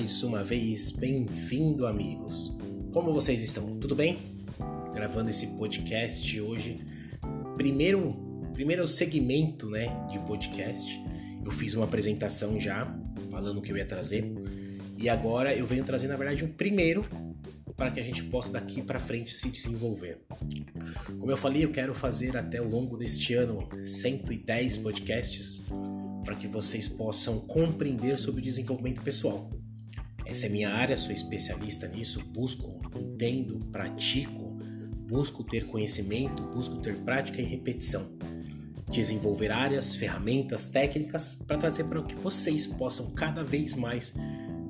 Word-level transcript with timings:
mais 0.00 0.22
uma 0.22 0.42
vez. 0.42 0.90
Bem-vindo, 0.92 1.86
amigos. 1.86 2.56
Como 2.90 3.12
vocês 3.12 3.42
estão? 3.42 3.78
Tudo 3.78 3.94
bem? 3.94 4.16
Gravando 4.94 5.28
esse 5.28 5.46
podcast 5.48 6.40
hoje. 6.40 6.78
Primeiro, 7.54 8.16
primeiro 8.54 8.88
segmento, 8.88 9.68
né, 9.68 9.88
de 10.10 10.18
podcast. 10.20 10.98
Eu 11.44 11.50
fiz 11.50 11.74
uma 11.74 11.84
apresentação 11.84 12.58
já 12.58 12.90
falando 13.30 13.58
o 13.58 13.60
que 13.60 13.72
eu 13.72 13.76
ia 13.76 13.84
trazer. 13.84 14.24
E 14.96 15.06
agora 15.06 15.54
eu 15.54 15.66
venho 15.66 15.84
trazer, 15.84 16.08
na 16.08 16.16
verdade, 16.16 16.44
o 16.44 16.48
primeiro 16.48 17.04
para 17.76 17.90
que 17.90 18.00
a 18.00 18.02
gente 18.02 18.24
possa 18.24 18.50
daqui 18.50 18.80
para 18.80 18.98
frente 18.98 19.30
se 19.30 19.50
desenvolver. 19.50 20.22
Como 21.18 21.30
eu 21.30 21.36
falei, 21.36 21.62
eu 21.62 21.70
quero 21.70 21.94
fazer 21.94 22.38
até 22.38 22.56
ao 22.56 22.66
longo 22.66 22.96
deste 22.96 23.34
ano 23.34 23.68
110 23.84 24.78
podcasts 24.78 25.62
para 26.24 26.36
que 26.36 26.48
vocês 26.48 26.88
possam 26.88 27.38
compreender 27.40 28.16
sobre 28.16 28.40
o 28.40 28.42
desenvolvimento 28.42 29.02
pessoal. 29.02 29.50
Essa 30.30 30.46
é 30.46 30.48
minha 30.48 30.70
área, 30.70 30.96
sou 30.96 31.12
especialista 31.12 31.88
nisso, 31.88 32.22
busco, 32.32 32.80
entendo, 32.96 33.58
pratico, 33.72 34.56
busco 35.08 35.42
ter 35.42 35.66
conhecimento, 35.66 36.44
busco 36.44 36.76
ter 36.76 36.94
prática 36.98 37.42
e 37.42 37.44
repetição. 37.44 38.08
Desenvolver 38.88 39.50
áreas, 39.50 39.96
ferramentas, 39.96 40.66
técnicas 40.66 41.34
para 41.34 41.58
trazer 41.58 41.82
para 41.82 42.00
que 42.04 42.14
vocês 42.14 42.64
possam 42.64 43.10
cada 43.10 43.42
vez 43.42 43.74
mais 43.74 44.14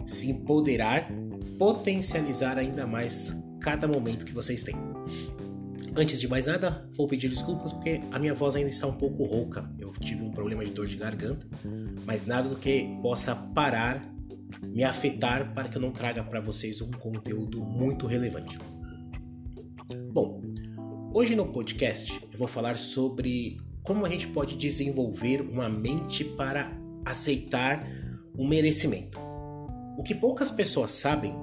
se 0.06 0.30
empoderar, 0.30 1.12
potencializar 1.59 2.56
ainda 2.56 2.86
mais 2.86 3.36
cada 3.61 3.86
momento 3.86 4.24
que 4.24 4.33
vocês 4.33 4.62
têm. 4.62 4.77
Antes 5.95 6.20
de 6.20 6.27
mais 6.27 6.47
nada, 6.47 6.88
vou 6.92 7.06
pedir 7.06 7.28
desculpas 7.28 7.70
porque 7.70 8.00
a 8.11 8.19
minha 8.19 8.33
voz 8.33 8.56
ainda 8.56 8.70
está 8.70 8.86
um 8.86 8.97
pouco 8.97 9.24
rouca. 9.24 9.70
Eu 9.78 9.92
tive 9.92 10.22
um 10.22 10.30
problema 10.30 10.64
de 10.64 10.70
dor 10.70 10.86
de 10.86 10.97
garganta, 10.97 11.47
mas 12.06 12.24
nada 12.24 12.48
do 12.48 12.56
que 12.56 12.98
possa 13.02 13.36
parar, 13.36 14.00
me 14.62 14.84
afetar 14.84 15.55
para 15.55 15.69
que 15.69 15.77
eu 15.77 15.83
não 15.83 15.91
traga 15.91 16.22
para 16.22 16.41
vocês 16.41 16.80
um 16.80 16.91
conteúdo 16.91 17.61
muito 17.64 18.06
relevante. 18.06 18.58
Bom, 20.12 20.41
hoje 21.12 21.34
no 21.34 21.47
podcast 21.47 22.20
eu 22.33 22.39
vou 22.39 22.48
falar 22.48 22.77
sobre 22.77 23.56
como 23.83 24.05
a 24.05 24.08
gente 24.08 24.28
pode 24.28 24.56
desenvolver 24.56 25.41
uma 25.41 25.69
mente 25.69 26.25
para 26.25 26.78
aceitar 27.05 27.86
o 28.36 28.47
merecimento. 28.47 29.19
O 29.98 30.02
que 30.02 30.14
poucas 30.14 30.50
pessoas 30.50 30.92
sabem 30.92 31.34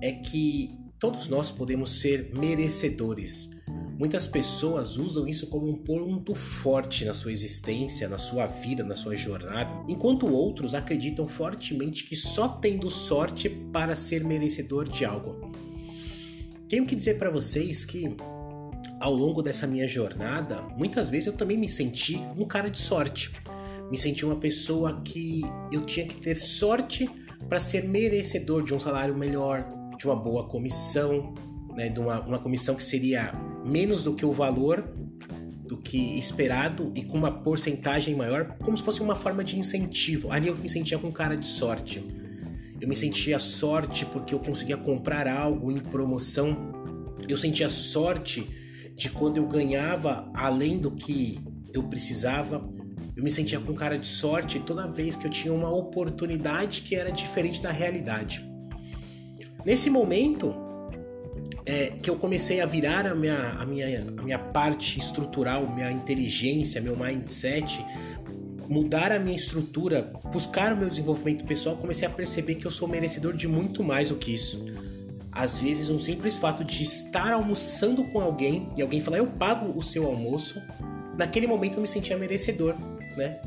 é 0.00 0.12
que 0.12 0.78
todos 0.98 1.28
nós 1.28 1.50
podemos 1.50 2.00
ser 2.00 2.30
merecedores 2.36 3.50
Muitas 3.96 4.26
pessoas 4.26 4.96
usam 4.96 5.28
isso 5.28 5.46
como 5.46 5.68
um 5.68 5.76
ponto 5.76 6.34
forte 6.34 7.04
na 7.04 7.14
sua 7.14 7.30
existência, 7.30 8.08
na 8.08 8.18
sua 8.18 8.46
vida, 8.46 8.82
na 8.82 8.96
sua 8.96 9.14
jornada, 9.14 9.72
enquanto 9.88 10.26
outros 10.26 10.74
acreditam 10.74 11.28
fortemente 11.28 12.04
que 12.04 12.16
só 12.16 12.48
tendo 12.48 12.90
sorte 12.90 13.48
para 13.48 13.94
ser 13.94 14.24
merecedor 14.24 14.88
de 14.88 15.04
algo. 15.04 15.52
Tenho 16.68 16.84
que 16.84 16.96
dizer 16.96 17.18
para 17.18 17.30
vocês 17.30 17.84
que 17.84 18.16
ao 18.98 19.14
longo 19.14 19.42
dessa 19.42 19.66
minha 19.66 19.86
jornada, 19.86 20.62
muitas 20.76 21.08
vezes 21.08 21.28
eu 21.28 21.32
também 21.34 21.56
me 21.56 21.68
senti 21.68 22.16
um 22.36 22.44
cara 22.44 22.68
de 22.68 22.80
sorte. 22.80 23.30
Me 23.90 23.98
senti 23.98 24.24
uma 24.24 24.36
pessoa 24.36 25.02
que 25.02 25.42
eu 25.70 25.82
tinha 25.82 26.06
que 26.06 26.16
ter 26.16 26.36
sorte 26.36 27.08
para 27.48 27.60
ser 27.60 27.84
merecedor 27.84 28.64
de 28.64 28.74
um 28.74 28.80
salário 28.80 29.14
melhor, 29.14 29.68
de 29.96 30.06
uma 30.06 30.16
boa 30.16 30.48
comissão, 30.48 31.34
né, 31.74 31.88
de 31.88 32.00
uma, 32.00 32.20
uma 32.20 32.38
comissão 32.38 32.74
que 32.74 32.84
seria 32.84 33.32
menos 33.64 34.02
do 34.02 34.14
que 34.14 34.24
o 34.24 34.32
valor 34.32 34.84
do 35.66 35.78
que 35.78 36.18
esperado 36.18 36.92
e 36.94 37.02
com 37.02 37.16
uma 37.16 37.30
porcentagem 37.30 38.14
maior, 38.14 38.56
como 38.62 38.76
se 38.76 38.84
fosse 38.84 39.00
uma 39.00 39.16
forma 39.16 39.42
de 39.42 39.58
incentivo. 39.58 40.30
Ali 40.30 40.48
eu 40.48 40.56
me 40.56 40.68
sentia 40.68 40.98
com 40.98 41.10
cara 41.10 41.36
de 41.36 41.46
sorte. 41.46 42.04
Eu 42.80 42.86
me 42.86 42.94
sentia 42.94 43.38
sorte 43.38 44.04
porque 44.04 44.34
eu 44.34 44.38
conseguia 44.38 44.76
comprar 44.76 45.26
algo 45.26 45.72
em 45.72 45.80
promoção. 45.80 46.56
Eu 47.26 47.38
sentia 47.38 47.68
sorte 47.68 48.46
de 48.94 49.08
quando 49.08 49.38
eu 49.38 49.46
ganhava 49.46 50.30
além 50.34 50.78
do 50.78 50.90
que 50.90 51.40
eu 51.72 51.82
precisava. 51.84 52.68
Eu 53.16 53.24
me 53.24 53.30
sentia 53.30 53.58
com 53.58 53.72
cara 53.72 53.98
de 53.98 54.06
sorte 54.06 54.60
toda 54.60 54.86
vez 54.86 55.16
que 55.16 55.26
eu 55.26 55.30
tinha 55.30 55.54
uma 55.54 55.74
oportunidade 55.74 56.82
que 56.82 56.94
era 56.94 57.10
diferente 57.10 57.62
da 57.62 57.70
realidade. 57.70 58.44
Nesse 59.64 59.88
momento, 59.88 60.54
é, 61.66 61.92
que 62.02 62.10
eu 62.10 62.16
comecei 62.16 62.60
a 62.60 62.66
virar 62.66 63.06
a 63.06 63.14
minha, 63.14 63.50
a, 63.58 63.64
minha, 63.64 64.00
a 64.18 64.22
minha 64.22 64.38
parte 64.38 64.98
estrutural, 64.98 65.66
minha 65.66 65.90
inteligência, 65.90 66.80
meu 66.80 66.96
mindset, 66.96 67.84
mudar 68.68 69.12
a 69.12 69.18
minha 69.18 69.36
estrutura, 69.36 70.12
buscar 70.32 70.72
o 70.72 70.76
meu 70.76 70.88
desenvolvimento 70.88 71.44
pessoal, 71.44 71.76
comecei 71.76 72.06
a 72.06 72.10
perceber 72.10 72.56
que 72.56 72.66
eu 72.66 72.70
sou 72.70 72.88
merecedor 72.88 73.34
de 73.34 73.48
muito 73.48 73.82
mais 73.82 74.10
do 74.10 74.16
que 74.16 74.34
isso. 74.34 74.64
Às 75.32 75.58
vezes, 75.58 75.90
um 75.90 75.98
simples 75.98 76.36
fato 76.36 76.62
de 76.62 76.82
estar 76.82 77.32
almoçando 77.32 78.04
com 78.04 78.20
alguém 78.20 78.68
e 78.76 78.82
alguém 78.82 79.00
falar 79.00 79.18
eu 79.18 79.26
pago 79.26 79.76
o 79.76 79.82
seu 79.82 80.06
almoço, 80.06 80.62
naquele 81.16 81.46
momento 81.46 81.74
eu 81.74 81.80
me 81.80 81.88
sentia 81.88 82.16
merecedor, 82.16 82.74
né? 83.16 83.40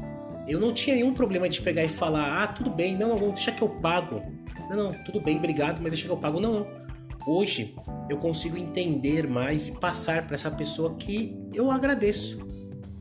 Eu 0.48 0.60
não 0.60 0.74
tinha 0.74 0.96
nenhum 0.96 1.14
problema 1.14 1.48
de 1.48 1.62
pegar 1.62 1.84
e 1.84 1.90
falar, 1.90 2.44
ah, 2.44 2.48
tudo 2.48 2.70
bem, 2.70 2.96
não, 2.96 3.20
não, 3.20 3.30
deixa 3.30 3.52
que 3.52 3.62
eu 3.62 3.70
pago. 3.70 4.22
Não, 4.70 4.78
não, 4.78 4.94
tudo 5.04 5.20
bem, 5.20 5.38
obrigado, 5.38 5.80
mas 5.82 5.92
deixa 5.92 6.06
que 6.06 6.12
eu 6.12 6.18
pago. 6.18 6.40
Não, 6.40 6.54
não. 6.54 6.87
Hoje 7.30 7.76
eu 8.10 8.18
consigo 8.18 8.56
entender 8.56 9.28
mais 9.28 9.68
e 9.68 9.74
passar 9.74 10.26
para 10.26 10.36
essa 10.36 10.50
pessoa 10.50 10.96
que 10.96 11.38
eu 11.54 11.70
agradeço 11.70 12.40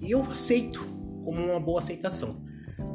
e 0.00 0.10
eu 0.10 0.20
aceito 0.22 0.84
como 1.24 1.40
uma 1.40 1.60
boa 1.60 1.78
aceitação. 1.78 2.44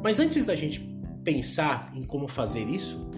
Mas 0.04 0.20
antes 0.20 0.44
da 0.44 0.54
gente 0.54 0.86
pensar 1.24 1.90
em 1.96 2.02
como 2.02 2.28
fazer 2.28 2.68
isso, 2.68 3.10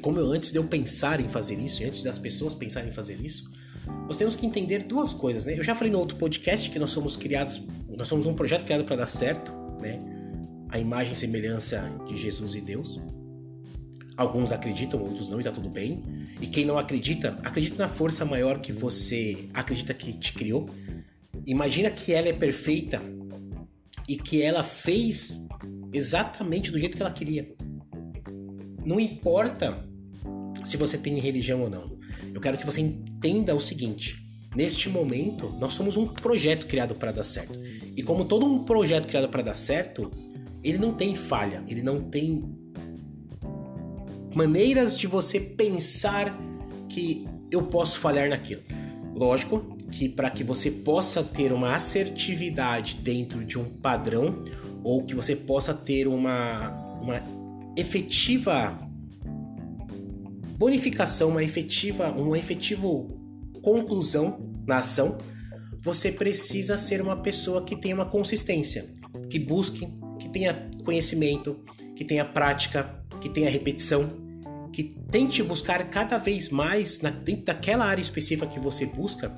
como 0.00 0.20
eu 0.20 0.30
antes 0.30 0.52
de 0.52 0.58
eu 0.58 0.62
pensar 0.62 1.20
em 1.20 1.26
fazer 1.26 1.58
isso 1.58 1.82
e 1.82 1.84
antes 1.84 2.04
das 2.04 2.16
pessoas 2.16 2.54
pensarem 2.54 2.90
em 2.90 2.92
fazer 2.92 3.20
isso, 3.20 3.50
nós 4.06 4.16
temos 4.16 4.36
que 4.36 4.46
entender 4.46 4.84
duas 4.84 5.12
coisas, 5.12 5.44
né? 5.44 5.58
Eu 5.58 5.64
já 5.64 5.74
falei 5.74 5.92
no 5.92 5.98
outro 5.98 6.16
podcast 6.16 6.70
que 6.70 6.78
nós 6.78 6.90
somos 6.90 7.16
criados, 7.16 7.60
nós 7.88 8.06
somos 8.06 8.24
um 8.24 8.34
projeto 8.34 8.64
criado 8.64 8.84
para 8.84 8.94
dar 8.94 9.06
certo, 9.06 9.50
né? 9.80 9.98
A 10.68 10.78
imagem 10.78 11.12
e 11.12 11.16
semelhança 11.16 11.90
de 12.06 12.16
Jesus 12.16 12.54
e 12.54 12.60
Deus. 12.60 13.00
Alguns 14.22 14.52
acreditam, 14.52 15.02
outros 15.02 15.28
não, 15.30 15.40
e 15.40 15.42
tá 15.42 15.50
tudo 15.50 15.68
bem. 15.68 16.00
E 16.40 16.46
quem 16.46 16.64
não 16.64 16.78
acredita, 16.78 17.36
acredita 17.42 17.76
na 17.76 17.88
força 17.88 18.24
maior 18.24 18.60
que 18.60 18.70
você 18.70 19.48
acredita 19.52 19.92
que 19.92 20.12
te 20.12 20.32
criou. 20.32 20.70
Imagina 21.44 21.90
que 21.90 22.12
ela 22.12 22.28
é 22.28 22.32
perfeita 22.32 23.02
e 24.08 24.16
que 24.16 24.40
ela 24.40 24.62
fez 24.62 25.44
exatamente 25.92 26.70
do 26.70 26.78
jeito 26.78 26.96
que 26.96 27.02
ela 27.02 27.10
queria. 27.10 27.52
Não 28.86 29.00
importa 29.00 29.84
se 30.64 30.76
você 30.76 30.96
tem 30.96 31.18
religião 31.18 31.60
ou 31.60 31.68
não. 31.68 31.98
Eu 32.32 32.40
quero 32.40 32.56
que 32.56 32.64
você 32.64 32.80
entenda 32.80 33.56
o 33.56 33.60
seguinte: 33.60 34.24
neste 34.54 34.88
momento, 34.88 35.48
nós 35.58 35.74
somos 35.74 35.96
um 35.96 36.06
projeto 36.06 36.68
criado 36.68 36.94
para 36.94 37.10
dar 37.10 37.24
certo. 37.24 37.58
E 37.96 38.04
como 38.04 38.24
todo 38.24 38.46
um 38.46 38.62
projeto 38.62 39.08
criado 39.08 39.28
para 39.28 39.42
dar 39.42 39.54
certo, 39.54 40.12
ele 40.62 40.78
não 40.78 40.94
tem 40.94 41.16
falha, 41.16 41.64
ele 41.66 41.82
não 41.82 42.08
tem 42.08 42.61
maneiras 44.34 44.98
de 44.98 45.06
você 45.06 45.38
pensar 45.38 46.38
que 46.88 47.26
eu 47.50 47.62
posso 47.62 47.98
falhar 47.98 48.28
naquilo. 48.28 48.62
Lógico 49.14 49.76
que 49.90 50.08
para 50.08 50.30
que 50.30 50.42
você 50.42 50.70
possa 50.70 51.22
ter 51.22 51.52
uma 51.52 51.74
assertividade 51.74 52.96
dentro 52.96 53.44
de 53.44 53.58
um 53.58 53.64
padrão 53.64 54.42
ou 54.82 55.04
que 55.04 55.14
você 55.14 55.36
possa 55.36 55.74
ter 55.74 56.08
uma, 56.08 56.70
uma 57.00 57.22
efetiva 57.76 58.78
bonificação, 60.56 61.30
uma 61.30 61.42
efetiva, 61.42 62.10
uma 62.12 62.38
efetiva 62.38 62.88
conclusão 63.60 64.38
na 64.66 64.78
ação, 64.78 65.18
você 65.80 66.10
precisa 66.10 66.78
ser 66.78 67.02
uma 67.02 67.16
pessoa 67.16 67.64
que 67.64 67.76
tenha 67.76 67.94
uma 67.94 68.06
consistência, 68.06 68.86
que 69.28 69.38
busque, 69.38 69.92
que 70.18 70.28
tenha 70.28 70.70
conhecimento, 70.84 71.64
que 71.96 72.04
tenha 72.04 72.24
prática, 72.24 73.04
que 73.20 73.28
tenha 73.28 73.50
repetição, 73.50 74.10
que 74.72 74.84
tente 75.10 75.42
buscar 75.42 75.84
cada 75.90 76.18
vez 76.18 76.48
mais, 76.48 77.00
na, 77.00 77.10
dentro 77.10 77.44
daquela 77.44 77.84
área 77.84 78.00
específica 78.00 78.46
que 78.46 78.58
você 78.58 78.86
busca, 78.86 79.32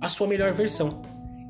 a 0.00 0.08
sua 0.08 0.26
melhor 0.26 0.52
versão. 0.52 1.00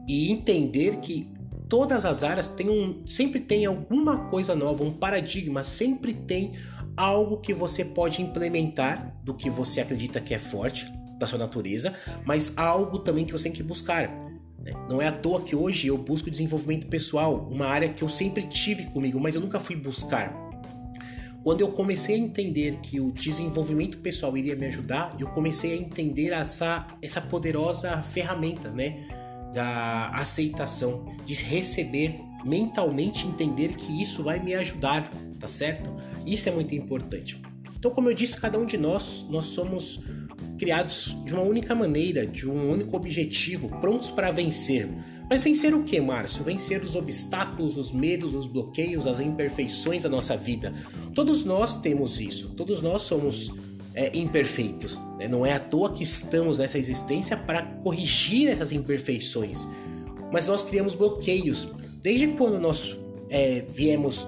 E 0.07 0.31
entender 0.31 0.97
que 0.97 1.33
todas 1.69 2.05
as 2.05 2.23
áreas 2.23 2.49
têm 2.49 2.69
um, 2.69 3.03
sempre 3.07 3.41
tem 3.41 3.65
alguma 3.65 4.29
coisa 4.29 4.55
nova, 4.55 4.85
um 4.85 4.93
paradigma, 4.93 5.65
sempre 5.65 6.13
tem 6.13 6.53
algo 6.97 7.39
que 7.39 7.53
você 7.53 7.85
pode 7.85 8.23
implementar 8.23 9.17
do 9.25 9.35
que 9.35 9.51
você 9.51 9.81
acredita 9.81 10.21
que 10.21 10.35
é 10.35 10.39
forte, 10.39 10.93
da 11.19 11.27
sua 11.27 11.39
natureza, 11.39 11.95
mas 12.25 12.53
algo 12.57 12.99
também 12.99 13.25
que 13.25 13.33
você 13.33 13.45
tem 13.45 13.53
que 13.53 13.63
buscar. 13.63 14.09
Né? 14.59 14.73
Não 14.89 15.01
é 15.01 15.09
à 15.09 15.13
toa 15.13 15.41
que 15.41 15.57
hoje 15.57 15.89
eu 15.89 15.97
busco 15.97 16.31
desenvolvimento 16.31 16.87
pessoal, 16.87 17.49
uma 17.51 17.67
área 17.67 17.89
que 17.89 18.03
eu 18.03 18.09
sempre 18.09 18.43
tive 18.43 18.85
comigo, 18.85 19.19
mas 19.19 19.35
eu 19.35 19.41
nunca 19.41 19.59
fui 19.59 19.77
buscar. 19.77 20.44
Quando 21.45 21.61
eu 21.61 21.69
comecei 21.69 22.15
a 22.15 22.19
entender 22.19 22.79
que 22.83 22.99
o 22.99 23.13
desenvolvimento 23.13 23.99
pessoal 23.99 24.35
iria 24.35 24.57
me 24.57 24.65
ajudar, 24.65 25.15
eu 25.21 25.29
comecei 25.29 25.75
a 25.75 25.77
entender 25.77 26.33
essa, 26.33 26.87
essa 27.03 27.21
poderosa 27.21 28.03
ferramenta, 28.03 28.71
né? 28.71 29.07
Da 29.53 30.09
aceitação, 30.09 31.15
de 31.27 31.35
receber 31.35 32.19
mentalmente, 32.47 33.27
entender 33.27 33.75
que 33.75 34.03
isso 34.03 34.23
vai 34.23 34.43
me 34.43 34.55
ajudar, 34.55 35.11
tá 35.39 35.47
certo? 35.47 35.95
Isso 36.27 36.49
é 36.49 36.53
muito 36.53 36.75
importante. 36.75 37.39
Então, 37.77 37.91
como 37.91 38.09
eu 38.09 38.15
disse, 38.15 38.41
cada 38.41 38.59
um 38.59 38.65
de 38.65 38.79
nós, 38.79 39.27
nós 39.29 39.45
somos 39.45 40.03
criados 40.59 41.15
de 41.27 41.35
uma 41.35 41.43
única 41.43 41.75
maneira, 41.75 42.27
de 42.27 42.49
um 42.49 42.71
único 42.71 42.97
objetivo, 42.97 43.69
prontos 43.81 44.09
para 44.09 44.31
vencer. 44.31 44.89
Mas 45.29 45.43
vencer 45.43 45.75
o 45.75 45.83
que, 45.83 46.01
Márcio? 46.01 46.45
Vencer 46.45 46.83
os 46.85 46.97
obstáculos, 46.97 47.77
os 47.77 47.93
medos, 47.93 48.35
os 48.35 48.47
bloqueios, 48.47 49.07
as 49.07 49.21
imperfeições 49.21 50.03
da 50.03 50.09
nossa 50.09 50.37
vida. 50.37 50.73
Todos 51.15 51.45
nós 51.45 51.81
temos 51.81 52.21
isso, 52.21 52.51
todos 52.51 52.83
nós 52.83 53.03
somos 53.03 53.53
é, 53.95 54.17
imperfeitos. 54.17 55.01
Né? 55.19 55.29
Não 55.29 55.47
é 55.47 55.53
à 55.53 55.61
toa 55.61 55.93
que 55.93 56.03
estamos 56.03 56.59
nessa 56.59 56.79
existência 56.79 57.37
para 57.37 57.63
corrigir 57.63 58.49
essas 58.49 58.73
imperfeições. 58.73 59.67
Mas 60.33 60.47
nós 60.47 60.63
criamos 60.63 60.95
bloqueios. 60.95 61.69
Desde 62.03 62.27
quando 62.29 62.59
nós 62.59 62.99
é, 63.31 63.65
viemos 63.69 64.27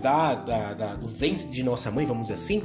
da, 0.00 0.34
da, 0.34 0.74
da, 0.74 0.94
do 0.94 1.08
ventre 1.08 1.48
de 1.48 1.62
nossa 1.62 1.90
mãe, 1.90 2.06
vamos 2.06 2.28
dizer 2.28 2.34
assim, 2.34 2.62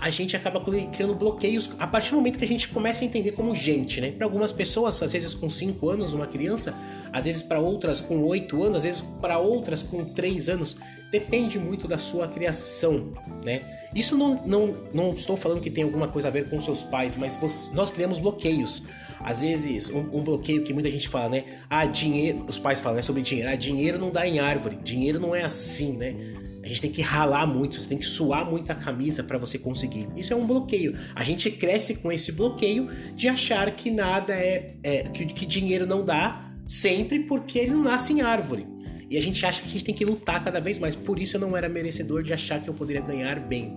a 0.00 0.08
gente 0.08 0.34
acaba 0.34 0.60
criando 0.60 1.14
bloqueios 1.14 1.70
a 1.78 1.86
partir 1.86 2.10
do 2.10 2.16
momento 2.16 2.38
que 2.38 2.44
a 2.44 2.48
gente 2.48 2.68
começa 2.68 3.04
a 3.04 3.06
entender 3.06 3.32
como 3.32 3.54
gente, 3.54 4.00
né? 4.00 4.10
Para 4.10 4.24
algumas 4.24 4.50
pessoas, 4.50 5.00
às 5.02 5.12
vezes 5.12 5.34
com 5.34 5.50
5 5.50 5.90
anos, 5.90 6.14
uma 6.14 6.26
criança, 6.26 6.74
às 7.12 7.26
vezes 7.26 7.42
para 7.42 7.60
outras 7.60 8.00
com 8.00 8.24
8 8.24 8.62
anos, 8.62 8.78
às 8.78 8.82
vezes 8.82 9.00
para 9.20 9.38
outras 9.38 9.82
com 9.82 10.04
3 10.04 10.48
anos, 10.48 10.76
depende 11.10 11.58
muito 11.58 11.86
da 11.86 11.98
sua 11.98 12.26
criação, 12.28 13.12
né? 13.44 13.60
Isso 13.94 14.16
não, 14.16 14.40
não, 14.46 14.72
não 14.94 15.12
estou 15.12 15.36
falando 15.36 15.60
que 15.60 15.70
tem 15.70 15.84
alguma 15.84 16.08
coisa 16.08 16.28
a 16.28 16.30
ver 16.30 16.48
com 16.48 16.58
seus 16.60 16.82
pais, 16.82 17.14
mas 17.16 17.70
nós 17.74 17.90
criamos 17.90 18.18
bloqueios. 18.18 18.82
Às 19.18 19.42
vezes, 19.42 19.90
um, 19.90 19.98
um, 20.16 20.22
bloqueio 20.22 20.62
que 20.62 20.72
muita 20.72 20.88
gente 20.88 21.08
fala, 21.08 21.28
né? 21.28 21.44
Ah, 21.68 21.84
dinheiro. 21.84 22.46
Os 22.48 22.58
pais 22.58 22.80
falam 22.80 22.96
né, 22.96 23.02
sobre 23.02 23.20
dinheiro. 23.20 23.50
Ah, 23.50 23.56
dinheiro 23.56 23.98
não 23.98 24.10
dá 24.10 24.26
em 24.26 24.38
árvore. 24.38 24.78
Dinheiro 24.82 25.20
não 25.20 25.34
é 25.34 25.42
assim, 25.42 25.92
né? 25.92 26.14
A 26.62 26.68
gente 26.68 26.82
tem 26.82 26.92
que 26.92 27.00
ralar 27.00 27.46
muito, 27.46 27.80
você 27.80 27.88
tem 27.88 27.98
que 27.98 28.06
suar 28.06 28.48
muito 28.48 28.70
a 28.70 28.74
camisa 28.74 29.22
para 29.22 29.38
você 29.38 29.58
conseguir. 29.58 30.08
Isso 30.14 30.32
é 30.32 30.36
um 30.36 30.46
bloqueio. 30.46 30.94
A 31.14 31.24
gente 31.24 31.50
cresce 31.50 31.94
com 31.94 32.12
esse 32.12 32.32
bloqueio 32.32 32.88
de 33.14 33.28
achar 33.28 33.72
que 33.74 33.90
nada 33.90 34.34
é, 34.34 34.76
é 34.82 35.02
que, 35.04 35.24
que 35.26 35.46
dinheiro 35.46 35.86
não 35.86 36.04
dá 36.04 36.52
sempre 36.66 37.20
porque 37.20 37.58
ele 37.58 37.72
não 37.72 37.82
nasce 37.82 38.12
em 38.12 38.20
árvore. 38.20 38.66
E 39.08 39.16
a 39.16 39.20
gente 39.20 39.44
acha 39.44 39.60
que 39.60 39.68
a 39.68 39.70
gente 39.70 39.84
tem 39.84 39.94
que 39.94 40.04
lutar 40.04 40.42
cada 40.44 40.60
vez 40.60 40.78
mais. 40.78 40.94
Por 40.94 41.18
isso 41.18 41.36
eu 41.36 41.40
não 41.40 41.56
era 41.56 41.68
merecedor 41.68 42.22
de 42.22 42.32
achar 42.32 42.62
que 42.62 42.68
eu 42.68 42.74
poderia 42.74 43.02
ganhar 43.02 43.40
bem. 43.40 43.76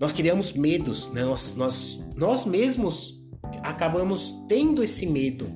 Nós 0.00 0.10
criamos 0.10 0.52
medos, 0.52 1.12
né? 1.12 1.22
nós, 1.22 1.54
nós, 1.54 2.02
nós 2.16 2.44
mesmos 2.44 3.22
acabamos 3.60 4.34
tendo 4.48 4.82
esse 4.82 5.04
medo. 5.04 5.46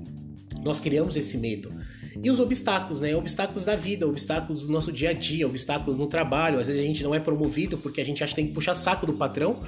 Nós 0.62 0.78
criamos 0.78 1.16
esse 1.16 1.38
medo. 1.38 1.72
E 2.22 2.30
os 2.30 2.40
obstáculos, 2.40 3.00
né? 3.00 3.14
Obstáculos 3.14 3.64
da 3.64 3.76
vida, 3.76 4.06
obstáculos 4.06 4.64
do 4.64 4.72
nosso 4.72 4.90
dia 4.92 5.10
a 5.10 5.12
dia, 5.12 5.46
obstáculos 5.46 5.96
no 5.96 6.06
trabalho. 6.06 6.58
Às 6.58 6.66
vezes 6.66 6.82
a 6.82 6.86
gente 6.86 7.02
não 7.02 7.14
é 7.14 7.20
promovido 7.20 7.78
porque 7.78 8.00
a 8.00 8.04
gente 8.04 8.22
acha 8.22 8.34
que 8.34 8.36
tem 8.36 8.46
que 8.48 8.54
puxar 8.54 8.74
saco 8.74 9.06
do 9.06 9.14
patrão. 9.14 9.60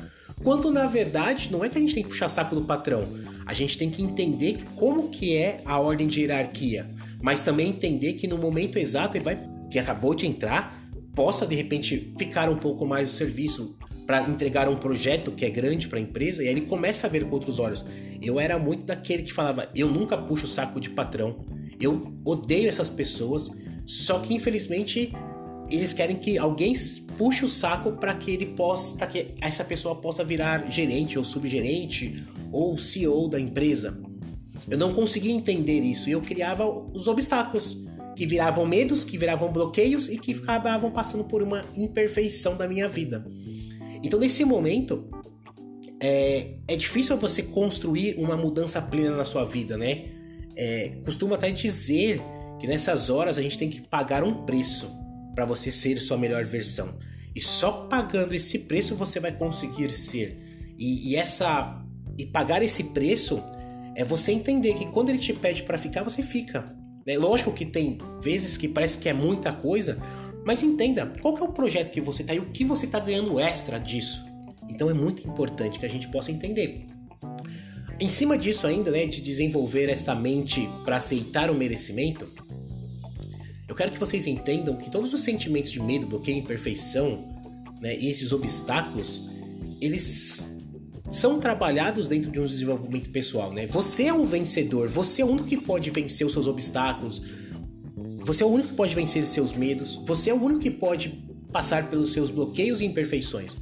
Quando 0.42 0.70
na 0.70 0.86
verdade 0.86 1.50
não 1.50 1.64
é 1.64 1.68
que 1.68 1.78
a 1.78 1.80
gente 1.80 1.94
tem 1.94 2.02
que 2.02 2.08
puxar 2.08 2.28
saco 2.28 2.54
do 2.54 2.62
patrão. 2.62 3.06
A 3.44 3.52
gente 3.54 3.76
tem 3.76 3.90
que 3.90 4.02
entender 4.02 4.64
como 4.76 5.08
que 5.08 5.36
é 5.36 5.60
a 5.64 5.78
ordem 5.78 6.06
de 6.06 6.20
hierarquia. 6.20 6.88
Mas 7.20 7.42
também 7.42 7.68
entender 7.68 8.14
que 8.14 8.26
no 8.26 8.38
momento 8.38 8.78
exato 8.78 9.16
ele 9.16 9.24
vai. 9.24 9.38
que 9.70 9.78
acabou 9.78 10.14
de 10.14 10.26
entrar, 10.26 10.88
possa 11.14 11.46
de 11.46 11.54
repente 11.54 12.12
ficar 12.18 12.48
um 12.48 12.56
pouco 12.56 12.86
mais 12.86 13.12
o 13.12 13.14
serviço 13.14 13.76
para 14.06 14.22
entregar 14.22 14.70
um 14.70 14.76
projeto 14.76 15.30
que 15.32 15.44
é 15.44 15.50
grande 15.50 15.86
para 15.86 15.98
a 15.98 16.00
empresa, 16.00 16.42
e 16.42 16.46
aí 16.46 16.54
ele 16.54 16.62
começa 16.62 17.06
a 17.06 17.10
ver 17.10 17.24
com 17.24 17.34
outros 17.34 17.58
olhos. 17.58 17.84
Eu 18.22 18.40
era 18.40 18.58
muito 18.58 18.84
daquele 18.84 19.22
que 19.22 19.32
falava: 19.32 19.68
eu 19.74 19.86
nunca 19.86 20.16
puxo 20.16 20.46
saco 20.46 20.80
de 20.80 20.88
patrão, 20.88 21.44
eu 21.80 22.12
odeio 22.25 22.69
essas 22.69 22.90
pessoas, 22.90 23.50
só 23.86 24.19
que 24.19 24.34
infelizmente 24.34 25.12
eles 25.70 25.92
querem 25.92 26.16
que 26.16 26.38
alguém 26.38 26.72
puxe 27.16 27.44
o 27.44 27.48
saco 27.48 27.92
para 27.92 28.14
que 28.14 28.30
ele 28.30 28.46
possa, 28.46 28.94
para 28.94 29.06
que 29.06 29.34
essa 29.40 29.64
pessoa 29.64 29.96
possa 29.96 30.25
virar 30.25 30.70
gerente 30.70 31.19
ou 31.19 31.25
subgerente 31.25 32.25
ou 32.50 32.78
CEO 32.78 33.28
da 33.28 33.38
empresa. 33.38 34.00
Eu 34.69 34.78
não 34.78 34.94
conseguia 34.94 35.32
entender 35.32 35.80
isso 35.80 36.08
e 36.08 36.12
eu 36.12 36.22
criava 36.22 36.66
os 36.66 37.06
obstáculos 37.06 37.86
que 38.16 38.26
viravam 38.26 38.66
medos, 38.66 39.04
que 39.04 39.16
viravam 39.16 39.52
bloqueios 39.52 40.08
e 40.08 40.19
que 40.19 40.32
acabavam 40.32 40.90
passando 40.90 41.24
por 41.24 41.42
uma 41.42 41.64
imperfeição 41.76 42.56
da 42.56 42.66
minha 42.66 42.88
vida. 42.88 43.24
Então, 44.02 44.19
nesse 44.19 44.44
momento, 44.44 45.08
é, 46.00 46.54
é 46.66 46.76
difícil 46.76 47.16
você 47.16 47.42
construir 47.42 48.16
uma 48.16 48.36
mudança 48.36 48.81
plena 48.81 49.16
na 49.16 49.24
sua 49.24 49.44
vida, 49.44 49.76
né? 49.76 50.18
É, 50.58 50.90
costuma 51.05 51.37
até 51.37 51.52
dizer 51.52 52.20
que 52.58 52.66
nessas 52.66 53.08
horas 53.08 53.38
a 53.38 53.43
gente 53.43 53.56
tem 53.56 53.70
que 53.70 53.81
pagar 53.81 54.25
um 54.25 54.44
preço 54.44 54.93
para 55.32 55.44
você 55.44 55.70
ser 55.70 56.00
sua 56.00 56.19
melhor 56.19 56.44
versão. 56.44 56.99
E 57.32 57.40
só 57.40 57.87
pagando 57.87 58.34
esse 58.34 58.58
preço 58.60 58.96
você 58.96 59.20
vai 59.20 59.31
conseguir 59.31 59.93
ser. 59.93 60.37
E, 60.76 61.10
e 61.12 61.16
essa 61.16 61.81
e 62.19 62.26
pagar 62.26 62.60
esse 62.62 62.82
preço 62.82 63.40
é 63.94 64.02
você 64.02 64.32
entender 64.32 64.75
que 64.75 64.87
quando 64.87 65.10
ele 65.10 65.19
te 65.19 65.32
pede 65.32 65.62
para 65.62 65.78
ficar, 65.78 66.02
você 66.02 66.22
fica. 66.22 66.76
É 67.06 67.16
lógico 67.16 67.52
que 67.52 67.64
tem 67.64 67.96
vezes 68.20 68.56
que 68.56 68.66
parece 68.66 68.99
que 68.99 69.08
é 69.08 69.12
muita 69.12 69.52
coisa, 69.52 69.99
mas 70.44 70.64
entenda 70.64 71.06
qual 71.22 71.38
é 71.38 71.43
o 71.43 71.52
projeto 71.52 71.93
que 71.93 72.00
você 72.00 72.25
tá 72.25 72.34
e 72.34 72.40
o 72.40 72.46
que 72.46 72.64
você 72.64 72.87
está 72.87 72.99
ganhando 72.99 73.38
extra 73.38 73.78
disso. 73.78 74.26
Então 74.69 74.90
é 74.90 74.94
muito 74.94 75.26
importante 75.26 75.78
que 75.78 75.87
a 75.87 75.88
gente 75.88 76.08
possa 76.08 76.32
entender. 76.32 76.87
Em 78.00 78.08
cima 78.08 78.38
disso 78.38 78.64
ainda, 78.66 78.92
né, 78.92 79.06
de 79.06 79.20
desenvolver 79.20 79.88
esta 79.88 80.14
mente 80.14 80.68
para 80.84 80.98
aceitar 80.98 81.50
o 81.50 81.54
merecimento, 81.54 82.28
eu 83.66 83.74
quero 83.74 83.90
que 83.90 83.98
vocês 83.98 84.26
entendam 84.26 84.76
que 84.76 84.88
todos 84.88 85.12
os 85.12 85.20
sentimentos 85.20 85.72
de 85.72 85.80
medo, 85.82 86.06
bloqueio, 86.06 86.38
imperfeição, 86.38 87.24
né, 87.80 87.98
e 87.98 88.08
esses 88.08 88.30
obstáculos, 88.32 89.24
eles 89.80 90.46
são 91.10 91.40
trabalhados 91.40 92.06
dentro 92.06 92.30
de 92.30 92.38
um 92.38 92.44
desenvolvimento 92.44 93.10
pessoal, 93.10 93.52
né? 93.52 93.66
Você 93.66 94.04
é 94.04 94.12
um 94.12 94.24
vencedor, 94.24 94.88
você 94.88 95.22
é 95.22 95.24
o 95.24 95.28
único 95.28 95.48
que 95.48 95.56
pode 95.56 95.90
vencer 95.90 96.26
os 96.26 96.32
seus 96.32 96.46
obstáculos, 96.46 97.22
você 98.24 98.42
é 98.42 98.46
o 98.46 98.50
único 98.50 98.68
que 98.68 98.74
pode 98.74 98.94
vencer 98.94 99.24
seus 99.24 99.52
medos, 99.52 99.96
você 100.04 100.30
é 100.30 100.34
o 100.34 100.42
único 100.42 100.60
que 100.60 100.70
pode 100.70 101.24
passar 101.50 101.88
pelos 101.88 102.12
seus 102.12 102.30
bloqueios 102.30 102.80
e 102.80 102.84
imperfeições. 102.84 103.56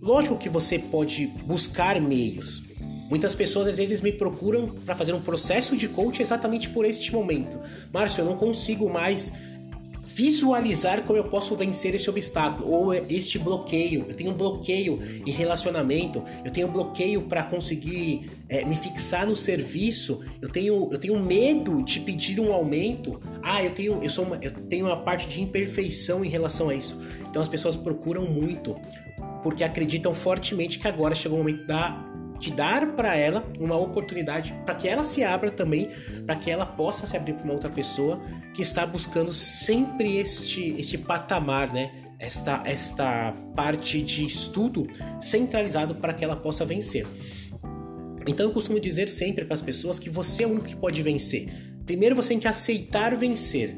Lógico 0.00 0.36
que 0.36 0.48
você 0.48 0.78
pode 0.78 1.26
buscar 1.46 1.98
meios, 2.00 2.62
Muitas 3.10 3.34
pessoas 3.34 3.66
às 3.66 3.76
vezes 3.76 4.00
me 4.00 4.12
procuram 4.12 4.68
para 4.86 4.94
fazer 4.94 5.12
um 5.12 5.20
processo 5.20 5.76
de 5.76 5.88
coach 5.88 6.22
exatamente 6.22 6.70
por 6.70 6.84
este 6.84 7.12
momento. 7.12 7.58
Márcio, 7.92 8.22
eu 8.22 8.24
não 8.24 8.36
consigo 8.36 8.88
mais 8.88 9.32
visualizar 10.14 11.02
como 11.02 11.18
eu 11.18 11.24
posso 11.24 11.56
vencer 11.56 11.94
esse 11.94 12.10
obstáculo 12.10 12.70
ou 12.70 12.94
este 12.94 13.38
bloqueio. 13.38 14.04
Eu 14.08 14.14
tenho 14.14 14.30
um 14.30 14.34
bloqueio 14.34 15.00
em 15.26 15.30
relacionamento, 15.30 16.22
eu 16.44 16.50
tenho 16.50 16.68
um 16.68 16.70
bloqueio 16.70 17.22
para 17.22 17.42
conseguir 17.42 18.30
é, 18.48 18.64
me 18.64 18.76
fixar 18.76 19.26
no 19.26 19.34
serviço, 19.34 20.20
eu 20.40 20.48
tenho, 20.48 20.88
eu 20.92 20.98
tenho 20.98 21.18
medo 21.18 21.82
de 21.82 22.00
pedir 22.00 22.38
um 22.38 22.52
aumento. 22.52 23.20
Ah, 23.42 23.64
eu 23.64 23.70
tenho, 23.70 23.98
eu 24.02 24.10
sou 24.10 24.24
uma, 24.24 24.38
eu 24.42 24.50
tenho 24.50 24.86
uma 24.86 24.96
parte 24.96 25.28
de 25.28 25.40
imperfeição 25.40 26.24
em 26.24 26.28
relação 26.28 26.68
a 26.68 26.74
isso. 26.74 27.00
Então 27.28 27.40
as 27.40 27.48
pessoas 27.48 27.74
procuram 27.74 28.26
muito 28.26 28.76
porque 29.42 29.64
acreditam 29.64 30.12
fortemente 30.12 30.78
que 30.78 30.86
agora 30.86 31.14
chegou 31.14 31.38
o 31.38 31.40
momento 31.40 31.66
da 31.66 32.09
de 32.40 32.50
dar 32.50 32.94
para 32.96 33.14
ela 33.14 33.46
uma 33.60 33.76
oportunidade 33.76 34.54
para 34.64 34.74
que 34.74 34.88
ela 34.88 35.04
se 35.04 35.22
abra 35.22 35.50
também, 35.50 35.90
para 36.26 36.34
que 36.34 36.50
ela 36.50 36.64
possa 36.64 37.06
se 37.06 37.16
abrir 37.16 37.34
para 37.34 37.44
uma 37.44 37.52
outra 37.52 37.68
pessoa 37.68 38.20
que 38.54 38.62
está 38.62 38.86
buscando 38.86 39.32
sempre 39.32 40.16
este 40.16 40.74
este 40.80 40.96
patamar, 40.96 41.72
né? 41.72 41.92
Esta 42.18 42.62
esta 42.64 43.32
parte 43.54 44.02
de 44.02 44.24
estudo 44.24 44.86
centralizado 45.20 45.94
para 45.94 46.14
que 46.14 46.24
ela 46.24 46.34
possa 46.34 46.64
vencer. 46.64 47.06
Então 48.26 48.46
eu 48.46 48.52
costumo 48.52 48.80
dizer 48.80 49.08
sempre 49.08 49.44
para 49.44 49.54
as 49.54 49.62
pessoas 49.62 49.98
que 49.98 50.08
você 50.08 50.44
é 50.44 50.46
o 50.46 50.50
único 50.50 50.66
que 50.66 50.76
pode 50.76 51.02
vencer. 51.02 51.48
Primeiro 51.84 52.16
você 52.16 52.30
tem 52.30 52.38
que 52.38 52.48
aceitar 52.48 53.14
vencer. 53.16 53.76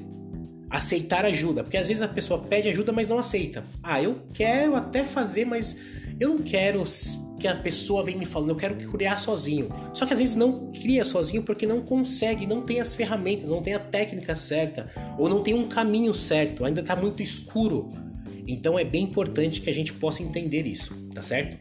Aceitar 0.71 1.25
ajuda, 1.26 1.62
porque 1.62 1.76
às 1.76 1.88
vezes 1.88 2.02
a 2.02 2.09
pessoa 2.09 2.40
pede 2.40 2.69
ajuda, 2.69 2.92
mas 2.92 3.09
não 3.09 3.19
aceita. 3.19 3.64
Ah, 3.83 4.00
eu 4.02 4.23
quero 4.33 4.75
até 4.75 5.04
fazer, 5.04 5.45
mas 5.45 5.78
eu 6.19 6.31
não 6.31 6.38
quero 6.38 6.83
que 7.43 7.49
a 7.49 7.57
pessoa 7.57 8.05
vem 8.05 8.17
me 8.17 8.25
falando, 8.25 8.51
eu 8.51 8.57
quero 8.57 8.77
criar 8.93 9.19
sozinho. 9.19 9.69
Só 9.93 10.07
que 10.07 10.13
às 10.13 10.21
vezes 10.21 10.37
não 10.37 10.71
cria 10.71 11.05
sozinho 11.05 11.43
porque 11.43 11.67
não 11.67 11.81
consegue, 11.81 12.47
não 12.47 12.63
tem 12.63 12.81
as 12.81 12.95
ferramentas, 12.95 13.51
não 13.51 13.61
tem 13.61 13.75
a 13.75 13.81
técnica 13.81 14.37
certa, 14.37 14.89
ou 15.19 15.29
não 15.29 15.43
tem 15.43 15.53
um 15.53 15.67
caminho 15.67 16.15
certo, 16.15 16.65
ainda 16.65 16.81
está 16.81 16.95
muito 16.95 17.21
escuro. 17.21 17.91
Então 18.47 18.79
é 18.79 18.85
bem 18.85 19.03
importante 19.03 19.61
que 19.61 19.69
a 19.69 19.75
gente 19.75 19.93
possa 19.93 20.23
entender 20.23 20.69
isso, 20.69 20.95
tá 21.13 21.21
certo? 21.21 21.59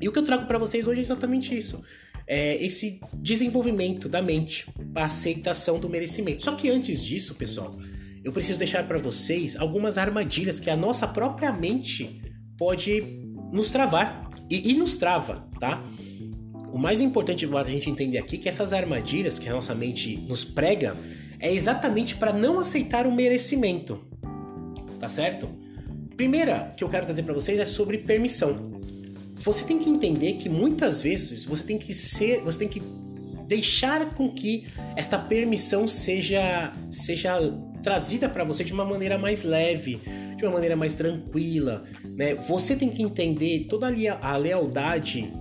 E 0.00 0.08
o 0.08 0.12
que 0.12 0.18
eu 0.18 0.24
trago 0.24 0.46
para 0.46 0.56
vocês 0.56 0.88
hoje 0.88 1.00
é 1.00 1.02
exatamente 1.02 1.54
isso. 1.54 1.84
É 2.26 2.64
esse 2.64 2.98
desenvolvimento 3.12 4.08
da 4.08 4.22
mente, 4.22 4.66
a 4.94 5.04
aceitação 5.04 5.78
do 5.78 5.86
merecimento. 5.86 6.42
Só 6.42 6.52
que 6.52 6.70
antes 6.70 7.04
disso, 7.04 7.34
pessoal, 7.34 7.76
eu 8.24 8.32
preciso 8.32 8.58
deixar 8.58 8.88
para 8.88 8.98
vocês 8.98 9.54
algumas 9.54 9.98
armadilhas 9.98 10.58
que 10.58 10.70
a 10.70 10.76
nossa 10.76 11.06
própria 11.06 11.52
mente 11.52 12.22
pode 12.56 13.22
nos 13.52 13.70
travar 13.70 14.23
e, 14.50 14.72
e 14.72 14.74
nos 14.74 14.96
trava, 14.96 15.48
tá? 15.58 15.82
O 16.72 16.78
mais 16.78 17.00
importante 17.00 17.46
para 17.46 17.60
a 17.60 17.64
gente 17.64 17.88
entender 17.88 18.18
aqui 18.18 18.36
é 18.36 18.38
que 18.38 18.48
essas 18.48 18.72
armadilhas 18.72 19.38
que 19.38 19.48
a 19.48 19.52
nossa 19.52 19.74
mente 19.74 20.16
nos 20.28 20.44
prega 20.44 20.96
é 21.38 21.52
exatamente 21.52 22.16
para 22.16 22.32
não 22.32 22.58
aceitar 22.58 23.06
o 23.06 23.12
merecimento, 23.12 24.00
tá 24.98 25.08
certo? 25.08 25.48
primeira 26.16 26.72
que 26.76 26.82
eu 26.82 26.88
quero 26.88 27.06
trazer 27.06 27.22
para 27.22 27.34
vocês 27.34 27.58
é 27.58 27.64
sobre 27.64 27.98
permissão. 27.98 28.56
Você 29.36 29.64
tem 29.64 29.78
que 29.78 29.90
entender 29.90 30.34
que 30.34 30.48
muitas 30.48 31.02
vezes 31.02 31.44
você 31.44 31.64
tem 31.64 31.78
que 31.78 31.92
ser, 31.92 32.40
você 32.40 32.60
tem 32.60 32.68
que 32.68 32.82
deixar 33.46 34.14
com 34.14 34.32
que 34.32 34.66
esta 34.96 35.18
permissão 35.18 35.86
seja 35.86 36.72
seja 36.90 37.38
trazida 37.82 38.28
para 38.28 38.42
você 38.42 38.64
de 38.64 38.72
uma 38.72 38.84
maneira 38.84 39.18
mais 39.18 39.42
leve, 39.42 40.00
de 40.36 40.44
uma 40.44 40.52
maneira 40.52 40.76
mais 40.76 40.94
tranquila, 40.94 41.84
né? 42.04 42.34
Você 42.34 42.76
tem 42.76 42.88
que 42.88 43.02
entender 43.02 43.66
toda 43.68 43.88
a 44.20 44.36
lealdade 44.36 45.32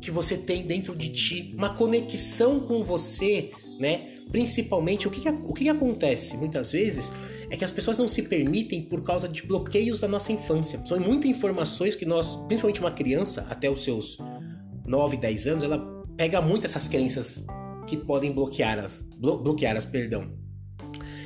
que 0.00 0.10
você 0.10 0.36
tem 0.36 0.66
dentro 0.66 0.96
de 0.96 1.10
ti, 1.10 1.54
uma 1.56 1.74
conexão 1.74 2.60
com 2.60 2.82
você, 2.82 3.50
né? 3.78 4.16
Principalmente, 4.30 5.06
o 5.06 5.10
que, 5.10 5.28
o 5.28 5.52
que 5.52 5.68
acontece 5.68 6.36
muitas 6.36 6.72
vezes 6.72 7.12
é 7.50 7.56
que 7.56 7.64
as 7.64 7.70
pessoas 7.70 7.98
não 7.98 8.08
se 8.08 8.22
permitem 8.22 8.82
por 8.82 9.02
causa 9.02 9.28
de 9.28 9.42
bloqueios 9.42 10.00
da 10.00 10.08
nossa 10.08 10.32
infância. 10.32 10.80
São 10.86 10.98
muitas 10.98 11.30
informações 11.30 11.94
que 11.94 12.06
nós, 12.06 12.34
principalmente 12.48 12.80
uma 12.80 12.90
criança, 12.90 13.46
até 13.50 13.70
os 13.70 13.84
seus 13.84 14.16
9, 14.86 15.18
10 15.18 15.46
anos, 15.46 15.62
ela 15.62 15.78
pega 16.16 16.40
muito 16.40 16.64
essas 16.64 16.88
crenças 16.88 17.44
que 17.86 17.96
podem 17.96 18.32
bloquear 18.32 18.78
as, 18.78 19.02
blo, 19.18 19.38
bloquear 19.38 19.76
as, 19.76 19.84
perdão. 19.84 20.32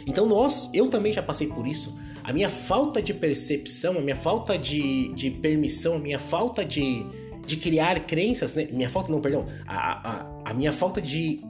Então 0.06 0.26
nós, 0.26 0.68
eu 0.74 0.88
também 0.88 1.12
já 1.12 1.22
passei 1.22 1.46
por 1.46 1.66
isso. 1.66 1.96
A 2.26 2.32
minha 2.32 2.50
falta 2.50 3.00
de 3.00 3.14
percepção, 3.14 3.98
a 3.98 4.00
minha 4.00 4.16
falta 4.16 4.58
de, 4.58 5.14
de 5.14 5.30
permissão, 5.30 5.94
a 5.94 5.98
minha 6.00 6.18
falta 6.18 6.64
de, 6.64 7.06
de 7.46 7.56
criar 7.56 8.00
crenças, 8.00 8.52
né? 8.52 8.66
Minha 8.72 8.88
falta, 8.88 9.12
não, 9.12 9.20
perdão. 9.20 9.46
A, 9.64 10.10
a, 10.10 10.50
a 10.50 10.52
minha 10.52 10.72
falta 10.72 11.00
de 11.00 11.40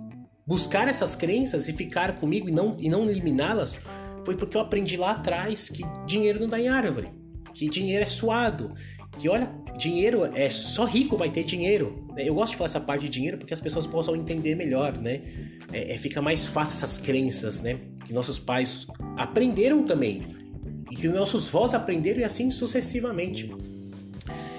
buscar 0.47 0.87
essas 0.87 1.17
crenças 1.17 1.67
e 1.67 1.73
ficar 1.73 2.17
comigo 2.17 2.51
e 2.51 2.53
não, 2.53 2.77
e 2.79 2.91
não 2.91 3.09
eliminá-las 3.09 3.79
foi 4.23 4.37
porque 4.37 4.55
eu 4.55 4.61
aprendi 4.61 4.99
lá 4.99 5.13
atrás 5.13 5.71
que 5.71 5.83
dinheiro 6.07 6.41
não 6.41 6.47
dá 6.47 6.61
em 6.61 6.69
árvore, 6.69 7.09
que 7.55 7.71
dinheiro 7.71 8.03
é 8.03 8.07
suado, 8.07 8.75
que 9.19 9.31
olha, 9.31 9.51
dinheiro 9.79 10.31
é 10.35 10.51
só 10.51 10.85
rico 10.85 11.17
vai 11.17 11.31
ter 11.31 11.45
dinheiro. 11.45 12.07
Eu 12.19 12.35
gosto 12.35 12.51
de 12.51 12.59
falar 12.59 12.67
essa 12.67 12.81
parte 12.81 13.07
de 13.07 13.09
dinheiro 13.09 13.39
porque 13.39 13.55
as 13.55 13.63
pessoas 13.63 13.87
possam 13.87 14.15
entender 14.15 14.55
melhor, 14.55 14.99
né? 14.99 15.23
É, 15.73 15.95
é, 15.95 15.97
fica 15.97 16.21
mais 16.21 16.45
fácil 16.45 16.75
essas 16.75 16.99
crenças, 16.99 17.63
né? 17.63 17.81
Que 18.05 18.13
nossos 18.13 18.39
pais 18.39 18.87
aprenderam 19.17 19.83
também 19.83 20.36
que 20.97 21.09
nossos 21.09 21.49
vós 21.49 21.75
aprenderam 21.75 22.21
e 22.21 22.25
assim 22.25 22.51
sucessivamente. 22.51 23.51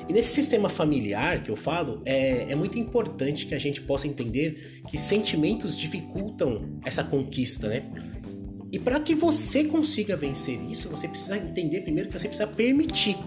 E 0.07 0.13
nesse 0.13 0.33
sistema 0.33 0.69
familiar 0.69 1.43
que 1.43 1.51
eu 1.51 1.55
falo, 1.55 2.01
é, 2.05 2.45
é 2.49 2.55
muito 2.55 2.79
importante 2.79 3.45
que 3.45 3.53
a 3.53 3.57
gente 3.57 3.81
possa 3.81 4.07
entender 4.07 4.81
que 4.89 4.97
sentimentos 4.97 5.77
dificultam 5.77 6.79
essa 6.85 7.03
conquista, 7.03 7.67
né? 7.67 7.83
E 8.71 8.79
para 8.79 8.99
que 8.99 9.15
você 9.15 9.65
consiga 9.65 10.15
vencer 10.15 10.61
isso, 10.61 10.87
você 10.89 11.07
precisa 11.07 11.37
entender 11.37 11.81
primeiro 11.81 12.09
que 12.09 12.17
você 12.17 12.27
precisa 12.27 12.47
permitir. 12.47 13.17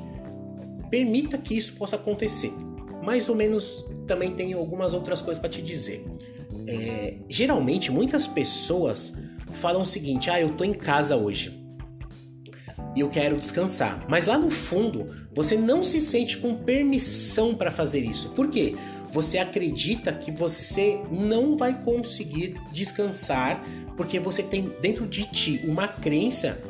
Permita 0.90 1.36
que 1.36 1.54
isso 1.54 1.74
possa 1.74 1.96
acontecer. 1.96 2.52
Mais 3.02 3.28
ou 3.28 3.34
menos 3.34 3.84
também 4.06 4.30
tem 4.30 4.52
algumas 4.52 4.94
outras 4.94 5.20
coisas 5.20 5.38
para 5.38 5.50
te 5.50 5.60
dizer. 5.60 6.04
É, 6.66 7.14
geralmente, 7.28 7.90
muitas 7.90 8.26
pessoas 8.26 9.14
falam 9.52 9.82
o 9.82 9.86
seguinte: 9.86 10.30
ah, 10.30 10.40
eu 10.40 10.50
tô 10.50 10.64
em 10.64 10.74
casa 10.74 11.16
hoje 11.16 11.59
e 12.94 13.00
eu 13.00 13.08
quero 13.08 13.36
descansar. 13.36 14.04
Mas 14.08 14.26
lá 14.26 14.36
no 14.38 14.50
fundo, 14.50 15.06
você 15.34 15.56
não 15.56 15.82
se 15.82 16.00
sente 16.00 16.38
com 16.38 16.54
permissão 16.54 17.54
para 17.54 17.70
fazer 17.70 18.00
isso. 18.00 18.30
Por 18.30 18.48
quê? 18.48 18.74
Você 19.12 19.38
acredita 19.38 20.12
que 20.12 20.30
você 20.30 21.00
não 21.10 21.56
vai 21.56 21.82
conseguir 21.82 22.60
descansar 22.72 23.64
porque 23.96 24.18
você 24.18 24.42
tem 24.42 24.72
dentro 24.80 25.06
de 25.06 25.24
ti 25.24 25.60
uma 25.64 25.88
crença, 25.88 26.60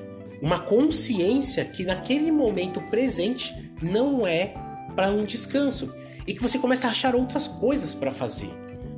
uma 0.40 0.58
consciência 0.58 1.64
que 1.64 1.84
naquele 1.84 2.32
momento 2.32 2.80
presente 2.82 3.72
não 3.82 4.26
é 4.26 4.54
para 4.96 5.10
um 5.10 5.24
descanso 5.24 5.94
e 6.26 6.34
que 6.34 6.42
você 6.42 6.58
começa 6.58 6.86
a 6.86 6.90
achar 6.90 7.14
outras 7.14 7.46
coisas 7.46 7.94
para 7.94 8.10
fazer. 8.10 8.50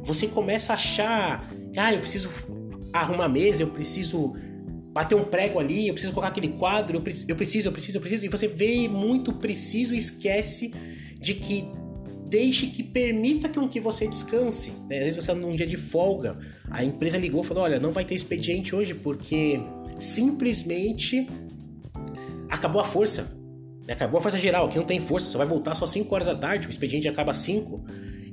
Você 0.05 0.26
começa 0.26 0.73
a 0.73 0.76
achar, 0.76 1.52
ah, 1.76 1.93
eu 1.93 2.00
preciso 2.00 2.29
arrumar 2.93 3.29
mesa, 3.29 3.62
eu 3.62 3.69
preciso 3.69 4.35
bater 4.93 5.15
um 5.15 5.25
prego 5.25 5.59
ali, 5.59 5.89
eu 5.89 5.95
preciso 5.95 6.13
colocar 6.13 6.29
aquele 6.29 6.49
quadro, 6.49 6.97
eu, 6.97 7.01
preciso, 7.01 7.29
eu 7.31 7.37
preciso, 7.37 7.69
eu 7.69 7.73
preciso, 7.73 8.25
e 8.27 8.29
você 8.29 8.47
vê 8.47 8.87
muito 8.89 9.33
preciso 9.33 9.95
e 9.95 9.99
esquece 9.99 10.73
de 11.19 11.35
que 11.35 11.65
deixe 12.29 12.67
que 12.67 12.83
permita 12.83 13.49
com 13.49 13.69
que 13.69 13.81
você 13.81 14.07
descanse. 14.07 14.73
Né? 14.89 14.99
Às 14.99 15.05
vezes 15.05 15.15
você 15.15 15.33
está 15.33 15.35
num 15.35 15.55
dia 15.55 15.67
de 15.67 15.77
folga, 15.77 16.39
a 16.71 16.85
empresa 16.85 17.17
ligou 17.19 17.43
e 17.43 17.47
falou: 17.47 17.65
olha, 17.65 17.81
não 17.81 17.91
vai 17.91 18.05
ter 18.05 18.15
expediente 18.15 18.75
hoje 18.75 18.95
porque 18.95 19.61
simplesmente 19.99 21.27
acabou 22.51 22.81
a 22.81 22.85
força. 22.85 23.37
Né? 23.87 23.95
Acabou 23.95 24.19
a 24.19 24.23
força 24.23 24.39
geral, 24.39 24.67
aqui 24.67 24.77
não 24.79 24.85
tem 24.85 24.99
força, 25.01 25.27
só 25.27 25.39
vai 25.39 25.47
voltar 25.47 25.75
só 25.75 25.87
5 25.87 26.15
horas 26.15 26.27
da 26.27 26.35
tarde, 26.35 26.69
o 26.69 26.71
expediente 26.71 27.09
acaba 27.09 27.33
às 27.33 27.39
5. 27.39 27.85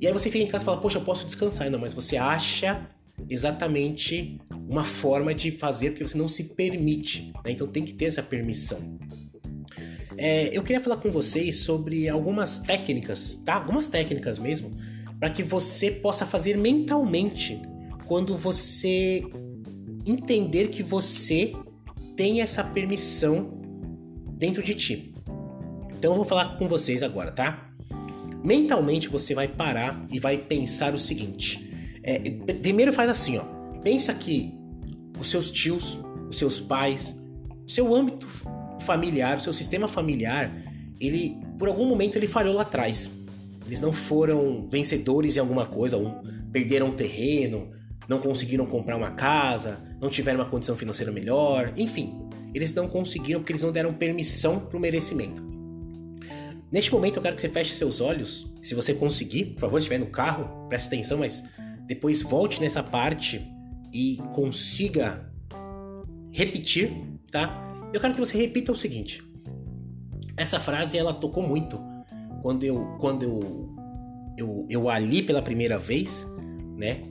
E 0.01 0.07
aí 0.07 0.13
você 0.13 0.31
fica 0.31 0.43
em 0.43 0.47
casa 0.47 0.63
e 0.63 0.65
fala, 0.65 0.79
poxa, 0.79 0.97
eu 0.97 1.03
posso 1.03 1.25
descansar. 1.25 1.69
Não, 1.69 1.79
mas 1.79 1.93
você 1.93 2.15
acha 2.15 2.87
exatamente 3.29 4.39
uma 4.69 4.83
forma 4.83 5.33
de 5.33 5.51
fazer 5.51 5.91
porque 5.91 6.07
você 6.07 6.17
não 6.17 6.27
se 6.27 6.43
permite. 6.55 7.31
Né? 7.43 7.51
Então 7.51 7.67
tem 7.67 7.83
que 7.83 7.93
ter 7.93 8.05
essa 8.05 8.21
permissão. 8.21 8.99
É, 10.17 10.49
eu 10.55 10.61
queria 10.61 10.81
falar 10.81 10.97
com 10.97 11.09
vocês 11.09 11.59
sobre 11.59 12.09
algumas 12.09 12.59
técnicas, 12.59 13.41
tá? 13.45 13.55
Algumas 13.55 13.87
técnicas 13.87 14.37
mesmo, 14.37 14.71
para 15.17 15.29
que 15.29 15.41
você 15.41 15.89
possa 15.89 16.25
fazer 16.25 16.57
mentalmente 16.57 17.61
quando 18.05 18.35
você 18.35 19.23
entender 20.05 20.67
que 20.67 20.83
você 20.83 21.53
tem 22.17 22.41
essa 22.41 22.63
permissão 22.63 23.61
dentro 24.33 24.61
de 24.61 24.75
ti. 24.75 25.13
Então 25.97 26.11
eu 26.11 26.15
vou 26.15 26.25
falar 26.25 26.57
com 26.57 26.67
vocês 26.67 27.01
agora, 27.01 27.31
tá? 27.31 27.69
Mentalmente 28.43 29.07
você 29.09 29.33
vai 29.33 29.47
parar 29.47 30.05
e 30.11 30.19
vai 30.19 30.37
pensar 30.37 30.93
o 30.93 30.99
seguinte. 30.99 31.68
É, 32.03 32.17
primeiro 32.53 32.93
faz 32.93 33.09
assim, 33.09 33.37
ó. 33.37 33.43
Pensa 33.83 34.13
que 34.13 34.53
os 35.19 35.29
seus 35.29 35.51
tios, 35.51 35.99
os 36.29 36.37
seus 36.37 36.59
pais, 36.59 37.15
seu 37.67 37.93
âmbito 37.93 38.27
familiar, 38.81 39.37
o 39.37 39.41
seu 39.41 39.53
sistema 39.53 39.87
familiar, 39.87 40.51
ele 40.99 41.37
por 41.57 41.67
algum 41.67 41.85
momento 41.85 42.17
ele 42.17 42.27
falhou 42.27 42.53
lá 42.53 42.61
atrás. 42.61 43.11
Eles 43.65 43.81
não 43.81 43.93
foram 43.93 44.67
vencedores 44.67 45.37
em 45.37 45.39
alguma 45.39 45.65
coisa, 45.65 45.97
um, 45.97 46.23
perderam 46.51 46.87
um 46.87 46.91
terreno, 46.91 47.69
não 48.07 48.17
conseguiram 48.19 48.65
comprar 48.65 48.95
uma 48.95 49.11
casa, 49.11 49.79
não 50.01 50.09
tiveram 50.09 50.39
uma 50.39 50.49
condição 50.49 50.75
financeira 50.75 51.11
melhor, 51.11 51.73
enfim, 51.77 52.27
eles 52.53 52.73
não 52.73 52.87
conseguiram 52.87 53.39
porque 53.39 53.51
eles 53.51 53.63
não 53.63 53.71
deram 53.71 53.93
permissão 53.93 54.59
para 54.59 54.77
o 54.77 54.79
merecimento. 54.79 55.47
Neste 56.71 56.91
momento 56.91 57.17
eu 57.17 57.21
quero 57.21 57.35
que 57.35 57.41
você 57.41 57.49
feche 57.49 57.71
seus 57.71 57.99
olhos, 58.01 58.51
se 58.63 58.73
você 58.73 58.93
conseguir, 58.93 59.45
por 59.45 59.61
favor, 59.61 59.77
estiver 59.77 59.99
no 59.99 60.07
carro, 60.07 60.67
preste 60.67 60.87
atenção, 60.87 61.19
mas 61.19 61.43
depois 61.89 62.21
volte 62.21 62.61
nessa 62.61 62.83
parte 62.83 63.51
e 63.91 64.17
consiga 64.35 65.27
repetir, 66.31 66.91
tá? 67.31 67.67
Eu 67.91 67.99
quero 67.99 68.13
que 68.13 68.19
você 68.19 68.37
repita 68.37 68.71
o 68.71 68.75
seguinte. 68.75 69.23
Essa 70.37 70.59
frase 70.59 70.99
ela 70.99 71.11
tocou 71.11 71.41
muito 71.41 71.79
quando 72.43 72.63
eu 72.63 72.95
quando 72.99 73.23
eu 73.23 73.75
eu, 74.37 74.67
eu 74.69 74.87
a 74.87 74.99
li 74.99 75.23
pela 75.23 75.41
primeira 75.41 75.79
vez, 75.79 76.27
né? 76.77 77.01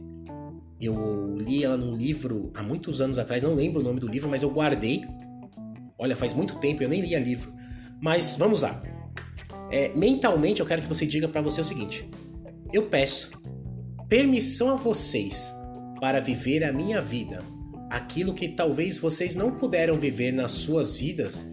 Eu 0.81 1.37
li 1.37 1.65
ela 1.65 1.77
num 1.77 1.97
livro 1.97 2.53
há 2.55 2.63
muitos 2.63 3.01
anos 3.01 3.19
atrás, 3.19 3.43
não 3.43 3.55
lembro 3.55 3.81
o 3.81 3.83
nome 3.83 3.99
do 3.99 4.07
livro, 4.07 4.31
mas 4.31 4.45
eu 4.45 4.51
guardei. 4.51 5.05
Olha, 5.99 6.15
faz 6.15 6.33
muito 6.33 6.55
tempo, 6.61 6.85
eu 6.85 6.89
nem 6.89 7.01
lia 7.01 7.19
livro. 7.19 7.53
Mas 8.01 8.37
vamos 8.37 8.63
lá. 8.63 8.81
É, 9.73 9.89
mentalmente 9.89 10.61
eu 10.61 10.67
quero 10.67 10.83
que 10.83 10.89
você 10.89 11.05
diga 11.05 11.27
para 11.27 11.41
você 11.41 11.61
o 11.61 11.65
seguinte: 11.65 12.09
eu 12.73 12.87
peço 12.87 13.33
permissão 14.09 14.71
a 14.71 14.77
vocês 14.77 15.53
para 16.01 16.21
viver 16.21 16.65
a 16.65 16.73
minha 16.73 17.01
vida 17.01 17.39
aquilo 17.89 18.35
que 18.35 18.49
talvez 18.49 18.99
vocês 18.99 19.35
não 19.35 19.53
puderam 19.53 19.99
viver 19.99 20.33
nas 20.33 20.51
suas 20.51 20.97
vidas, 20.97 21.45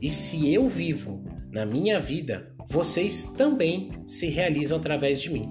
e 0.00 0.10
se 0.10 0.52
eu 0.52 0.68
vivo 0.68 1.22
na 1.50 1.64
minha 1.64 2.00
vida, 2.00 2.52
vocês 2.68 3.24
também 3.36 3.90
se 4.06 4.26
realizam 4.26 4.78
através 4.78 5.20
de 5.20 5.30
mim. 5.30 5.48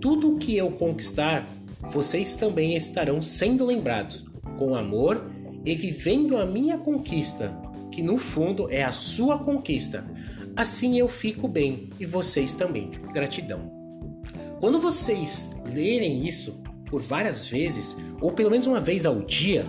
Tudo 0.00 0.34
o 0.34 0.38
que 0.38 0.56
eu 0.56 0.72
conquistar, 0.72 1.48
vocês 1.92 2.34
também 2.34 2.76
estarão 2.76 3.22
sendo 3.22 3.64
lembrados 3.64 4.24
com 4.58 4.74
amor 4.74 5.30
e 5.64 5.74
vivendo 5.74 6.36
a 6.36 6.44
minha 6.44 6.78
conquista, 6.78 7.56
que 7.92 8.02
no 8.02 8.18
fundo 8.18 8.68
é 8.70 8.82
a 8.82 8.92
sua 8.92 9.38
conquista. 9.38 10.04
Assim 10.56 10.98
eu 10.98 11.08
fico 11.08 11.46
bem 11.46 11.88
e 12.00 12.04
vocês 12.04 12.52
também. 12.52 12.90
Gratidão. 13.12 13.77
Quando 14.60 14.80
vocês 14.80 15.52
lerem 15.72 16.26
isso, 16.26 16.62
por 16.86 17.00
várias 17.00 17.46
vezes, 17.46 17.96
ou 18.20 18.32
pelo 18.32 18.50
menos 18.50 18.66
uma 18.66 18.80
vez 18.80 19.06
ao 19.06 19.20
dia, 19.20 19.64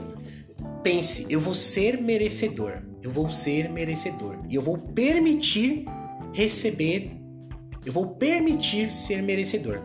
pense: 0.84 1.26
eu 1.30 1.40
vou 1.40 1.54
ser 1.54 2.02
merecedor, 2.02 2.82
eu 3.02 3.12
vou 3.12 3.30
ser 3.30 3.70
merecedor, 3.70 4.38
e 4.50 4.56
eu 4.56 4.62
vou 4.62 4.78
permitir 4.78 5.86
receber, 6.34 7.12
eu 7.86 7.92
vou 7.92 8.08
permitir 8.16 8.92
ser 8.92 9.22
merecedor. 9.22 9.80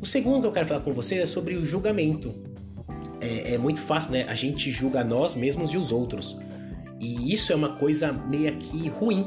O 0.00 0.06
segundo 0.06 0.42
que 0.42 0.46
eu 0.46 0.52
quero 0.52 0.66
falar 0.66 0.80
com 0.80 0.92
vocês 0.92 1.20
é 1.20 1.26
sobre 1.26 1.54
o 1.54 1.64
julgamento. 1.64 2.34
É, 3.20 3.54
é 3.54 3.58
muito 3.58 3.80
fácil, 3.80 4.12
né? 4.12 4.24
A 4.28 4.34
gente 4.34 4.70
julga 4.70 5.04
nós 5.04 5.34
mesmos 5.34 5.74
e 5.74 5.76
os 5.76 5.92
outros. 5.92 6.38
E 6.98 7.32
isso 7.32 7.52
é 7.52 7.56
uma 7.56 7.76
coisa 7.76 8.12
meio 8.12 8.54
que 8.56 8.88
ruim, 8.88 9.26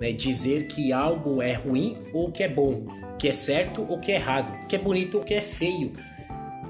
né? 0.00 0.12
Dizer 0.12 0.66
que 0.66 0.92
algo 0.92 1.42
é 1.42 1.52
ruim 1.52 1.98
ou 2.12 2.30
que 2.30 2.42
é 2.42 2.48
bom, 2.48 2.86
que 3.18 3.28
é 3.28 3.32
certo 3.32 3.86
ou 3.88 3.98
que 3.98 4.12
é 4.12 4.16
errado, 4.16 4.66
que 4.66 4.76
é 4.76 4.78
bonito 4.78 5.18
ou 5.18 5.24
que 5.24 5.34
é 5.34 5.40
feio. 5.40 5.92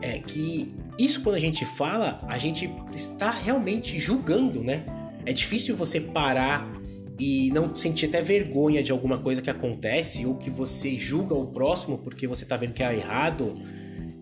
É 0.00 0.18
que 0.18 0.72
isso 0.98 1.22
quando 1.22 1.36
a 1.36 1.40
gente 1.40 1.64
fala, 1.64 2.18
a 2.28 2.38
gente 2.38 2.70
está 2.92 3.30
realmente 3.30 3.98
julgando, 3.98 4.62
né? 4.62 4.84
É 5.24 5.32
difícil 5.32 5.76
você 5.76 6.00
parar 6.00 6.80
e 7.18 7.50
não 7.50 7.74
sentir 7.74 8.06
até 8.06 8.20
vergonha 8.20 8.82
de 8.82 8.90
alguma 8.90 9.18
coisa 9.18 9.40
que 9.40 9.50
acontece 9.50 10.26
ou 10.26 10.34
que 10.34 10.50
você 10.50 10.98
julga 10.98 11.34
o 11.34 11.46
próximo 11.46 11.98
porque 11.98 12.26
você 12.26 12.44
tá 12.44 12.56
vendo 12.56 12.72
que 12.72 12.82
é 12.82 12.94
errado. 12.94 13.54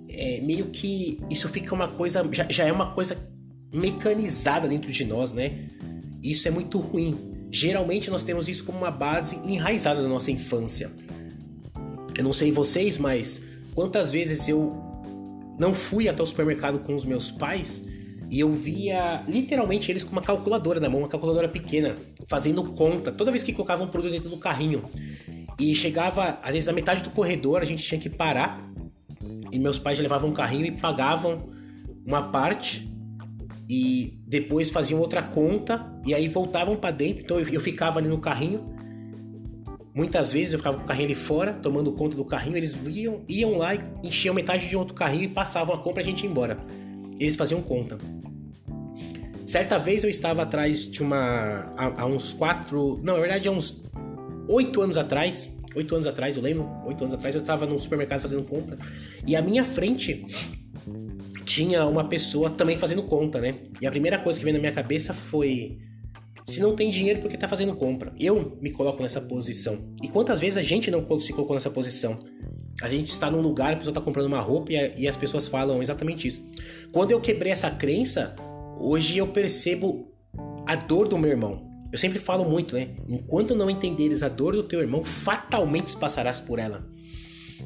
É 0.08 0.40
meio 0.40 0.66
que 0.66 1.18
isso 1.30 1.48
fica 1.48 1.74
uma 1.74 1.88
coisa, 1.88 2.28
já, 2.32 2.46
já 2.50 2.64
é 2.64 2.72
uma 2.72 2.92
coisa 2.92 3.16
mecanizada 3.72 4.68
dentro 4.68 4.90
de 4.90 5.04
nós, 5.04 5.32
né? 5.32 5.66
Isso 6.22 6.46
é 6.46 6.50
muito 6.50 6.78
ruim. 6.78 7.29
Geralmente 7.50 8.10
nós 8.10 8.22
temos 8.22 8.48
isso 8.48 8.64
como 8.64 8.78
uma 8.78 8.90
base 8.90 9.36
enraizada 9.44 10.02
da 10.02 10.08
nossa 10.08 10.30
infância. 10.30 10.90
Eu 12.16 12.24
não 12.24 12.32
sei 12.32 12.52
vocês, 12.52 12.98
mas 12.98 13.42
quantas 13.74 14.12
vezes 14.12 14.48
eu 14.48 14.76
não 15.58 15.74
fui 15.74 16.08
até 16.08 16.22
o 16.22 16.26
supermercado 16.26 16.78
com 16.80 16.94
os 16.94 17.04
meus 17.04 17.30
pais 17.30 17.86
e 18.30 18.38
eu 18.38 18.52
via 18.52 19.24
literalmente 19.26 19.90
eles 19.90 20.04
com 20.04 20.12
uma 20.12 20.22
calculadora 20.22 20.78
na 20.78 20.88
mão, 20.88 21.00
uma 21.00 21.08
calculadora 21.08 21.48
pequena, 21.48 21.96
fazendo 22.28 22.62
conta, 22.62 23.10
toda 23.10 23.32
vez 23.32 23.42
que 23.42 23.52
colocavam 23.52 23.86
um 23.86 23.90
produto 23.90 24.12
dentro 24.12 24.30
do 24.30 24.36
carrinho. 24.36 24.84
E 25.58 25.74
chegava, 25.74 26.38
às 26.40 26.52
vezes, 26.52 26.66
na 26.66 26.72
metade 26.72 27.02
do 27.02 27.10
corredor, 27.10 27.60
a 27.60 27.64
gente 27.64 27.82
tinha 27.82 28.00
que 28.00 28.08
parar. 28.08 28.64
E 29.50 29.58
meus 29.58 29.80
pais 29.80 29.98
levavam 29.98 30.30
um 30.30 30.32
carrinho 30.32 30.64
e 30.64 30.70
pagavam 30.70 31.50
uma 32.06 32.30
parte. 32.30 32.88
E 33.68 34.20
depois 34.26 34.70
faziam 34.70 35.00
outra 35.00 35.22
conta. 35.24 35.89
E 36.06 36.14
aí 36.14 36.28
voltavam 36.28 36.76
para 36.76 36.90
dentro. 36.90 37.22
Então 37.22 37.38
eu 37.38 37.60
ficava 37.60 37.98
ali 37.98 38.08
no 38.08 38.18
carrinho 38.18 38.78
Muitas 39.92 40.32
vezes 40.32 40.52
eu 40.52 40.58
ficava 40.58 40.76
com 40.76 40.84
o 40.84 40.86
carrinho 40.86 41.06
ali 41.06 41.14
fora, 41.14 41.52
tomando 41.52 41.92
conta 41.92 42.16
do 42.16 42.24
carrinho, 42.24 42.56
eles 42.56 42.80
iam, 42.86 43.22
iam 43.28 43.58
lá 43.58 43.74
enchiam 44.02 44.34
metade 44.34 44.68
de 44.68 44.76
outro 44.76 44.94
carrinho 44.94 45.24
e 45.24 45.28
passavam 45.28 45.74
a 45.74 45.78
compra 45.78 46.00
e 46.00 46.04
a 46.04 46.06
gente 46.06 46.24
ia 46.24 46.30
embora. 46.30 46.56
Eles 47.18 47.34
faziam 47.34 47.60
conta. 47.60 47.98
Certa 49.44 49.78
vez 49.78 50.04
eu 50.04 50.10
estava 50.10 50.42
atrás 50.42 50.88
de 50.88 51.02
uma. 51.02 51.74
Há, 51.76 52.02
há 52.02 52.06
uns 52.06 52.32
quatro. 52.32 53.00
Não, 53.02 53.14
na 53.14 53.20
verdade, 53.20 53.48
há 53.48 53.50
uns 53.50 53.82
oito 54.48 54.80
anos 54.80 54.96
atrás. 54.96 55.54
Oito 55.74 55.92
anos 55.94 56.06
atrás, 56.06 56.36
eu 56.36 56.42
lembro. 56.42 56.68
Oito 56.86 57.02
anos 57.02 57.14
atrás 57.14 57.34
eu 57.34 57.40
estava 57.40 57.66
no 57.66 57.76
supermercado 57.76 58.20
fazendo 58.20 58.44
compra. 58.44 58.78
E 59.26 59.34
à 59.34 59.42
minha 59.42 59.64
frente 59.64 60.24
tinha 61.44 61.84
uma 61.84 62.08
pessoa 62.08 62.48
também 62.48 62.76
fazendo 62.76 63.02
conta, 63.02 63.40
né? 63.40 63.56
E 63.80 63.86
a 63.88 63.90
primeira 63.90 64.18
coisa 64.20 64.38
que 64.38 64.44
veio 64.44 64.54
na 64.54 64.60
minha 64.60 64.72
cabeça 64.72 65.12
foi 65.12 65.78
se 66.44 66.60
não 66.60 66.74
tem 66.74 66.90
dinheiro 66.90 67.20
porque 67.20 67.36
tá 67.36 67.48
fazendo 67.48 67.74
compra. 67.74 68.12
Eu 68.18 68.56
me 68.60 68.70
coloco 68.70 69.02
nessa 69.02 69.20
posição. 69.20 69.78
E 70.02 70.08
quantas 70.08 70.40
vezes 70.40 70.56
a 70.56 70.62
gente 70.62 70.90
não 70.90 71.04
se 71.20 71.32
colocou 71.32 71.54
nessa 71.54 71.70
posição? 71.70 72.18
A 72.82 72.88
gente 72.88 73.08
está 73.08 73.30
num 73.30 73.40
lugar, 73.40 73.74
a 73.74 73.76
pessoa 73.76 73.92
tá 73.92 74.00
comprando 74.00 74.26
uma 74.26 74.40
roupa 74.40 74.72
e, 74.72 75.06
as 75.06 75.16
pessoas 75.16 75.46
falam 75.46 75.82
exatamente 75.82 76.26
isso. 76.26 76.42
Quando 76.92 77.10
eu 77.10 77.20
quebrei 77.20 77.52
essa 77.52 77.70
crença, 77.70 78.34
hoje 78.78 79.18
eu 79.18 79.28
percebo 79.28 80.10
a 80.66 80.76
dor 80.76 81.06
do 81.06 81.18
meu 81.18 81.30
irmão. 81.30 81.68
Eu 81.92 81.98
sempre 81.98 82.18
falo 82.18 82.44
muito, 82.48 82.74
né? 82.74 82.90
Enquanto 83.08 83.54
não 83.54 83.68
entenderes 83.68 84.22
a 84.22 84.28
dor 84.28 84.54
do 84.54 84.62
teu 84.62 84.80
irmão, 84.80 85.02
fatalmente 85.02 85.94
passarás 85.96 86.40
por 86.40 86.58
ela. 86.58 86.86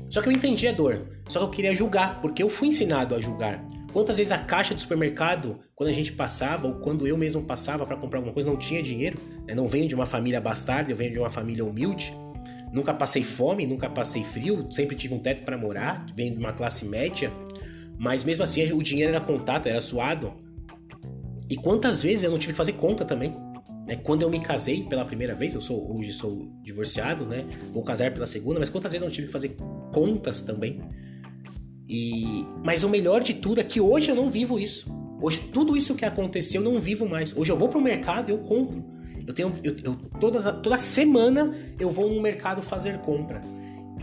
Só 0.08 0.20
que 0.20 0.28
eu 0.28 0.32
entendi 0.32 0.66
a 0.66 0.72
dor. 0.72 0.98
Só 1.28 1.40
que 1.40 1.44
eu 1.44 1.50
queria 1.50 1.74
julgar, 1.74 2.20
porque 2.20 2.42
eu 2.42 2.48
fui 2.48 2.68
ensinado 2.68 3.14
a 3.14 3.20
julgar. 3.20 3.64
Quantas 3.94 4.16
vezes 4.16 4.32
a 4.32 4.38
caixa 4.38 4.74
do 4.74 4.80
supermercado, 4.80 5.60
quando 5.72 5.88
a 5.88 5.92
gente 5.92 6.10
passava, 6.10 6.66
ou 6.66 6.74
quando 6.80 7.06
eu 7.06 7.16
mesmo 7.16 7.42
passava 7.42 7.86
para 7.86 7.96
comprar 7.96 8.18
alguma 8.18 8.34
coisa, 8.34 8.50
não 8.50 8.56
tinha 8.56 8.82
dinheiro? 8.82 9.16
Né? 9.46 9.54
Não 9.54 9.68
venho 9.68 9.86
de 9.86 9.94
uma 9.94 10.04
família 10.04 10.40
bastarda, 10.40 10.90
eu 10.90 10.96
venho 10.96 11.12
de 11.12 11.18
uma 11.20 11.30
família 11.30 11.64
humilde. 11.64 12.12
Nunca 12.72 12.92
passei 12.92 13.22
fome, 13.22 13.64
nunca 13.64 13.88
passei 13.88 14.24
frio, 14.24 14.66
sempre 14.72 14.96
tive 14.96 15.14
um 15.14 15.20
teto 15.20 15.44
para 15.44 15.56
morar, 15.56 16.04
venho 16.12 16.32
de 16.32 16.40
uma 16.40 16.52
classe 16.52 16.84
média. 16.84 17.32
Mas 17.96 18.24
mesmo 18.24 18.42
assim, 18.42 18.64
o 18.72 18.82
dinheiro 18.82 19.12
era 19.12 19.20
contato, 19.20 19.68
era 19.68 19.80
suado. 19.80 20.32
E 21.48 21.54
quantas 21.54 22.02
vezes 22.02 22.24
eu 22.24 22.32
não 22.32 22.38
tive 22.38 22.52
que 22.52 22.56
fazer 22.56 22.72
conta 22.72 23.04
também? 23.04 23.32
Né? 23.86 23.94
Quando 23.94 24.22
eu 24.22 24.28
me 24.28 24.40
casei 24.40 24.82
pela 24.82 25.04
primeira 25.04 25.36
vez, 25.36 25.54
eu 25.54 25.60
sou 25.60 25.96
hoje 25.96 26.12
sou 26.12 26.48
divorciado, 26.64 27.24
né? 27.24 27.46
Vou 27.72 27.84
casar 27.84 28.12
pela 28.12 28.26
segunda, 28.26 28.58
mas 28.58 28.70
quantas 28.70 28.90
vezes 28.90 29.02
eu 29.02 29.08
não 29.08 29.14
tive 29.14 29.28
que 29.28 29.32
fazer 29.32 29.54
contas 29.92 30.40
também? 30.40 30.80
E 31.88 32.44
mas 32.64 32.82
o 32.84 32.88
melhor 32.88 33.22
de 33.22 33.34
tudo 33.34 33.60
é 33.60 33.64
que 33.64 33.80
hoje 33.80 34.10
eu 34.10 34.14
não 34.14 34.30
vivo 34.30 34.58
isso. 34.58 34.92
Hoje 35.20 35.40
tudo 35.52 35.76
isso 35.76 35.94
que 35.94 36.04
aconteceu 36.04 36.62
eu 36.62 36.72
não 36.72 36.80
vivo 36.80 37.08
mais. 37.08 37.36
Hoje 37.36 37.52
eu 37.52 37.58
vou 37.58 37.68
pro 37.68 37.80
mercado 37.80 38.30
eu 38.30 38.38
compro. 38.38 38.84
Eu 39.26 39.32
tenho 39.32 39.52
eu, 39.62 39.76
eu, 39.82 39.94
toda 40.20 40.52
toda 40.52 40.78
semana 40.78 41.54
eu 41.78 41.90
vou 41.90 42.08
no 42.08 42.20
mercado 42.20 42.62
fazer 42.62 42.98
compra. 42.98 43.40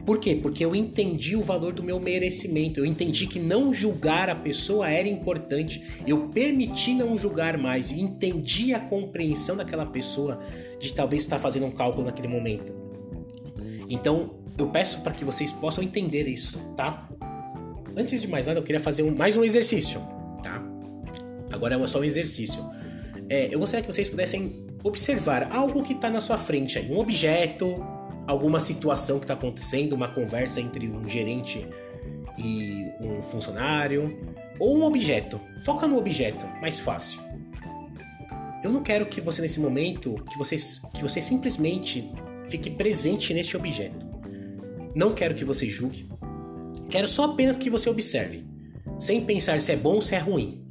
Por 0.06 0.18
quê? 0.18 0.36
Porque 0.36 0.66
eu 0.66 0.76
entendi 0.76 1.36
o 1.36 1.44
valor 1.44 1.74
do 1.74 1.84
meu 1.84 2.00
merecimento. 2.00 2.80
Eu 2.80 2.86
entendi 2.86 3.28
que 3.28 3.40
não 3.40 3.74
julgar 3.74 4.30
a 4.30 4.36
pessoa 4.36 4.90
era 4.90 5.08
importante. 5.08 5.82
Eu 6.08 6.28
permiti 6.30 6.94
não 6.94 7.18
julgar 7.18 7.58
mais 7.58 7.92
e 7.92 8.02
entendi 8.02 8.74
a 8.74 8.80
compreensão 8.80 9.56
daquela 9.56 9.86
pessoa 9.86 10.40
de 10.80 10.92
talvez 10.94 11.24
estar 11.24 11.38
fazendo 11.38 11.68
um 11.68 11.72
cálculo 11.72 12.06
naquele 12.06 12.28
momento. 12.28 12.74
Então, 13.88 14.36
eu 14.58 14.68
peço 14.68 15.02
para 15.02 15.14
que 15.14 15.24
vocês 15.24 15.52
possam 15.52 15.84
entender 15.84 16.28
isso, 16.28 16.58
tá? 16.76 17.08
Antes 17.96 18.22
de 18.22 18.28
mais 18.28 18.48
nada, 18.48 18.60
eu 18.60 18.64
queria 18.64 18.80
fazer 18.80 19.04
um, 19.04 19.16
mais 19.16 19.36
um 19.36 19.44
exercício, 19.44 20.00
tá? 20.44 20.62
Agora 21.52 21.76
é 21.76 21.88
só 21.88 22.00
um 22.00 22.04
exercício. 22.04 22.70
É, 23.30 23.54
eu 23.54 23.60
gostaria 23.60 23.86
que 23.86 23.92
vocês 23.92 24.08
pudessem 24.08 24.66
observar 24.84 25.52
algo 25.52 25.84
que 25.84 25.94
está 25.94 26.10
na 26.10 26.22
sua 26.22 26.38
frente 26.38 26.78
aí, 26.78 26.92
um 26.92 26.98
objeto, 26.98 27.76
alguma 28.28 28.60
situação 28.60 29.20
que 29.20 29.26
está 29.26 29.34
acontecendo, 29.34 29.94
uma 29.94 30.08
conversa 30.08 30.62
entre 30.62 30.90
um 30.90 31.08
gerente 31.08 31.68
e 32.38 32.88
um 33.02 33.22
funcionário, 33.22 34.18
ou 34.60 34.78
um 34.78 34.84
objeto. 34.84 35.40
Foca 35.64 35.88
no 35.88 35.98
objeto, 35.98 36.46
mais 36.62 36.80
fácil. 36.80 37.22
Eu 38.64 38.72
não 38.72 38.84
quero 38.84 39.06
que 39.06 39.20
você 39.20 39.42
nesse 39.42 39.60
momento, 39.60 40.24
que 40.30 40.38
você, 40.38 40.56
que 40.94 41.02
você 41.02 41.22
simplesmente 41.22 42.08
fique 42.48 42.70
presente 42.70 43.34
neste 43.34 43.58
objeto. 43.58 44.06
Não 44.96 45.14
quero 45.14 45.34
que 45.34 45.44
você 45.44 45.68
julgue, 45.70 46.06
Quero 46.92 47.08
só 47.08 47.24
apenas 47.24 47.56
que 47.56 47.70
você 47.70 47.90
observe, 47.90 48.46
sem 49.00 49.24
pensar 49.24 49.62
se 49.62 49.72
é 49.72 49.78
bom 49.78 49.96
ou 49.96 50.02
se 50.02 50.14
é 50.14 50.20
ruim. 50.20 50.62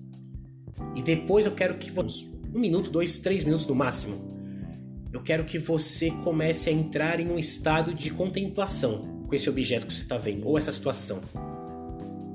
E 0.94 1.00
depois 1.00 1.46
eu 1.46 1.52
quero 1.52 1.78
que 1.78 1.90
você. 1.90 2.26
Um 2.54 2.60
minuto, 2.60 2.90
dois, 2.90 3.16
três 3.16 3.42
minutos 3.42 3.66
no 3.66 3.74
máximo. 3.74 4.38
Eu 5.10 5.22
quero 5.22 5.44
que 5.44 5.58
você 5.58 6.10
comece 6.22 6.68
a 6.68 6.72
entrar 6.72 7.20
em 7.20 7.30
um 7.30 7.38
estado 7.38 7.94
de 7.94 8.10
contemplação 8.10 9.24
com 9.26 9.34
esse 9.34 9.48
objeto 9.48 9.86
que 9.86 9.94
você 9.94 10.02
está 10.02 10.18
vendo, 10.18 10.46
ou 10.46 10.58
essa 10.58 10.70
situação. 10.70 11.22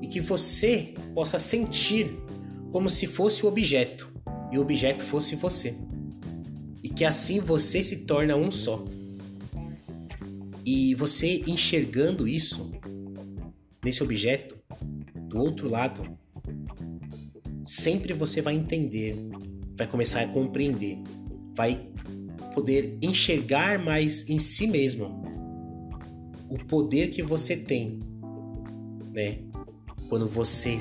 E 0.01 0.07
que 0.07 0.19
você 0.19 0.95
possa 1.13 1.37
sentir 1.37 2.17
como 2.71 2.89
se 2.89 3.05
fosse 3.05 3.45
o 3.45 3.49
objeto 3.49 4.11
e 4.51 4.57
o 4.57 4.61
objeto 4.61 5.03
fosse 5.03 5.35
você. 5.35 5.75
E 6.81 6.89
que 6.89 7.05
assim 7.05 7.39
você 7.39 7.83
se 7.83 7.97
torna 7.97 8.35
um 8.35 8.49
só. 8.49 8.83
E 10.65 10.95
você 10.95 11.43
enxergando 11.45 12.27
isso, 12.27 12.71
nesse 13.85 14.01
objeto, 14.01 14.57
do 15.29 15.37
outro 15.37 15.69
lado, 15.69 16.17
sempre 17.63 18.13
você 18.13 18.41
vai 18.41 18.55
entender, 18.55 19.15
vai 19.77 19.85
começar 19.85 20.21
a 20.21 20.27
compreender, 20.27 20.97
vai 21.55 21.87
poder 22.55 22.97
enxergar 22.99 23.77
mais 23.77 24.27
em 24.27 24.39
si 24.39 24.65
mesmo 24.65 25.23
o 26.49 26.57
poder 26.65 27.09
que 27.09 27.21
você 27.21 27.55
tem, 27.55 27.99
né? 29.13 29.39
Quando 30.09 30.27
você 30.27 30.79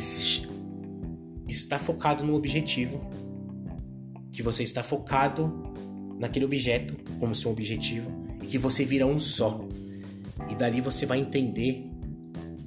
está 1.46 1.78
focado 1.78 2.24
no 2.24 2.34
objetivo, 2.34 3.06
que 4.32 4.42
você 4.42 4.62
está 4.62 4.82
focado 4.82 5.74
naquele 6.18 6.46
objeto 6.46 6.96
como 7.20 7.34
seu 7.34 7.50
objetivo 7.50 8.10
e 8.42 8.46
que 8.46 8.56
você 8.56 8.82
vira 8.82 9.06
um 9.06 9.18
só. 9.18 9.60
E 10.48 10.54
dali 10.54 10.80
você 10.80 11.04
vai 11.06 11.18
entender 11.18 11.93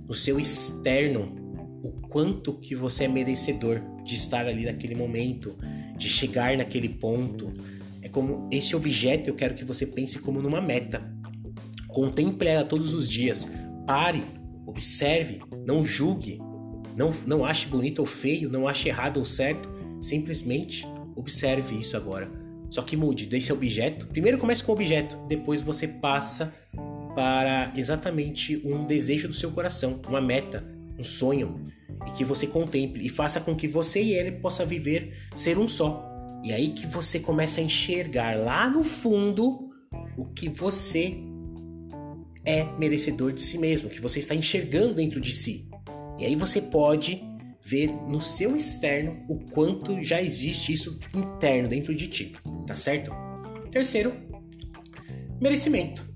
no 0.08 0.14
seu 0.14 0.40
externo 0.40 1.36
o 1.84 1.92
quanto 2.08 2.54
que 2.54 2.74
você 2.74 3.06
é 3.06 3.08
merecedor 3.08 3.82
de 4.04 4.16
estar 4.16 4.48
ali 4.48 4.66
naquele 4.66 4.96
momento, 4.96 5.56
de 5.98 6.08
chegar 6.08 6.58
naquele 6.58 6.90
ponto. 6.90 7.52
É 8.02 8.10
como 8.10 8.48
esse 8.52 8.76
objeto 8.76 9.30
eu 9.30 9.36
quero 9.36 9.54
que 9.54 9.66
você 9.66 9.86
pense 9.86 10.18
como 10.20 10.42
numa 10.42 10.62
meta. 10.62 11.02
Contemple 11.88 12.48
ela 12.48 12.64
todos 12.64 12.94
os 12.94 13.10
dias. 13.10 13.50
Pare, 13.86 14.24
observe, 14.66 15.42
não 15.66 15.86
julgue, 15.86 16.40
não, 16.96 17.14
não 17.26 17.46
ache 17.46 17.68
bonito 17.68 18.00
ou 18.00 18.06
feio, 18.06 18.50
não 18.50 18.68
ache 18.68 18.90
errado 18.90 19.18
ou 19.18 19.26
certo. 19.26 19.70
Simplesmente 20.02 20.86
observe 21.16 21.78
isso 21.78 21.98
agora. 21.98 22.30
Só 22.70 22.82
que 22.82 22.98
mude 22.98 23.28
desse 23.28 23.52
objeto. 23.52 24.08
Primeiro 24.08 24.38
comece 24.38 24.64
com 24.64 24.72
o 24.72 24.76
objeto, 24.76 25.18
depois 25.28 25.62
você 25.62 25.88
passa 25.88 26.54
para 27.18 27.74
exatamente 27.76 28.62
um 28.64 28.86
desejo 28.86 29.28
do 29.28 29.34
seu 29.34 29.50
coração, 29.50 30.00
uma 30.08 30.22
meta, 30.22 30.64
um 31.00 31.04
sonho, 31.04 31.60
e 32.06 32.12
que 32.12 32.24
você 32.24 32.46
contemple 32.46 33.04
e 33.04 33.10
faça 33.10 33.42
com 33.42 33.56
que 33.56 33.68
você 33.68 34.00
e 34.00 34.14
ele 34.14 34.34
possa 34.34 34.64
viver 34.64 35.18
ser 35.36 35.58
um 35.58 35.68
só. 35.68 36.08
E 36.44 36.54
aí 36.54 36.70
que 36.70 36.86
você 36.86 37.20
começa 37.20 37.60
a 37.60 37.64
enxergar 37.64 38.38
lá 38.38 38.70
no 38.70 38.84
fundo 38.84 39.72
o 40.16 40.26
que 40.26 40.48
você 40.48 41.18
é 42.46 42.66
merecedor 42.78 43.34
de 43.34 43.42
si 43.42 43.58
mesmo, 43.58 43.90
que 43.90 44.00
você 44.00 44.20
está 44.20 44.36
enxergando 44.36 44.94
dentro 44.94 45.20
de 45.20 45.34
si. 45.34 45.68
E 46.20 46.26
aí 46.26 46.36
você 46.36 46.62
pode 46.62 47.24
ver 47.64 47.92
no 48.08 48.22
seu 48.22 48.56
externo 48.56 49.26
o 49.28 49.40
quanto 49.40 50.04
já 50.04 50.22
existe 50.22 50.72
isso 50.72 51.00
interno 51.16 51.68
dentro 51.68 51.96
de 51.96 52.06
ti, 52.06 52.36
tá 52.68 52.76
certo? 52.76 53.12
Terceiro, 53.72 54.14
merecimento. 55.42 56.07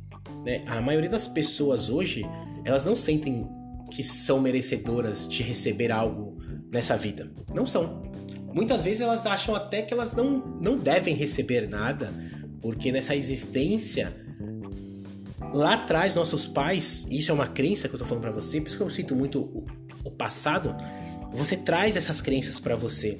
Né? 0.45 0.63
A 0.67 0.81
maioria 0.81 1.09
das 1.09 1.27
pessoas 1.27 1.89
hoje, 1.89 2.25
elas 2.63 2.85
não 2.85 2.95
sentem 2.95 3.47
que 3.91 4.03
são 4.03 4.39
merecedoras 4.39 5.27
de 5.27 5.43
receber 5.43 5.91
algo 5.91 6.37
nessa 6.71 6.95
vida. 6.95 7.29
Não 7.53 7.65
são. 7.65 8.01
Muitas 8.53 8.83
vezes 8.83 9.01
elas 9.01 9.25
acham 9.25 9.55
até 9.55 9.81
que 9.81 9.93
elas 9.93 10.13
não, 10.13 10.39
não 10.61 10.77
devem 10.77 11.13
receber 11.13 11.69
nada, 11.69 12.11
porque 12.61 12.91
nessa 12.91 13.15
existência, 13.15 14.15
lá 15.53 15.75
atrás, 15.75 16.15
nossos 16.15 16.47
pais, 16.47 17.05
e 17.09 17.19
isso 17.19 17.31
é 17.31 17.33
uma 17.33 17.47
crença 17.47 17.87
que 17.87 17.95
eu 17.95 17.99
tô 17.99 18.05
falando 18.05 18.21
para 18.21 18.31
você, 18.31 18.59
por 18.59 18.67
isso 18.67 18.77
que 18.77 18.83
eu 18.83 18.89
sinto 18.89 19.15
muito 19.15 19.65
o, 20.03 20.11
passado, 20.11 20.75
você 21.31 21.55
traz 21.55 21.95
essas 21.95 22.21
crenças 22.21 22.59
para 22.59 22.75
você. 22.75 23.19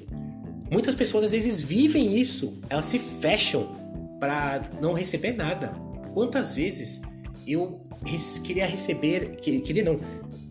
Muitas 0.69 0.95
pessoas 0.95 1.25
às 1.25 1.31
vezes 1.31 1.59
vivem 1.59 2.17
isso, 2.17 2.59
elas 2.69 2.85
se 2.85 2.99
fecham 2.99 3.75
para 4.19 4.69
não 4.81 4.93
receber 4.93 5.33
nada. 5.33 5.73
Quantas 6.13 6.55
vezes 6.55 7.01
eu 7.47 7.81
queria 8.43 8.65
receber, 8.65 9.37
queria 9.37 9.83
não, 9.83 9.99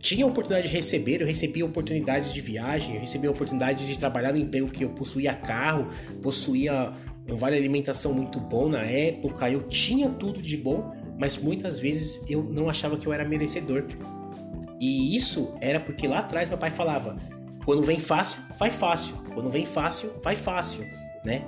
tinha 0.01 0.25
a 0.25 0.29
oportunidade 0.29 0.69
de 0.69 0.75
receber, 0.75 1.21
eu 1.21 1.27
recebia 1.27 1.65
oportunidades 1.65 2.33
de 2.33 2.41
viagem, 2.41 2.95
eu 2.95 3.01
recebia 3.01 3.31
oportunidades 3.31 3.87
de 3.87 3.99
trabalhar 3.99 4.33
no 4.33 4.39
emprego 4.39 4.69
que 4.69 4.85
eu 4.85 4.91
possuía 4.91 5.35
carro, 5.35 5.89
possuía 6.23 6.93
um 7.29 7.37
vale 7.37 7.57
alimentação 7.57 8.13
muito 8.13 8.41
bom 8.41 8.69
na 8.69 8.83
época, 8.83 9.51
eu 9.51 9.63
tinha 9.63 10.09
tudo 10.09 10.41
de 10.41 10.57
bom, 10.57 10.93
mas 11.19 11.37
muitas 11.37 11.79
vezes 11.79 12.25
eu 12.29 12.43
não 12.43 12.69
achava 12.69 12.97
que 12.97 13.07
eu 13.07 13.13
era 13.13 13.25
merecedor. 13.25 13.85
E 14.81 15.15
isso 15.15 15.55
era 15.61 15.79
porque 15.79 16.09
lá 16.09 16.21
atrás 16.21 16.49
meu 16.49 16.57
pai 16.57 16.71
falava: 16.71 17.19
quando 17.67 17.83
vem 17.83 17.99
fácil, 17.99 18.41
vai 18.59 18.71
fácil. 18.71 19.17
Quando 19.35 19.51
vem 19.51 19.67
fácil, 19.67 20.11
vai 20.23 20.35
fácil, 20.35 20.85
né? 21.23 21.45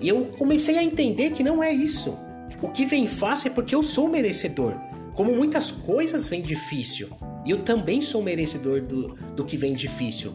E 0.00 0.08
eu 0.08 0.26
comecei 0.38 0.78
a 0.78 0.84
entender 0.84 1.30
que 1.30 1.42
não 1.42 1.62
é 1.62 1.72
isso. 1.72 2.16
O 2.62 2.68
que 2.68 2.86
vem 2.86 3.06
fácil 3.06 3.48
é 3.48 3.50
porque 3.50 3.74
eu 3.74 3.82
sou 3.82 4.08
merecedor. 4.08 4.74
Como 5.16 5.34
muitas 5.34 5.72
coisas 5.72 6.28
vêm 6.28 6.42
difícil. 6.42 7.08
Eu 7.46 7.62
também 7.62 8.02
sou 8.02 8.22
merecedor 8.22 8.82
do, 8.82 9.14
do 9.34 9.46
que 9.46 9.56
vem 9.56 9.72
difícil. 9.72 10.34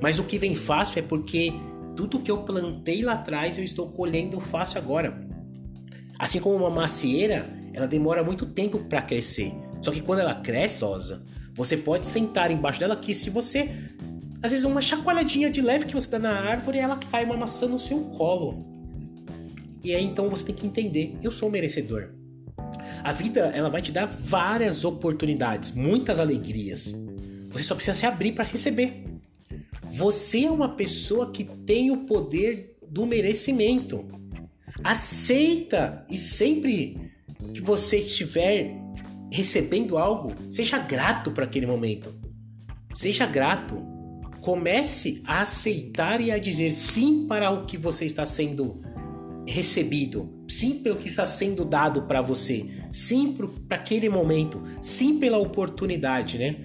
Mas 0.00 0.20
o 0.20 0.24
que 0.24 0.38
vem 0.38 0.54
fácil 0.54 1.00
é 1.00 1.02
porque 1.02 1.52
tudo 1.96 2.20
que 2.20 2.30
eu 2.30 2.44
plantei 2.44 3.02
lá 3.02 3.14
atrás 3.14 3.58
eu 3.58 3.64
estou 3.64 3.88
colhendo 3.88 4.38
fácil 4.40 4.78
agora. 4.78 5.20
Assim 6.16 6.38
como 6.38 6.54
uma 6.54 6.70
macieira, 6.70 7.44
ela 7.72 7.88
demora 7.88 8.22
muito 8.22 8.46
tempo 8.46 8.78
para 8.78 9.02
crescer. 9.02 9.52
Só 9.82 9.90
que 9.90 10.00
quando 10.00 10.20
ela 10.20 10.36
cresce, 10.36 10.84
você 11.52 11.76
pode 11.76 12.06
sentar 12.06 12.52
embaixo 12.52 12.78
dela 12.78 12.94
que 12.94 13.16
se 13.16 13.30
você 13.30 13.68
às 14.44 14.50
vezes 14.50 14.64
uma 14.64 14.80
chacoalhadinha 14.80 15.50
de 15.50 15.60
leve 15.60 15.86
que 15.86 15.94
você 15.94 16.08
dá 16.08 16.20
na 16.20 16.38
árvore, 16.38 16.78
ela 16.78 16.98
cai 16.98 17.24
uma 17.24 17.36
maçã 17.36 17.66
no 17.66 17.80
seu 17.80 17.98
colo. 18.10 18.64
E 19.82 19.92
aí 19.92 20.04
então 20.04 20.28
você 20.28 20.44
tem 20.44 20.54
que 20.54 20.66
entender, 20.66 21.16
eu 21.20 21.32
sou 21.32 21.50
merecedor. 21.50 22.10
A 23.04 23.12
vida, 23.12 23.52
ela 23.54 23.68
vai 23.68 23.82
te 23.82 23.92
dar 23.92 24.06
várias 24.06 24.82
oportunidades, 24.82 25.72
muitas 25.72 26.18
alegrias. 26.18 26.96
Você 27.50 27.62
só 27.62 27.74
precisa 27.74 27.94
se 27.94 28.06
abrir 28.06 28.32
para 28.32 28.44
receber. 28.44 29.04
Você 29.90 30.46
é 30.46 30.50
uma 30.50 30.70
pessoa 30.70 31.30
que 31.30 31.44
tem 31.44 31.90
o 31.90 32.06
poder 32.06 32.78
do 32.88 33.04
merecimento. 33.04 34.06
Aceita 34.82 36.06
e 36.08 36.16
sempre 36.16 37.12
que 37.52 37.60
você 37.60 37.98
estiver 37.98 38.74
recebendo 39.30 39.98
algo, 39.98 40.32
seja 40.50 40.78
grato 40.78 41.30
para 41.30 41.44
aquele 41.44 41.66
momento. 41.66 42.14
Seja 42.94 43.26
grato. 43.26 43.76
Comece 44.40 45.22
a 45.26 45.42
aceitar 45.42 46.22
e 46.22 46.30
a 46.30 46.38
dizer 46.38 46.70
sim 46.70 47.26
para 47.26 47.50
o 47.50 47.66
que 47.66 47.76
você 47.76 48.06
está 48.06 48.24
sendo 48.24 48.80
recebido, 49.46 50.44
sim 50.48 50.78
pelo 50.78 50.96
que 50.96 51.08
está 51.08 51.26
sendo 51.26 51.64
dado 51.64 52.02
para 52.02 52.20
você, 52.20 52.68
sim 52.90 53.32
para 53.68 53.76
aquele 53.76 54.08
momento, 54.08 54.62
sim 54.80 55.18
pela 55.18 55.38
oportunidade, 55.38 56.38
né? 56.38 56.56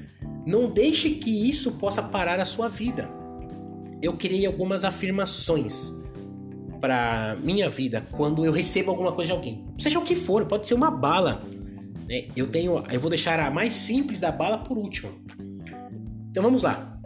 Não 0.45 0.67
deixe 0.67 1.11
que 1.11 1.49
isso 1.49 1.73
possa 1.73 2.01
parar 2.01 2.39
a 2.39 2.45
sua 2.45 2.69
vida. 2.69 3.09
Eu 4.01 4.15
criei 4.15 4.45
algumas 4.45 4.83
afirmações 4.83 5.93
para 6.79 7.35
minha 7.43 7.67
vida 7.67 8.05
quando 8.11 8.45
eu 8.45 8.51
recebo 8.51 8.91
alguma 8.91 9.11
coisa 9.11 9.27
de 9.27 9.33
alguém, 9.33 9.65
seja 9.77 9.99
o 9.99 10.03
que 10.03 10.15
for, 10.15 10.45
pode 10.45 10.67
ser 10.67 10.73
uma 10.73 10.89
bala. 10.89 11.41
Né? 12.07 12.27
Eu 12.35 12.47
tenho, 12.47 12.83
eu 12.89 12.99
vou 12.99 13.09
deixar 13.09 13.39
a 13.39 13.51
mais 13.51 13.73
simples 13.73 14.19
da 14.19 14.31
bala 14.31 14.59
por 14.59 14.77
último. 14.77 15.11
Então 16.31 16.41
vamos 16.41 16.63
lá. 16.63 16.97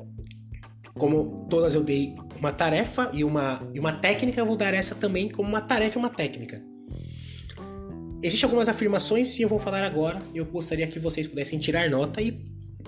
Como 0.94 1.48
todas 1.50 1.74
eu 1.74 1.84
dei 1.84 2.16
uma 2.44 2.52
tarefa 2.52 3.10
e 3.14 3.24
uma, 3.24 3.66
e 3.74 3.80
uma 3.80 3.94
técnica, 3.94 4.42
eu 4.42 4.46
vou 4.46 4.58
dar 4.58 4.74
essa 4.74 4.94
também 4.94 5.30
como 5.30 5.48
uma 5.48 5.62
tarefa 5.62 5.98
e 5.98 6.00
uma 6.00 6.10
técnica. 6.10 6.62
Existem 8.22 8.46
algumas 8.46 8.68
afirmações 8.68 9.40
e 9.40 9.44
eu 9.44 9.48
vou 9.48 9.58
falar 9.58 9.82
agora. 9.82 10.22
Eu 10.36 10.46
gostaria 10.46 10.86
que 10.86 11.00
vocês 11.00 11.26
pudessem 11.26 11.58
tirar 11.58 11.90
nota 11.90 12.22
e 12.22 12.32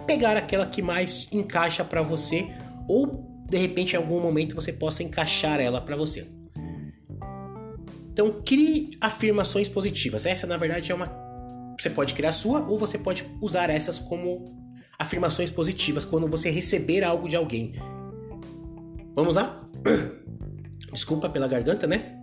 pegar 0.05 0.35
aquela 0.35 0.65
que 0.65 0.81
mais 0.81 1.29
encaixa 1.31 1.85
para 1.85 2.01
você 2.01 2.47
ou 2.87 3.45
de 3.49 3.57
repente 3.57 3.93
em 3.93 3.95
algum 3.95 4.19
momento 4.19 4.55
você 4.55 4.73
possa 4.73 5.03
encaixar 5.03 5.61
ela 5.61 5.79
para 5.79 5.95
você. 5.95 6.27
Então, 8.11 8.41
crie 8.45 8.91
afirmações 8.99 9.69
positivas. 9.69 10.25
Essa, 10.25 10.45
na 10.45 10.57
verdade, 10.57 10.91
é 10.91 10.95
uma. 10.95 11.11
Você 11.79 11.89
pode 11.89 12.13
criar 12.13 12.31
sua 12.33 12.59
ou 12.61 12.77
você 12.77 12.97
pode 12.97 13.25
usar 13.41 13.69
essas 13.69 13.99
como 13.99 14.45
afirmações 14.99 15.49
positivas 15.49 16.03
quando 16.03 16.27
você 16.27 16.49
receber 16.49 17.03
algo 17.03 17.27
de 17.27 17.35
alguém. 17.35 17.73
Vamos 19.15 19.37
lá? 19.37 19.65
Desculpa 20.91 21.29
pela 21.29 21.47
garganta, 21.47 21.87
né? 21.87 22.21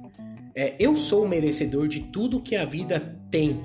É, 0.54 0.76
eu 0.78 0.94
sou 0.94 1.26
merecedor 1.26 1.88
de 1.88 2.00
tudo 2.00 2.42
que 2.42 2.54
a 2.54 2.66
vida 2.66 3.00
tem 3.30 3.64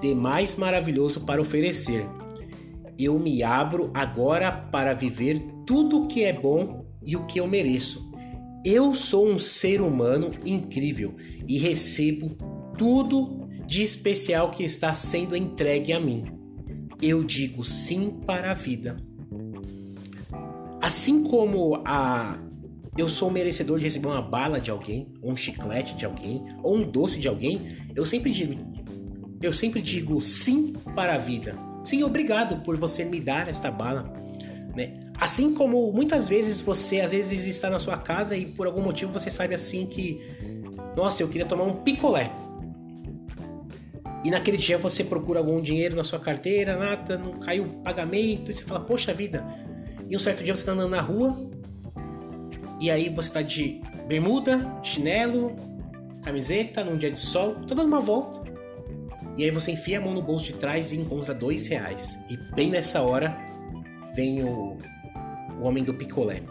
de 0.00 0.14
mais 0.14 0.54
maravilhoso 0.54 1.22
para 1.22 1.40
oferecer. 1.40 2.06
Eu 2.96 3.18
me 3.18 3.42
abro 3.42 3.90
agora 3.92 4.52
para 4.52 4.92
viver 4.92 5.40
tudo 5.66 6.02
o 6.02 6.06
que 6.06 6.22
é 6.22 6.32
bom 6.32 6.86
e 7.04 7.16
o 7.16 7.26
que 7.26 7.40
eu 7.40 7.48
mereço. 7.48 8.08
Eu 8.64 8.94
sou 8.94 9.28
um 9.28 9.38
ser 9.38 9.80
humano 9.80 10.30
incrível 10.44 11.14
e 11.48 11.58
recebo 11.58 12.36
tudo 12.78 13.48
de 13.66 13.82
especial 13.82 14.50
que 14.50 14.62
está 14.62 14.94
sendo 14.94 15.34
entregue 15.34 15.92
a 15.92 15.98
mim. 15.98 16.24
Eu 17.02 17.24
digo 17.24 17.64
sim 17.64 18.10
para 18.24 18.52
a 18.52 18.54
vida. 18.54 18.96
Assim 20.80 21.22
como 21.24 21.82
a 21.84 22.38
eu 22.96 23.08
sou 23.08 23.30
merecedor 23.30 23.78
de 23.78 23.84
receber 23.84 24.08
uma 24.08 24.22
bala 24.22 24.60
de 24.60 24.70
alguém, 24.70 25.12
ou 25.22 25.32
um 25.32 25.36
chiclete 25.36 25.94
de 25.94 26.04
alguém, 26.04 26.44
ou 26.62 26.76
um 26.76 26.82
doce 26.82 27.18
de 27.18 27.28
alguém, 27.28 27.76
eu 27.94 28.04
sempre 28.04 28.30
digo, 28.30 28.54
eu 29.40 29.52
sempre 29.52 29.80
digo 29.80 30.20
sim 30.20 30.72
para 30.94 31.14
a 31.14 31.18
vida. 31.18 31.56
Sim, 31.84 32.02
obrigado 32.02 32.62
por 32.62 32.76
você 32.76 33.04
me 33.04 33.20
dar 33.20 33.48
esta 33.48 33.70
bala, 33.70 34.12
né? 34.74 35.00
Assim 35.18 35.54
como 35.54 35.92
muitas 35.92 36.28
vezes 36.28 36.60
você 36.60 37.00
às 37.00 37.12
vezes 37.12 37.46
está 37.46 37.68
na 37.68 37.78
sua 37.78 37.96
casa 37.96 38.36
e 38.36 38.46
por 38.46 38.66
algum 38.66 38.82
motivo 38.82 39.12
você 39.12 39.30
sabe 39.30 39.54
assim 39.54 39.86
que 39.86 40.20
nossa, 40.96 41.22
eu 41.22 41.28
queria 41.28 41.46
tomar 41.46 41.64
um 41.64 41.76
picolé. 41.76 42.30
E 44.22 44.30
naquele 44.30 44.58
dia 44.58 44.76
você 44.76 45.02
procura 45.02 45.38
algum 45.38 45.60
dinheiro 45.60 45.96
na 45.96 46.04
sua 46.04 46.18
carteira, 46.18 46.76
nada, 46.76 47.16
não 47.16 47.40
caiu 47.40 47.64
o 47.64 47.82
pagamento, 47.82 48.50
e 48.50 48.54
você 48.54 48.64
fala, 48.64 48.80
poxa 48.80 49.14
vida. 49.14 49.46
E 50.08 50.16
um 50.16 50.18
certo 50.18 50.44
dia 50.44 50.54
você 50.54 50.62
está 50.62 50.72
andando 50.72 50.90
na 50.90 51.00
rua, 51.00 51.50
e 52.80 52.90
aí 52.90 53.10
você 53.10 53.30
tá 53.30 53.42
de 53.42 53.82
bermuda, 54.08 54.80
chinelo, 54.82 55.54
camiseta, 56.22 56.82
num 56.82 56.96
dia 56.96 57.10
de 57.10 57.20
sol, 57.20 57.56
tá 57.66 57.74
dando 57.74 57.88
uma 57.88 58.00
volta. 58.00 58.40
E 59.36 59.44
aí 59.44 59.50
você 59.50 59.72
enfia 59.72 59.98
a 59.98 60.00
mão 60.00 60.14
no 60.14 60.22
bolso 60.22 60.46
de 60.46 60.54
trás 60.54 60.90
e 60.90 60.96
encontra 60.96 61.34
dois 61.34 61.66
reais. 61.66 62.18
E 62.30 62.36
bem 62.54 62.70
nessa 62.70 63.02
hora 63.02 63.36
vem 64.14 64.42
o, 64.42 64.78
o 65.60 65.62
homem 65.62 65.84
do 65.84 65.92
picolé. 65.92 66.42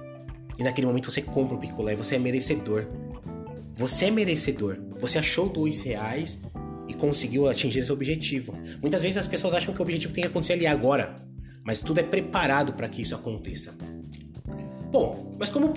E 0.58 0.64
naquele 0.64 0.88
momento 0.88 1.12
você 1.12 1.22
compra 1.22 1.56
o 1.56 1.60
picolé, 1.60 1.96
você 1.96 2.16
é 2.16 2.20
merecedor. 2.20 2.86
Você 3.76 4.06
é 4.06 4.12
merecedor. 4.12 4.78
Você 5.00 5.18
achou 5.18 5.50
dois 5.50 5.82
reais 5.82 6.42
e 6.88 6.94
conseguiu 6.94 7.48
atingir 7.48 7.80
esse 7.80 7.92
objetivo. 7.92 8.54
Muitas 8.82 9.02
vezes 9.02 9.18
as 9.18 9.28
pessoas 9.28 9.54
acham 9.54 9.74
que 9.74 9.80
o 9.80 9.84
objetivo 9.84 10.14
tem 10.14 10.22
que 10.22 10.28
acontecer 10.28 10.54
ali 10.54 10.68
agora, 10.68 11.16
mas 11.64 11.80
tudo 11.80 12.00
é 12.00 12.04
preparado 12.04 12.74
para 12.74 12.88
que 12.88 13.02
isso 13.02 13.16
aconteça. 13.16 13.76
Bom, 14.92 15.32
mas 15.38 15.52
como, 15.52 15.72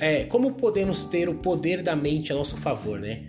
é, 0.00 0.24
como 0.24 0.52
podemos 0.52 1.04
ter 1.04 1.28
o 1.28 1.34
poder 1.34 1.82
da 1.82 1.94
mente 1.94 2.32
a 2.32 2.34
nosso 2.34 2.56
favor, 2.56 2.98
né? 2.98 3.24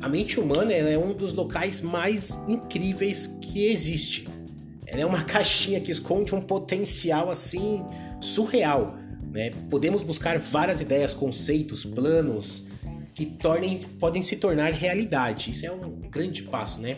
A 0.00 0.08
mente 0.08 0.40
humana 0.40 0.72
é 0.72 0.96
um 0.96 1.12
dos 1.12 1.34
locais 1.34 1.82
mais 1.82 2.40
incríveis 2.48 3.26
que 3.26 3.66
existe. 3.66 4.26
Ela 4.86 5.02
é 5.02 5.06
uma 5.06 5.22
caixinha 5.24 5.80
que 5.80 5.90
esconde 5.90 6.34
um 6.34 6.40
potencial 6.40 7.30
assim 7.30 7.84
surreal. 8.20 8.96
Né? 9.30 9.50
Podemos 9.68 10.02
buscar 10.02 10.38
várias 10.38 10.80
ideias, 10.80 11.12
conceitos, 11.12 11.84
planos 11.84 12.66
que 13.14 13.26
tornem, 13.26 13.80
podem 13.98 14.22
se 14.22 14.36
tornar 14.36 14.72
realidade. 14.72 15.50
Isso 15.50 15.66
é 15.66 15.70
um 15.70 16.00
grande 16.10 16.42
passo, 16.44 16.80
né? 16.80 16.96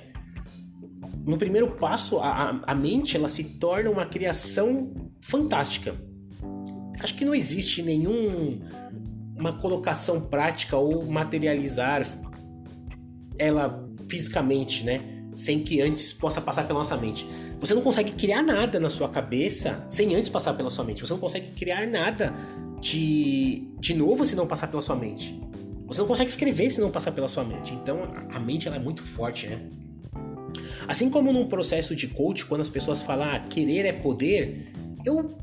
No 1.27 1.37
primeiro 1.37 1.73
passo, 1.73 2.19
a, 2.19 2.61
a 2.65 2.75
mente 2.75 3.17
ela 3.17 3.29
se 3.29 3.43
torna 3.43 3.91
uma 3.91 4.07
criação 4.07 4.95
fantástica. 5.21 5.95
Acho 7.03 7.15
que 7.15 7.25
não 7.25 7.35
existe 7.35 7.83
nenhum 7.83 8.61
uma 9.37 9.53
colocação 9.53 10.21
prática 10.21 10.77
ou 10.77 11.05
materializar 11.05 12.07
ela 13.39 13.89
fisicamente, 14.09 14.85
né? 14.85 15.01
Sem 15.35 15.61
que 15.61 15.81
antes 15.81 16.13
possa 16.13 16.41
passar 16.41 16.67
pela 16.67 16.79
nossa 16.79 16.97
mente. 16.97 17.27
Você 17.59 17.75
não 17.75 17.83
consegue 17.83 18.13
criar 18.13 18.43
nada 18.43 18.79
na 18.79 18.89
sua 18.89 19.09
cabeça 19.09 19.85
sem 19.89 20.15
antes 20.15 20.29
passar 20.29 20.55
pela 20.55 20.71
sua 20.71 20.85
mente. 20.85 21.01
Você 21.01 21.13
não 21.13 21.21
consegue 21.21 21.49
criar 21.53 21.87
nada 21.87 22.33
de, 22.81 23.69
de 23.81 23.95
novo 23.95 24.25
se 24.25 24.37
não 24.37 24.47
passar 24.47 24.69
pela 24.69 24.83
sua 24.83 24.95
mente. 24.95 25.41
Você 25.87 26.01
não 26.01 26.07
consegue 26.07 26.31
escrever 26.31 26.71
se 26.71 26.81
não 26.81 26.91
passar 26.91 27.13
pela 27.13 27.29
sua 27.29 27.43
mente. 27.43 27.75
Então 27.75 27.99
a 28.33 28.39
mente 28.39 28.69
ela 28.69 28.77
é 28.77 28.81
muito 28.81 29.03
forte, 29.03 29.47
né? 29.47 29.61
Assim 30.87 31.09
como 31.09 31.33
num 31.33 31.49
processo 31.49 31.97
de 31.97 32.09
coach, 32.09 32.45
quando 32.45 32.61
as 32.61 32.69
pessoas 32.69 33.03
falam 33.03 33.29
ah, 33.29 33.41
querer 33.41 33.87
é 33.87 33.93
poder, 33.93 34.73
eu 35.05 35.37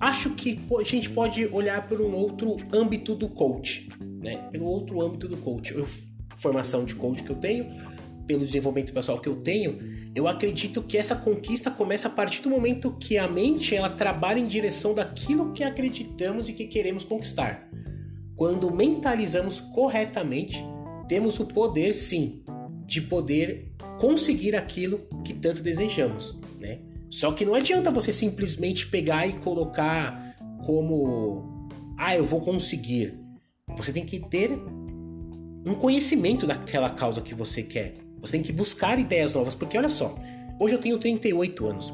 acho 0.00 0.30
que 0.30 0.60
a 0.78 0.84
gente 0.84 1.10
pode 1.10 1.46
olhar 1.46 1.88
por 1.88 2.00
um 2.00 2.14
outro 2.14 2.56
âmbito 2.72 3.14
do 3.14 3.28
coach, 3.28 3.88
né? 4.00 4.48
Pelo 4.50 4.66
outro 4.66 5.00
âmbito 5.00 5.28
do 5.28 5.36
coach. 5.36 5.74
Eu, 5.74 5.86
formação 6.36 6.84
de 6.84 6.94
coach 6.94 7.22
que 7.22 7.30
eu 7.30 7.36
tenho, 7.36 7.66
pelo 8.26 8.44
desenvolvimento 8.44 8.92
pessoal 8.92 9.18
que 9.18 9.28
eu 9.28 9.36
tenho, 9.36 9.78
eu 10.14 10.28
acredito 10.28 10.82
que 10.82 10.98
essa 10.98 11.16
conquista 11.16 11.70
começa 11.70 12.08
a 12.08 12.10
partir 12.10 12.42
do 12.42 12.50
momento 12.50 12.92
que 12.92 13.16
a 13.16 13.26
mente 13.26 13.74
ela 13.74 13.88
trabalha 13.88 14.38
em 14.38 14.46
direção 14.46 14.94
daquilo 14.94 15.52
que 15.52 15.64
acreditamos 15.64 16.48
e 16.48 16.52
que 16.52 16.66
queremos 16.66 17.04
conquistar. 17.04 17.68
Quando 18.36 18.70
mentalizamos 18.70 19.60
corretamente, 19.60 20.62
temos 21.08 21.40
o 21.40 21.46
poder 21.46 21.92
sim 21.92 22.42
de 22.86 23.00
poder 23.00 23.72
conseguir 23.98 24.54
aquilo 24.54 25.00
que 25.24 25.34
tanto 25.34 25.62
desejamos, 25.62 26.36
né? 26.58 26.78
Só 27.10 27.32
que 27.32 27.44
não 27.44 27.54
adianta 27.54 27.90
você 27.90 28.12
simplesmente 28.12 28.86
pegar 28.86 29.26
e 29.26 29.34
colocar 29.34 30.36
como 30.64 31.68
ah, 31.96 32.14
eu 32.14 32.24
vou 32.24 32.40
conseguir. 32.40 33.18
Você 33.76 33.92
tem 33.92 34.04
que 34.04 34.20
ter 34.20 34.50
um 35.66 35.74
conhecimento 35.74 36.46
daquela 36.46 36.90
causa 36.90 37.20
que 37.20 37.34
você 37.34 37.62
quer. 37.62 37.94
Você 38.20 38.32
tem 38.32 38.42
que 38.42 38.52
buscar 38.52 38.98
ideias 38.98 39.32
novas, 39.32 39.54
porque 39.54 39.76
olha 39.76 39.88
só, 39.88 40.14
hoje 40.60 40.74
eu 40.74 40.80
tenho 40.80 40.98
38 40.98 41.66
anos. 41.66 41.92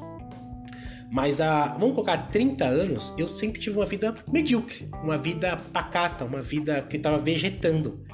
Mas 1.11 1.41
há, 1.41 1.69
vamos 1.69 1.95
colocar 1.95 2.29
30 2.29 2.65
anos, 2.65 3.13
eu 3.17 3.37
sempre 3.37 3.61
tive 3.61 3.79
uma 3.79 3.87
vida 3.87 4.17
medíocre, 4.33 4.89
uma 5.03 5.17
vida 5.17 5.57
pacata, 5.73 6.25
uma 6.25 6.43
vida 6.43 6.83
que 6.83 6.97
estava 6.97 7.19
vegetando. 7.19 8.05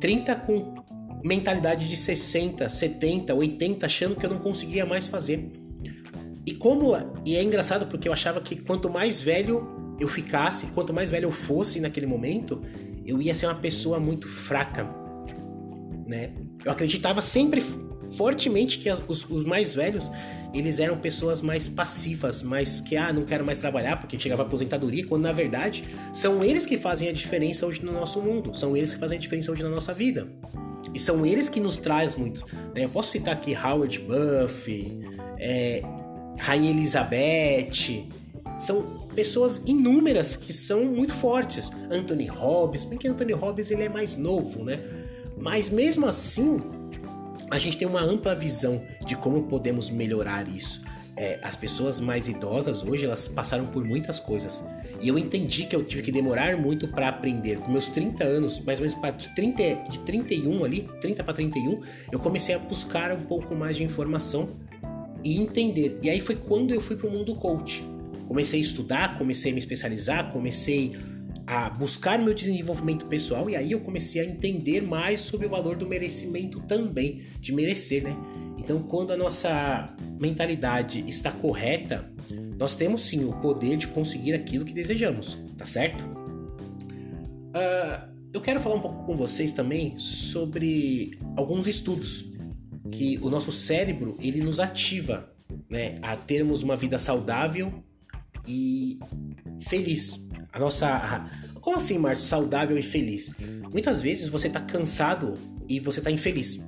30 0.00 0.34
com 0.36 0.74
mentalidade 1.22 1.88
de 1.88 1.96
60, 1.96 2.68
70, 2.68 3.34
80, 3.34 3.86
achando 3.86 4.16
que 4.16 4.24
eu 4.24 4.30
não 4.30 4.38
conseguia 4.38 4.86
mais 4.86 5.06
fazer. 5.08 5.67
E 6.48 6.52
como 6.52 6.96
e 7.26 7.36
é 7.36 7.42
engraçado 7.42 7.86
porque 7.88 8.08
eu 8.08 8.12
achava 8.14 8.40
que 8.40 8.56
quanto 8.56 8.88
mais 8.88 9.20
velho 9.20 9.68
eu 10.00 10.08
ficasse, 10.08 10.68
quanto 10.68 10.94
mais 10.94 11.10
velho 11.10 11.26
eu 11.26 11.30
fosse 11.30 11.78
naquele 11.78 12.06
momento, 12.06 12.62
eu 13.04 13.20
ia 13.20 13.34
ser 13.34 13.44
uma 13.44 13.54
pessoa 13.56 14.00
muito 14.00 14.26
fraca, 14.26 14.88
né? 16.06 16.30
Eu 16.64 16.72
acreditava 16.72 17.20
sempre 17.20 17.62
fortemente 18.16 18.78
que 18.78 18.88
os, 18.90 19.28
os, 19.28 19.44
mais 19.44 19.74
velhos 19.74 20.10
eles 20.54 20.80
eram 20.80 20.96
pessoas 20.96 21.42
mais 21.42 21.68
passivas, 21.68 22.42
mais 22.42 22.80
que 22.80 22.96
ah, 22.96 23.12
não 23.12 23.26
quero 23.26 23.44
mais 23.44 23.58
trabalhar 23.58 23.98
porque 23.98 24.18
chegava 24.18 24.42
a 24.42 24.46
aposentadoria, 24.46 25.06
quando 25.06 25.24
na 25.24 25.32
verdade 25.32 25.84
são 26.14 26.42
eles 26.42 26.66
que 26.66 26.78
fazem 26.78 27.10
a 27.10 27.12
diferença 27.12 27.66
hoje 27.66 27.84
no 27.84 27.92
nosso 27.92 28.22
mundo, 28.22 28.56
são 28.56 28.74
eles 28.74 28.94
que 28.94 28.98
fazem 28.98 29.18
a 29.18 29.20
diferença 29.20 29.52
hoje 29.52 29.62
na 29.62 29.68
nossa 29.68 29.92
vida. 29.92 30.26
E 30.94 30.98
são 30.98 31.26
eles 31.26 31.50
que 31.50 31.60
nos 31.60 31.76
traz 31.76 32.14
muito. 32.14 32.46
Né? 32.74 32.84
Eu 32.84 32.88
posso 32.88 33.10
citar 33.12 33.34
aqui 33.34 33.54
Howard 33.54 34.00
Buffett, 34.00 34.98
é, 35.38 35.82
Rainha 36.38 36.70
Elizabeth, 36.70 38.06
são 38.58 39.08
pessoas 39.14 39.60
inúmeras 39.66 40.36
que 40.36 40.52
são 40.52 40.84
muito 40.84 41.12
fortes. 41.12 41.70
Anthony 41.90 42.26
Robbins, 42.26 42.84
bem 42.84 42.98
que 42.98 43.08
Anthony 43.08 43.32
Robbins 43.32 43.70
ele 43.70 43.82
é 43.82 43.88
mais 43.88 44.16
novo, 44.16 44.64
né? 44.64 44.80
Mas 45.36 45.68
mesmo 45.68 46.06
assim, 46.06 46.58
a 47.50 47.58
gente 47.58 47.76
tem 47.76 47.86
uma 47.86 48.02
ampla 48.02 48.34
visão 48.34 48.82
de 49.04 49.16
como 49.16 49.44
podemos 49.44 49.90
melhorar 49.90 50.48
isso. 50.48 50.82
É, 51.16 51.40
as 51.42 51.56
pessoas 51.56 51.98
mais 51.98 52.28
idosas 52.28 52.84
hoje 52.84 53.04
elas 53.04 53.26
passaram 53.26 53.66
por 53.66 53.84
muitas 53.84 54.20
coisas 54.20 54.62
e 55.00 55.08
eu 55.08 55.18
entendi 55.18 55.64
que 55.64 55.74
eu 55.74 55.82
tive 55.82 56.00
que 56.02 56.12
demorar 56.12 56.56
muito 56.56 56.86
para 56.86 57.08
aprender. 57.08 57.58
Com 57.58 57.72
meus 57.72 57.88
30 57.88 58.22
anos, 58.22 58.60
mais 58.60 58.78
ou 58.78 58.86
menos 58.86 59.00
para 59.00 59.12
30, 59.12 59.90
de 59.90 59.98
31 60.00 60.64
ali, 60.64 60.88
30 61.00 61.24
para 61.24 61.34
31, 61.34 61.80
eu 62.12 62.20
comecei 62.20 62.54
a 62.54 62.58
buscar 62.60 63.10
um 63.10 63.22
pouco 63.22 63.52
mais 63.56 63.76
de 63.76 63.82
informação 63.82 64.50
e 65.24 65.36
entender. 65.36 65.98
E 66.02 66.10
aí 66.10 66.20
foi 66.20 66.36
quando 66.36 66.74
eu 66.74 66.80
fui 66.80 66.96
para 66.96 67.08
o 67.08 67.10
mundo 67.10 67.34
coach. 67.34 67.84
Comecei 68.26 68.60
a 68.60 68.62
estudar, 68.62 69.18
comecei 69.18 69.50
a 69.50 69.54
me 69.54 69.58
especializar, 69.58 70.32
comecei 70.32 70.92
a 71.46 71.70
buscar 71.70 72.18
meu 72.18 72.34
desenvolvimento 72.34 73.06
pessoal 73.06 73.48
e 73.48 73.56
aí 73.56 73.72
eu 73.72 73.80
comecei 73.80 74.20
a 74.20 74.24
entender 74.24 74.82
mais 74.82 75.20
sobre 75.20 75.46
o 75.46 75.48
valor 75.48 75.76
do 75.76 75.86
merecimento 75.86 76.60
também, 76.60 77.22
de 77.40 77.54
merecer, 77.54 78.02
né? 78.02 78.14
Então, 78.58 78.82
quando 78.82 79.14
a 79.14 79.16
nossa 79.16 79.96
mentalidade 80.20 81.02
está 81.08 81.30
correta, 81.32 82.12
nós 82.58 82.74
temos 82.74 83.00
sim 83.02 83.24
o 83.24 83.32
poder 83.32 83.78
de 83.78 83.88
conseguir 83.88 84.34
aquilo 84.34 84.64
que 84.64 84.74
desejamos, 84.74 85.38
tá 85.56 85.64
certo? 85.64 86.04
Uh, 87.54 88.08
eu 88.30 88.42
quero 88.42 88.60
falar 88.60 88.74
um 88.74 88.80
pouco 88.80 89.06
com 89.06 89.16
vocês 89.16 89.52
também 89.52 89.98
sobre 89.98 91.12
alguns 91.34 91.66
estudos 91.66 92.27
que 92.90 93.18
o 93.22 93.28
nosso 93.28 93.52
cérebro 93.52 94.16
ele 94.20 94.40
nos 94.40 94.60
ativa, 94.60 95.32
né, 95.68 95.96
a 96.02 96.16
termos 96.16 96.62
uma 96.62 96.76
vida 96.76 96.98
saudável 96.98 97.82
e 98.46 98.98
feliz. 99.60 100.26
A 100.52 100.58
nossa. 100.58 101.28
Como 101.60 101.76
assim, 101.76 101.98
Márcio? 101.98 102.26
Saudável 102.26 102.78
e 102.78 102.82
feliz? 102.82 103.30
Muitas 103.70 104.00
vezes 104.00 104.26
você 104.26 104.48
tá 104.48 104.60
cansado 104.60 105.34
e 105.68 105.78
você 105.78 106.00
tá 106.00 106.10
infeliz. 106.10 106.64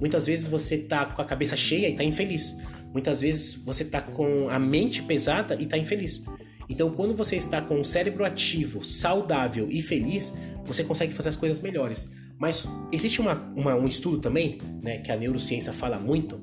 Muitas 0.00 0.26
vezes 0.26 0.46
você 0.46 0.78
tá 0.78 1.06
com 1.06 1.22
a 1.22 1.24
cabeça 1.24 1.56
cheia 1.56 1.88
e 1.88 1.94
tá 1.94 2.02
infeliz. 2.02 2.56
Muitas 2.92 3.20
vezes 3.20 3.54
você 3.54 3.84
tá 3.84 4.00
com 4.00 4.48
a 4.48 4.58
mente 4.58 5.02
pesada 5.02 5.56
e 5.60 5.66
tá 5.66 5.78
infeliz. 5.78 6.22
Então, 6.68 6.90
quando 6.90 7.14
você 7.14 7.36
está 7.36 7.60
com 7.60 7.80
o 7.80 7.84
cérebro 7.84 8.24
ativo, 8.24 8.84
saudável 8.84 9.68
e 9.70 9.82
feliz, 9.82 10.32
você 10.64 10.84
consegue 10.84 11.12
fazer 11.12 11.28
as 11.28 11.36
coisas 11.36 11.60
melhores. 11.60 12.08
Mas 12.40 12.66
existe 12.90 13.20
uma, 13.20 13.34
uma, 13.54 13.74
um 13.74 13.86
estudo 13.86 14.18
também, 14.18 14.58
né, 14.82 14.98
que 14.98 15.12
a 15.12 15.16
neurociência 15.16 15.74
fala 15.74 15.98
muito, 15.98 16.40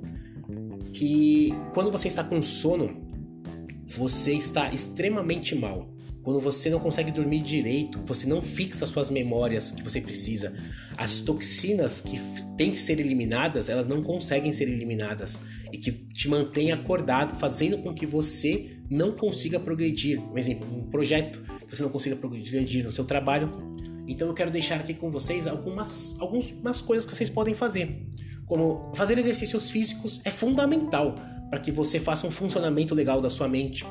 que 0.93 1.51
quando 1.73 1.91
você 1.91 2.07
está 2.07 2.23
com 2.23 2.39
sono, 2.39 3.07
você 3.87 4.33
está 4.33 4.71
extremamente 4.71 5.55
mal. 5.55 5.91
Quando 6.21 6.39
você 6.41 6.69
não 6.69 6.79
consegue 6.79 7.09
dormir 7.09 7.41
direito, 7.41 8.01
você 8.05 8.27
não 8.27 8.41
fixa 8.41 8.85
suas 8.85 9.09
memórias 9.09 9.71
que 9.71 9.81
você 9.81 10.01
precisa. 10.01 10.53
As 10.97 11.21
toxinas 11.21 12.01
que 12.01 12.19
têm 12.57 12.69
que 12.69 12.79
ser 12.79 12.99
eliminadas, 12.99 13.69
elas 13.69 13.87
não 13.87 14.03
conseguem 14.03 14.51
ser 14.51 14.67
eliminadas 14.67 15.39
e 15.71 15.77
que 15.77 15.89
te 15.91 16.27
mantém 16.27 16.73
acordado, 16.73 17.33
fazendo 17.39 17.77
com 17.77 17.93
que 17.93 18.05
você 18.05 18.77
não 18.89 19.13
consiga 19.13 19.57
progredir. 19.57 20.21
Por 20.21 20.37
exemplo, 20.37 20.67
um 20.77 20.89
projeto 20.89 21.41
que 21.65 21.75
você 21.75 21.81
não 21.81 21.89
consiga 21.89 22.15
progredir 22.15 22.83
no 22.83 22.91
seu 22.91 23.05
trabalho. 23.05 23.49
Então 24.07 24.27
eu 24.27 24.33
quero 24.33 24.49
deixar 24.49 24.75
aqui 24.79 24.93
com 24.93 25.11
vocês 25.11 25.45
algumas, 25.47 26.15
algumas 26.19 26.81
coisas 26.81 27.05
que 27.05 27.15
vocês 27.15 27.29
podem 27.29 27.53
fazer. 27.53 28.07
Como 28.45 28.91
fazer 28.95 29.17
exercícios 29.17 29.69
físicos 29.69 30.21
é 30.23 30.31
fundamental 30.31 31.15
para 31.49 31.59
que 31.59 31.71
você 31.71 31.99
faça 31.99 32.25
um 32.25 32.31
funcionamento 32.31 32.95
legal 32.95 33.21
da 33.21 33.29
sua 33.29 33.47
mente. 33.47 33.85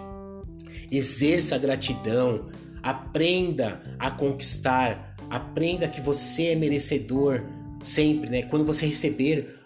Exerça 0.91 1.57
a 1.57 1.59
gratidão, 1.59 2.49
aprenda 2.83 3.83
a 3.99 4.11
conquistar, 4.11 5.15
aprenda 5.29 5.87
que 5.89 6.01
você 6.01 6.49
é 6.49 6.57
merecedor 6.57 7.43
sempre, 7.83 8.31
né? 8.31 8.43
Quando 8.43 8.65
você 8.65 8.87
receber 8.87 9.59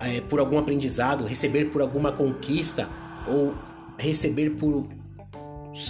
é, 0.00 0.20
por 0.22 0.40
algum 0.40 0.58
aprendizado, 0.58 1.24
receber 1.24 1.66
por 1.66 1.82
alguma 1.82 2.12
conquista 2.12 2.88
ou 3.28 3.54
receber 3.98 4.50
por 4.50 4.88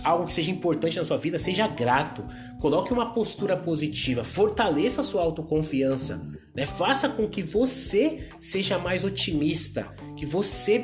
algo 0.02 0.26
que 0.26 0.34
seja 0.34 0.50
importante 0.50 0.96
na 0.96 1.04
sua 1.04 1.16
vida, 1.16 1.38
seja 1.38 1.66
grato. 1.66 2.24
Coloque 2.60 2.92
uma 2.92 3.12
postura 3.12 3.56
positiva, 3.56 4.24
fortaleça 4.24 5.00
a 5.00 5.04
sua 5.04 5.22
autoconfiança, 5.22 6.28
né? 6.54 6.66
Faça 6.66 7.08
com 7.08 7.28
que 7.28 7.42
você 7.42 8.28
seja 8.40 8.78
mais 8.78 9.04
otimista, 9.04 9.94
que 10.16 10.24
você 10.24 10.78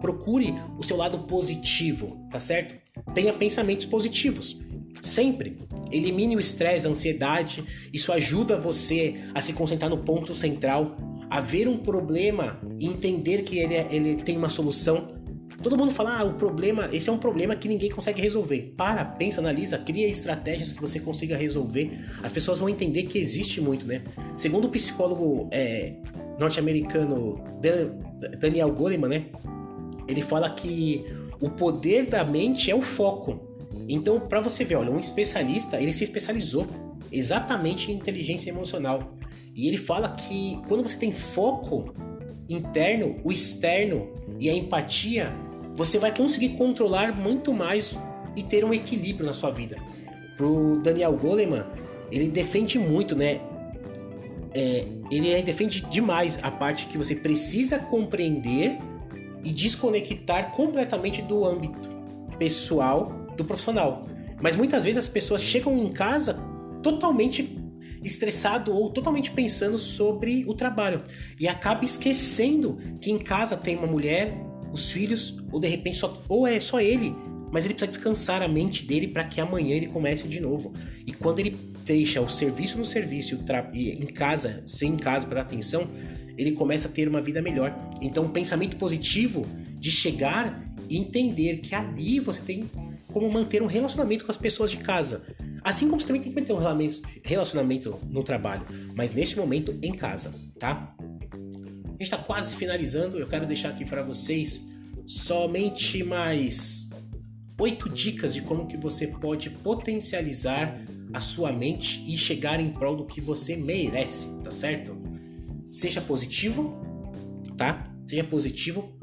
procure 0.00 0.54
o 0.78 0.82
seu 0.82 0.96
lado 0.96 1.20
positivo, 1.20 2.26
tá 2.30 2.38
certo? 2.38 2.74
Tenha 3.14 3.32
pensamentos 3.32 3.86
positivos. 3.86 4.58
Sempre. 5.02 5.58
Elimine 5.92 6.36
o 6.36 6.40
estresse, 6.40 6.86
a 6.86 6.90
ansiedade. 6.90 7.62
Isso 7.92 8.12
ajuda 8.12 8.56
você 8.56 9.14
a 9.34 9.40
se 9.40 9.52
concentrar 9.52 9.90
no 9.90 9.98
ponto 9.98 10.34
central, 10.34 10.96
a 11.30 11.40
ver 11.40 11.68
um 11.68 11.76
problema 11.76 12.58
e 12.78 12.86
entender 12.86 13.42
que 13.42 13.58
ele, 13.58 13.74
é, 13.74 13.86
ele 13.90 14.16
tem 14.22 14.36
uma 14.36 14.48
solução 14.48 15.15
Todo 15.62 15.76
mundo 15.76 15.90
fala, 15.90 16.18
ah, 16.18 16.24
o 16.24 16.34
problema, 16.34 16.88
esse 16.92 17.08
é 17.08 17.12
um 17.12 17.18
problema 17.18 17.56
que 17.56 17.68
ninguém 17.68 17.90
consegue 17.90 18.20
resolver. 18.20 18.74
Para, 18.76 19.04
pensa, 19.04 19.40
analisa, 19.40 19.78
cria 19.78 20.06
estratégias 20.06 20.72
que 20.72 20.80
você 20.80 21.00
consiga 21.00 21.36
resolver. 21.36 21.98
As 22.22 22.30
pessoas 22.30 22.60
vão 22.60 22.68
entender 22.68 23.04
que 23.04 23.18
existe 23.18 23.60
muito, 23.60 23.86
né? 23.86 24.02
Segundo 24.36 24.66
o 24.66 24.68
psicólogo 24.68 25.48
é, 25.50 25.94
norte-americano 26.38 27.42
Daniel 28.38 28.70
Goleman, 28.72 29.08
né? 29.08 29.26
Ele 30.06 30.22
fala 30.22 30.50
que 30.50 31.04
o 31.40 31.50
poder 31.50 32.06
da 32.06 32.24
mente 32.24 32.70
é 32.70 32.74
o 32.74 32.82
foco. 32.82 33.40
Então, 33.88 34.20
para 34.20 34.40
você 34.40 34.64
ver, 34.64 34.76
olha, 34.76 34.90
um 34.90 34.98
especialista, 34.98 35.80
ele 35.80 35.92
se 35.92 36.04
especializou 36.04 36.66
exatamente 37.10 37.90
em 37.90 37.94
inteligência 37.94 38.50
emocional. 38.50 39.16
E 39.54 39.68
ele 39.68 39.76
fala 39.76 40.10
que 40.10 40.58
quando 40.68 40.82
você 40.82 40.96
tem 40.96 41.10
foco 41.12 41.94
interno, 42.48 43.16
o 43.24 43.32
externo 43.32 44.12
e 44.38 44.48
a 44.50 44.54
empatia, 44.54 45.32
você 45.76 45.98
vai 45.98 46.12
conseguir 46.14 46.50
controlar 46.50 47.14
muito 47.14 47.52
mais 47.52 47.96
e 48.34 48.42
ter 48.42 48.64
um 48.64 48.72
equilíbrio 48.72 49.26
na 49.26 49.34
sua 49.34 49.50
vida. 49.50 49.76
Pro 50.36 50.80
Daniel 50.82 51.12
Goleman, 51.12 51.64
ele 52.10 52.28
defende 52.28 52.78
muito, 52.78 53.14
né? 53.14 53.40
É, 54.54 54.86
ele 55.10 55.42
defende 55.42 55.82
demais 55.82 56.38
a 56.42 56.50
parte 56.50 56.86
que 56.86 56.96
você 56.96 57.14
precisa 57.14 57.78
compreender 57.78 58.78
e 59.44 59.52
desconectar 59.52 60.52
completamente 60.52 61.20
do 61.22 61.44
âmbito 61.44 61.88
pessoal 62.38 63.12
do 63.36 63.44
profissional. 63.44 64.06
Mas 64.40 64.56
muitas 64.56 64.84
vezes 64.84 64.98
as 64.98 65.08
pessoas 65.08 65.42
chegam 65.42 65.76
em 65.78 65.92
casa 65.92 66.38
totalmente 66.82 67.58
estressado 68.02 68.72
ou 68.72 68.90
totalmente 68.90 69.30
pensando 69.30 69.78
sobre 69.78 70.44
o 70.46 70.54
trabalho 70.54 71.02
e 71.38 71.48
acaba 71.48 71.84
esquecendo 71.84 72.78
que 73.00 73.10
em 73.10 73.18
casa 73.18 73.56
tem 73.56 73.76
uma 73.76 73.86
mulher, 73.86 74.34
os 74.72 74.90
filhos 74.90 75.36
ou 75.52 75.60
de 75.60 75.68
repente 75.68 75.96
só 75.96 76.22
ou 76.28 76.46
é 76.46 76.58
só 76.60 76.80
ele, 76.80 77.14
mas 77.50 77.64
ele 77.64 77.74
precisa 77.74 77.90
descansar 77.90 78.42
a 78.42 78.48
mente 78.48 78.84
dele 78.84 79.08
para 79.08 79.24
que 79.24 79.40
amanhã 79.40 79.74
ele 79.76 79.86
comece 79.86 80.26
de 80.28 80.40
novo. 80.40 80.72
E 81.06 81.12
quando 81.12 81.38
ele 81.38 81.56
deixa 81.84 82.20
o 82.20 82.28
serviço 82.28 82.76
no 82.76 82.84
serviço 82.84 83.38
e 83.72 83.90
em 83.90 84.06
casa, 84.06 84.62
sem 84.66 84.92
em 84.92 84.96
casa 84.96 85.26
para 85.26 85.40
atenção, 85.40 85.86
ele 86.36 86.52
começa 86.52 86.88
a 86.88 86.90
ter 86.90 87.08
uma 87.08 87.20
vida 87.20 87.40
melhor. 87.40 87.74
Então, 88.00 88.24
um 88.24 88.30
pensamento 88.30 88.76
positivo 88.76 89.46
de 89.74 89.90
chegar 89.90 90.66
e 90.88 90.98
entender 90.98 91.58
que 91.58 91.74
ali 91.74 92.20
você 92.20 92.40
tem 92.40 92.68
como 93.08 93.30
manter 93.30 93.62
um 93.62 93.66
relacionamento 93.66 94.24
com 94.24 94.30
as 94.30 94.36
pessoas 94.36 94.70
de 94.70 94.78
casa. 94.78 95.24
Assim 95.62 95.88
como 95.88 96.00
você 96.00 96.06
também 96.06 96.22
tem 96.22 96.32
que 96.32 96.38
manter 96.38 96.52
um 96.52 96.92
relacionamento 97.24 97.98
no 98.08 98.22
trabalho, 98.22 98.66
mas 98.94 99.12
neste 99.12 99.38
momento 99.38 99.76
em 99.82 99.92
casa, 99.92 100.34
tá? 100.58 100.94
Está 101.98 102.18
quase 102.18 102.54
finalizando. 102.56 103.18
Eu 103.18 103.26
quero 103.26 103.46
deixar 103.46 103.70
aqui 103.70 103.84
para 103.84 104.02
vocês 104.02 104.62
somente 105.06 106.02
mais 106.02 106.90
oito 107.58 107.88
dicas 107.88 108.34
de 108.34 108.42
como 108.42 108.66
que 108.66 108.76
você 108.76 109.06
pode 109.06 109.48
potencializar 109.48 110.78
a 111.12 111.20
sua 111.20 111.52
mente 111.52 112.04
e 112.06 112.18
chegar 112.18 112.60
em 112.60 112.70
prol 112.70 112.96
do 112.96 113.06
que 113.06 113.20
você 113.20 113.56
merece, 113.56 114.28
tá 114.44 114.50
certo? 114.50 114.96
Seja 115.70 116.00
positivo, 116.00 116.78
tá? 117.56 117.90
Seja 118.06 118.24
positivo. 118.24 118.94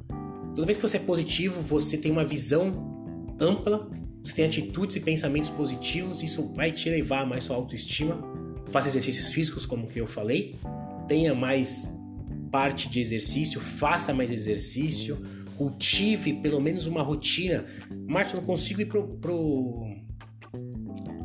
Toda 0.53 0.67
vez 0.67 0.77
que 0.77 0.87
você 0.87 0.97
é 0.97 0.99
positivo, 0.99 1.61
você 1.61 1.97
tem 1.97 2.11
uma 2.11 2.23
visão 2.23 2.71
ampla, 3.39 3.89
você 4.23 4.35
tem 4.35 4.45
atitudes 4.45 4.95
e 4.95 4.99
pensamentos 4.99 5.49
positivos, 5.49 6.21
isso 6.21 6.53
vai 6.53 6.71
te 6.71 6.89
levar 6.89 7.21
a 7.21 7.25
mais 7.25 7.45
sua 7.45 7.55
autoestima. 7.55 8.21
Faça 8.69 8.87
exercícios 8.87 9.29
físicos, 9.29 9.65
como 9.65 9.87
que 9.87 9.99
eu 9.99 10.07
falei. 10.07 10.55
Tenha 11.07 11.33
mais 11.33 11.91
parte 12.53 12.87
de 12.87 13.01
exercício, 13.01 13.59
faça 13.59 14.13
mais 14.13 14.29
exercício, 14.29 15.19
cultive 15.57 16.33
pelo 16.33 16.61
menos 16.61 16.85
uma 16.85 17.01
rotina. 17.01 17.65
Márcio, 18.07 18.37
não 18.37 18.45
consigo 18.45 18.79
ir 18.79 18.85
pro, 18.85 19.07
pro 19.17 19.83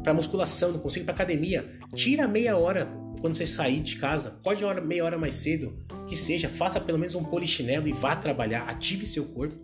para 0.03 0.15
musculação, 0.15 0.73
não 0.73 0.79
consigo 0.79 1.03
ir 1.03 1.05
para 1.05 1.15
academia. 1.15 1.71
Tira 1.95 2.27
meia 2.27 2.57
hora 2.57 2.89
quando 3.21 3.37
você 3.37 3.45
sair 3.45 3.81
de 3.81 3.97
casa, 3.97 4.41
pode 4.43 4.65
hora, 4.65 4.81
meia 4.81 5.05
hora 5.05 5.19
mais 5.19 5.35
cedo, 5.35 5.77
que 6.07 6.17
seja, 6.17 6.49
faça 6.49 6.81
pelo 6.81 6.99
menos 6.99 7.15
um 7.15 7.23
polichinelo 7.23 7.87
e 7.87 7.93
vá 7.93 8.17
trabalhar, 8.17 8.63
ative 8.63 9.05
seu 9.05 9.27
corpo. 9.27 9.55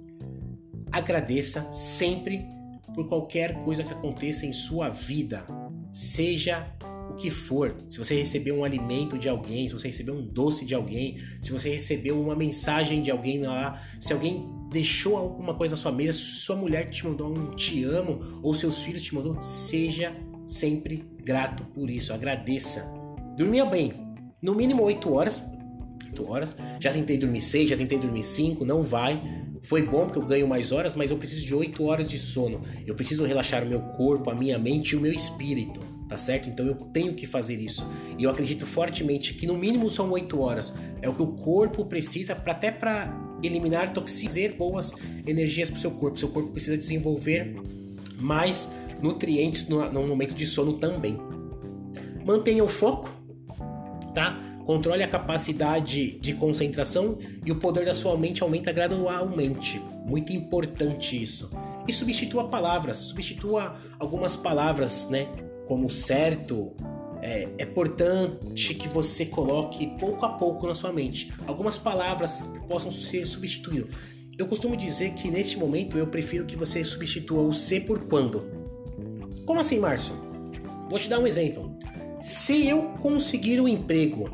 Agradeça 0.92 1.72
sempre 1.72 2.46
por 2.94 3.08
qualquer 3.08 3.54
coisa 3.64 3.82
que 3.82 3.92
aconteça 3.92 4.44
em 4.44 4.52
sua 4.52 4.90
vida, 4.90 5.46
seja 5.90 6.70
o 7.14 7.16
que 7.16 7.30
for. 7.30 7.76
Se 7.88 7.98
você 7.98 8.14
recebeu 8.14 8.56
um 8.56 8.64
alimento 8.64 9.16
de 9.16 9.28
alguém, 9.28 9.66
se 9.68 9.72
você 9.72 9.88
recebeu 9.88 10.14
um 10.14 10.26
doce 10.26 10.64
de 10.64 10.74
alguém, 10.74 11.18
se 11.40 11.52
você 11.52 11.70
recebeu 11.70 12.20
uma 12.20 12.34
mensagem 12.34 13.00
de 13.00 13.10
alguém 13.10 13.40
lá, 13.42 13.80
se 14.00 14.12
alguém 14.12 14.46
deixou 14.70 15.16
alguma 15.16 15.54
coisa 15.54 15.76
na 15.76 15.80
sua 15.80 15.92
mesa, 15.92 16.12
sua 16.12 16.56
mulher 16.56 16.88
te 16.90 17.06
mandou 17.06 17.28
um 17.28 17.54
te 17.54 17.84
amo 17.84 18.40
ou 18.42 18.52
seus 18.52 18.82
filhos 18.82 19.02
te 19.02 19.14
mandou, 19.14 19.40
seja 19.40 20.14
sempre 20.46 21.04
grato 21.24 21.64
por 21.66 21.88
isso, 21.88 22.12
agradeça. 22.12 22.84
Dormia 23.36 23.64
bem, 23.64 23.92
no 24.42 24.54
mínimo 24.54 24.82
8 24.82 25.12
horas. 25.12 25.42
8 26.06 26.30
horas. 26.30 26.56
Já 26.80 26.92
tentei 26.92 27.16
dormir 27.16 27.40
6, 27.40 27.70
já 27.70 27.76
tentei 27.76 27.98
dormir 27.98 28.22
5, 28.22 28.64
não 28.64 28.82
vai. 28.82 29.20
Foi 29.64 29.82
bom 29.82 30.04
porque 30.04 30.18
eu 30.18 30.26
ganho 30.26 30.46
mais 30.46 30.72
horas, 30.72 30.94
mas 30.94 31.10
eu 31.10 31.16
preciso 31.16 31.46
de 31.46 31.54
8 31.54 31.82
horas 31.84 32.10
de 32.10 32.18
sono. 32.18 32.60
Eu 32.86 32.94
preciso 32.94 33.24
relaxar 33.24 33.64
o 33.64 33.66
meu 33.66 33.80
corpo, 33.80 34.30
a 34.30 34.34
minha 34.34 34.58
mente 34.58 34.90
e 34.90 34.96
o 34.96 35.00
meu 35.00 35.12
espírito, 35.12 35.80
tá 36.08 36.16
certo? 36.16 36.48
Então 36.48 36.66
eu 36.66 36.74
tenho 36.74 37.14
que 37.14 37.26
fazer 37.26 37.56
isso. 37.56 37.86
E 38.18 38.24
eu 38.24 38.30
acredito 38.30 38.66
fortemente 38.66 39.34
que 39.34 39.46
no 39.46 39.56
mínimo 39.56 39.88
são 39.88 40.10
8 40.10 40.40
horas. 40.40 40.74
É 41.00 41.08
o 41.08 41.14
que 41.14 41.22
o 41.22 41.28
corpo 41.28 41.84
precisa 41.84 42.34
para 42.34 42.52
até 42.52 42.70
para 42.70 43.12
eliminar 43.42 43.92
toxinas, 43.92 44.56
boas 44.56 44.92
energias 45.26 45.70
para 45.70 45.78
o 45.78 45.80
seu 45.80 45.90
corpo. 45.92 46.18
Seu 46.18 46.28
corpo 46.28 46.50
precisa 46.50 46.76
desenvolver 46.76 47.56
mais 48.18 48.70
nutrientes 49.02 49.68
no, 49.68 49.90
no 49.90 50.06
momento 50.06 50.34
de 50.34 50.46
sono 50.46 50.74
também. 50.74 51.18
Mantenha 52.24 52.64
o 52.64 52.68
foco, 52.68 53.12
tá? 54.14 54.40
Controle 54.64 55.02
a 55.02 55.08
capacidade 55.08 56.18
de 56.18 56.32
concentração 56.32 57.18
e 57.44 57.52
o 57.52 57.56
poder 57.56 57.84
da 57.84 57.92
sua 57.92 58.16
mente 58.16 58.42
aumenta 58.42 58.72
gradualmente. 58.72 59.78
Muito 60.06 60.32
importante 60.32 61.22
isso. 61.22 61.50
E 61.86 61.92
substitua 61.92 62.48
palavras, 62.48 62.96
substitua 62.96 63.76
algumas 63.98 64.34
palavras, 64.34 65.06
né? 65.10 65.28
Como 65.66 65.88
certo. 65.88 66.72
É, 67.22 67.48
é 67.56 67.62
importante 67.62 68.74
que 68.74 68.86
você 68.86 69.24
coloque 69.24 69.86
pouco 69.98 70.26
a 70.26 70.30
pouco 70.30 70.66
na 70.66 70.74
sua 70.74 70.92
mente 70.92 71.32
algumas 71.46 71.78
palavras 71.78 72.42
que 72.42 72.60
possam 72.66 72.90
ser 72.90 73.24
substituídas. 73.26 73.94
Eu 74.36 74.46
costumo 74.46 74.76
dizer 74.76 75.14
que 75.14 75.30
neste 75.30 75.56
momento 75.56 75.96
eu 75.96 76.06
prefiro 76.06 76.44
que 76.44 76.56
você 76.56 76.84
substitua 76.84 77.40
o 77.40 77.52
ser 77.52 77.86
por 77.86 78.00
quando. 78.00 78.44
Como 79.46 79.58
assim, 79.58 79.78
Márcio? 79.78 80.14
Vou 80.90 80.98
te 80.98 81.08
dar 81.08 81.18
um 81.18 81.26
exemplo 81.26 81.74
se 82.24 82.66
eu 82.66 82.84
conseguir 83.02 83.60
o 83.60 83.64
um 83.64 83.68
emprego, 83.68 84.30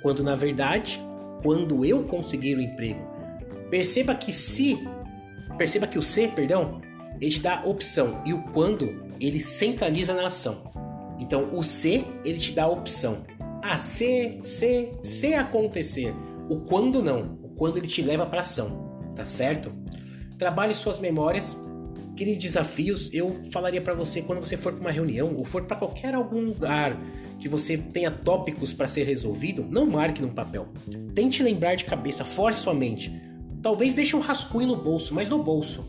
quando 0.00 0.22
na 0.22 0.34
verdade, 0.34 0.98
quando 1.42 1.84
eu 1.84 2.02
conseguir 2.04 2.54
o 2.54 2.58
um 2.58 2.62
emprego. 2.62 3.06
Perceba 3.68 4.14
que 4.14 4.32
se, 4.32 4.88
perceba 5.58 5.86
que 5.86 5.98
o 5.98 6.02
se, 6.02 6.28
perdão, 6.28 6.80
ele 7.20 7.30
te 7.30 7.40
dá 7.40 7.62
opção 7.62 8.22
e 8.24 8.32
o 8.32 8.42
quando 8.44 9.02
ele 9.20 9.40
centraliza 9.40 10.14
na 10.14 10.26
ação. 10.26 10.70
Então 11.18 11.50
o 11.52 11.62
se 11.62 12.04
ele 12.24 12.38
te 12.38 12.52
dá 12.52 12.64
a 12.64 12.68
opção. 12.70 13.24
Ah, 13.62 13.78
se, 13.78 14.38
se, 14.42 14.92
se 15.02 15.34
acontecer. 15.34 16.14
O 16.48 16.60
quando 16.60 17.02
não. 17.02 17.38
O 17.42 17.50
quando 17.50 17.76
ele 17.76 17.86
te 17.86 18.02
leva 18.02 18.24
para 18.24 18.40
ação, 18.40 19.12
tá 19.14 19.24
certo? 19.24 19.72
Trabalhe 20.38 20.74
suas 20.74 20.98
memórias 20.98 21.56
aqueles 22.20 22.36
desafios, 22.36 23.08
eu 23.14 23.40
falaria 23.50 23.80
para 23.80 23.94
você 23.94 24.20
quando 24.20 24.40
você 24.40 24.54
for 24.54 24.74
para 24.74 24.80
uma 24.82 24.90
reunião 24.90 25.34
ou 25.34 25.44
for 25.44 25.62
para 25.62 25.78
qualquer 25.78 26.14
algum 26.14 26.40
lugar 26.40 26.94
que 27.38 27.48
você 27.48 27.78
tenha 27.78 28.10
tópicos 28.10 28.74
para 28.74 28.86
ser 28.86 29.04
resolvido, 29.04 29.66
não 29.70 29.86
marque 29.86 30.20
num 30.20 30.28
papel. 30.28 30.68
Tente 31.14 31.42
lembrar 31.42 31.76
de 31.76 31.86
cabeça, 31.86 32.22
force 32.22 32.60
sua 32.60 32.74
mente. 32.74 33.10
Talvez 33.62 33.94
deixe 33.94 34.14
um 34.14 34.20
rascunho 34.20 34.68
no 34.68 34.76
bolso, 34.76 35.14
mas 35.14 35.30
no 35.30 35.42
bolso. 35.42 35.88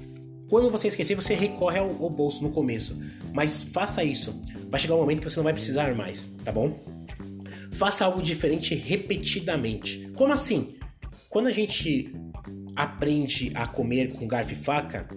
Quando 0.51 0.69
você 0.69 0.89
esquecer, 0.89 1.15
você 1.15 1.33
recorre 1.33 1.79
ao, 1.79 1.87
ao 2.03 2.09
bolso 2.09 2.43
no 2.43 2.51
começo. 2.51 3.01
Mas 3.31 3.63
faça 3.63 4.03
isso. 4.03 4.37
Vai 4.69 4.81
chegar 4.81 4.95
um 4.95 4.97
momento 4.97 5.21
que 5.21 5.29
você 5.29 5.37
não 5.37 5.45
vai 5.45 5.53
precisar 5.53 5.95
mais, 5.95 6.27
tá 6.43 6.51
bom? 6.51 6.77
Faça 7.71 8.03
algo 8.03 8.21
diferente 8.21 8.75
repetidamente. 8.75 10.11
Como 10.13 10.33
assim? 10.33 10.75
Quando 11.29 11.47
a 11.47 11.51
gente 11.51 12.13
aprende 12.75 13.49
a 13.55 13.65
comer 13.65 14.11
com 14.11 14.27
garfo 14.27 14.51
e 14.51 14.55
faca, 14.57 15.07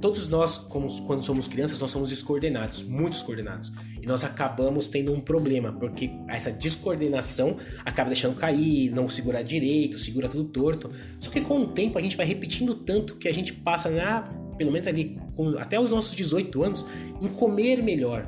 Todos 0.00 0.28
nós, 0.28 0.58
como, 0.58 0.88
quando 1.06 1.24
somos 1.24 1.48
crianças, 1.48 1.80
nós 1.80 1.90
somos 1.90 2.10
descoordenados, 2.10 2.82
muito 2.82 3.14
descoordenados. 3.14 3.72
E 4.02 4.06
nós 4.06 4.24
acabamos 4.24 4.88
tendo 4.88 5.14
um 5.14 5.20
problema, 5.20 5.72
porque 5.72 6.10
essa 6.26 6.50
descoordenação 6.50 7.56
acaba 7.84 8.10
deixando 8.10 8.34
cair, 8.34 8.90
não 8.90 9.08
segurar 9.08 9.42
direito, 9.42 9.96
segura 9.96 10.28
tudo 10.28 10.42
torto. 10.48 10.90
Só 11.20 11.30
que 11.30 11.40
com 11.40 11.60
o 11.60 11.68
tempo 11.68 11.96
a 11.96 12.02
gente 12.02 12.16
vai 12.16 12.26
repetindo 12.26 12.74
tanto 12.74 13.14
que 13.14 13.28
a 13.28 13.32
gente 13.32 13.52
passa 13.52 13.88
na, 13.88 14.22
pelo 14.58 14.72
menos 14.72 14.88
ali, 14.88 15.20
com, 15.36 15.56
até 15.56 15.78
os 15.78 15.92
nossos 15.92 16.16
18 16.16 16.64
anos, 16.64 16.84
em 17.20 17.28
comer 17.28 17.80
melhor. 17.80 18.26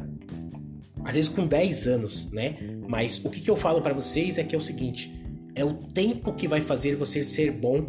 Às 1.03 1.15
vezes 1.15 1.29
com 1.29 1.45
10 1.45 1.89
anos, 1.89 2.31
né? 2.31 2.57
Mas 2.89 3.21
o 3.25 3.29
que, 3.29 3.41
que 3.41 3.51
eu 3.51 3.57
falo 3.57 3.83
para 3.83 3.93
vocês 3.93 4.39
é 4.39 4.45
que 4.45 4.55
é 4.55 4.59
o 4.59 4.61
seguinte: 4.61 5.13
é 5.57 5.65
o 5.65 5.75
tempo 5.75 6.33
que 6.35 6.47
vai 6.47 6.61
fazer 6.61 6.95
você 6.95 7.21
ser 7.25 7.51
bom 7.51 7.85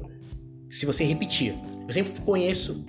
se 0.71 0.87
você 0.87 1.03
repetir. 1.03 1.53
Eu 1.87 1.93
sempre 1.93 2.19
conheço 2.21 2.83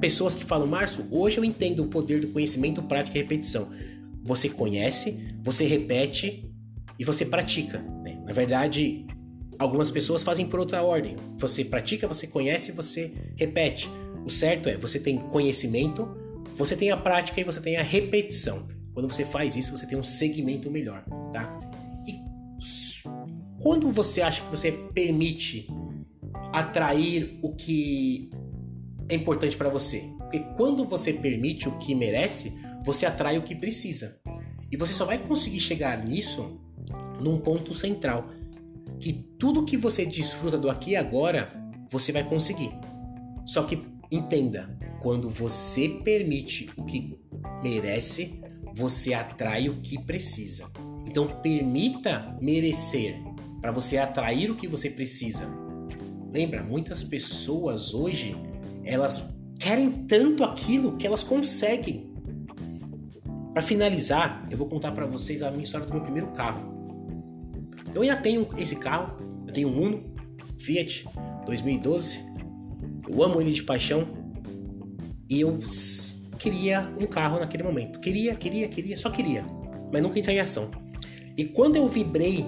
pessoas 0.00 0.34
que 0.34 0.44
falam, 0.44 0.66
Márcio, 0.66 1.06
hoje 1.08 1.38
eu 1.38 1.44
entendo 1.44 1.84
o 1.84 1.86
poder 1.86 2.20
do 2.20 2.28
conhecimento, 2.28 2.82
prática 2.82 3.16
e 3.16 3.22
repetição. 3.22 3.68
Você 4.24 4.48
conhece, 4.48 5.34
você 5.42 5.64
repete 5.64 6.50
e 6.98 7.04
você 7.04 7.24
pratica. 7.24 7.78
Né? 8.02 8.20
Na 8.26 8.32
verdade, 8.32 9.06
algumas 9.58 9.90
pessoas 9.90 10.22
fazem 10.22 10.46
por 10.46 10.60
outra 10.60 10.82
ordem. 10.82 11.16
Você 11.38 11.64
pratica, 11.64 12.06
você 12.06 12.26
conhece, 12.26 12.72
você 12.72 13.12
repete. 13.36 13.88
O 14.24 14.30
certo 14.30 14.68
é, 14.68 14.76
você 14.76 14.98
tem 14.98 15.18
conhecimento, 15.18 16.08
você 16.54 16.76
tem 16.76 16.90
a 16.90 16.96
prática 16.96 17.40
e 17.40 17.44
você 17.44 17.60
tem 17.60 17.76
a 17.76 17.82
repetição. 17.82 18.66
Quando 18.92 19.12
você 19.12 19.24
faz 19.24 19.56
isso, 19.56 19.76
você 19.76 19.86
tem 19.86 19.96
um 19.96 20.02
segmento 20.02 20.70
melhor, 20.70 21.04
tá? 21.32 21.60
E 22.06 22.18
quando 23.62 23.90
você 23.90 24.20
acha 24.20 24.42
que 24.42 24.50
você 24.50 24.72
permite 24.92 25.68
atrair 26.52 27.38
o 27.42 27.54
que 27.54 28.28
é 29.08 29.14
importante 29.14 29.56
para 29.56 29.68
você? 29.68 30.04
Porque 30.18 30.40
quando 30.56 30.84
você 30.84 31.12
permite 31.12 31.68
o 31.68 31.78
que 31.78 31.94
merece, 31.94 32.52
você 32.84 33.06
atrai 33.06 33.38
o 33.38 33.42
que 33.42 33.54
precisa. 33.54 34.20
E 34.70 34.76
você 34.76 34.92
só 34.92 35.04
vai 35.04 35.18
conseguir 35.18 35.60
chegar 35.60 36.04
nisso 36.04 36.60
num 37.20 37.38
ponto 37.38 37.72
central, 37.72 38.30
que 39.00 39.12
tudo 39.38 39.64
que 39.64 39.76
você 39.76 40.04
desfruta 40.04 40.58
do 40.58 40.70
aqui 40.70 40.90
e 40.90 40.96
agora, 40.96 41.48
você 41.90 42.12
vai 42.12 42.24
conseguir. 42.24 42.70
Só 43.46 43.62
que 43.62 43.82
entenda, 44.10 44.76
quando 45.02 45.28
você 45.28 45.88
permite 46.04 46.70
o 46.76 46.84
que 46.84 47.18
merece, 47.62 48.40
você 48.74 49.14
atrai 49.14 49.68
o 49.68 49.80
que 49.80 50.02
precisa. 50.04 50.70
Então 51.06 51.26
permita 51.40 52.36
merecer 52.40 53.16
para 53.60 53.70
você 53.70 53.98
atrair 53.98 54.50
o 54.50 54.56
que 54.56 54.68
você 54.68 54.90
precisa. 54.90 55.48
Lembra, 56.32 56.62
muitas 56.62 57.02
pessoas 57.02 57.94
hoje, 57.94 58.36
elas 58.84 59.24
querem 59.58 59.90
tanto 60.06 60.44
aquilo 60.44 60.96
que 60.96 61.06
elas 61.06 61.24
conseguem. 61.24 62.07
Para 63.58 63.66
finalizar, 63.66 64.46
eu 64.48 64.56
vou 64.56 64.68
contar 64.68 64.92
para 64.92 65.04
vocês 65.04 65.42
a 65.42 65.50
minha 65.50 65.64
história 65.64 65.84
do 65.84 65.92
meu 65.92 66.00
primeiro 66.00 66.28
carro. 66.28 66.62
Eu 67.92 68.02
ainda 68.02 68.14
tenho 68.14 68.48
esse 68.56 68.76
carro, 68.76 69.16
eu 69.48 69.52
tenho 69.52 69.68
um 69.68 69.82
Uno 69.82 70.14
Fiat 70.60 71.04
2012. 71.44 72.20
Eu 73.08 73.20
amo 73.20 73.40
ele 73.40 73.50
de 73.50 73.64
paixão 73.64 74.06
e 75.28 75.40
eu 75.40 75.58
queria 76.38 76.88
um 77.00 77.06
carro 77.08 77.40
naquele 77.40 77.64
momento. 77.64 77.98
Queria, 77.98 78.36
queria, 78.36 78.68
queria, 78.68 78.96
só 78.96 79.10
queria, 79.10 79.44
mas 79.92 80.00
nunca 80.04 80.20
entrei 80.20 80.36
em 80.36 80.38
ação. 80.38 80.70
E 81.36 81.44
quando 81.44 81.74
eu 81.74 81.88
vibrei, 81.88 82.46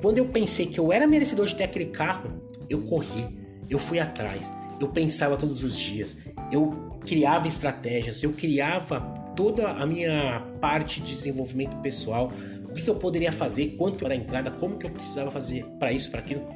quando 0.00 0.16
eu 0.16 0.24
pensei 0.24 0.64
que 0.64 0.80
eu 0.80 0.90
era 0.90 1.06
merecedor 1.06 1.44
de 1.44 1.56
ter 1.56 1.64
aquele 1.64 1.90
carro, 1.90 2.42
eu 2.70 2.80
corri, 2.80 3.38
eu 3.68 3.78
fui 3.78 3.98
atrás, 3.98 4.50
eu 4.80 4.88
pensava 4.88 5.36
todos 5.36 5.62
os 5.62 5.76
dias, 5.76 6.16
eu 6.50 6.70
criava 7.04 7.46
estratégias, 7.46 8.22
eu 8.22 8.32
criava 8.32 9.20
toda 9.36 9.68
a 9.68 9.86
minha 9.86 10.40
parte 10.60 11.00
de 11.00 11.14
desenvolvimento 11.14 11.76
pessoal, 11.78 12.32
o 12.64 12.74
que, 12.74 12.88
eu 12.88 12.94
poderia 12.94 13.30
fazer, 13.30 13.74
quanto 13.76 14.04
era 14.04 14.14
a 14.14 14.16
entrada, 14.16 14.50
como 14.50 14.78
que 14.78 14.86
eu 14.86 14.90
precisava 14.90 15.30
fazer 15.30 15.64
para 15.78 15.92
isso, 15.92 16.10
para 16.10 16.20
aquilo. 16.20 16.46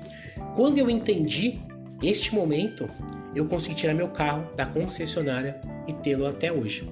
Quando 0.54 0.78
eu 0.78 0.88
entendi 0.88 1.60
este 2.02 2.34
momento, 2.34 2.88
eu 3.34 3.46
consegui 3.46 3.74
tirar 3.74 3.94
meu 3.94 4.08
carro 4.08 4.48
da 4.56 4.64
concessionária 4.64 5.60
e 5.86 5.92
tê-lo 5.92 6.26
até 6.26 6.50
hoje. 6.50 6.88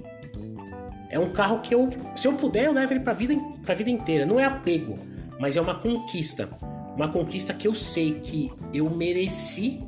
É 1.08 1.18
um 1.18 1.30
carro 1.30 1.60
que 1.60 1.74
eu, 1.74 1.90
se 2.14 2.26
eu 2.26 2.34
puder, 2.34 2.66
eu 2.66 2.72
levo 2.72 2.92
ele 2.92 3.00
para 3.00 3.14
vida, 3.14 3.34
a 3.66 3.74
vida 3.74 3.88
inteira. 3.88 4.26
Não 4.26 4.38
é 4.38 4.44
apego, 4.44 4.98
mas 5.38 5.56
é 5.56 5.60
uma 5.60 5.76
conquista. 5.76 6.48
Uma 6.94 7.08
conquista 7.08 7.54
que 7.54 7.66
eu 7.66 7.74
sei 7.74 8.20
que 8.20 8.52
eu 8.72 8.90
mereci 8.90 9.80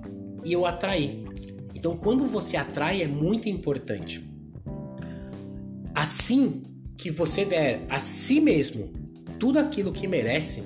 e 0.44 0.52
eu 0.52 0.64
atraí. 0.64 1.24
Então, 1.74 1.96
quando 1.96 2.24
você 2.24 2.56
atrai, 2.56 3.02
é 3.02 3.06
muito 3.06 3.48
importante. 3.48 4.25
Assim 6.06 6.62
que 6.96 7.10
você 7.10 7.44
der 7.44 7.84
a 7.88 7.98
si 7.98 8.40
mesmo 8.40 8.92
tudo 9.40 9.58
aquilo 9.58 9.90
que 9.90 10.06
merece, 10.06 10.62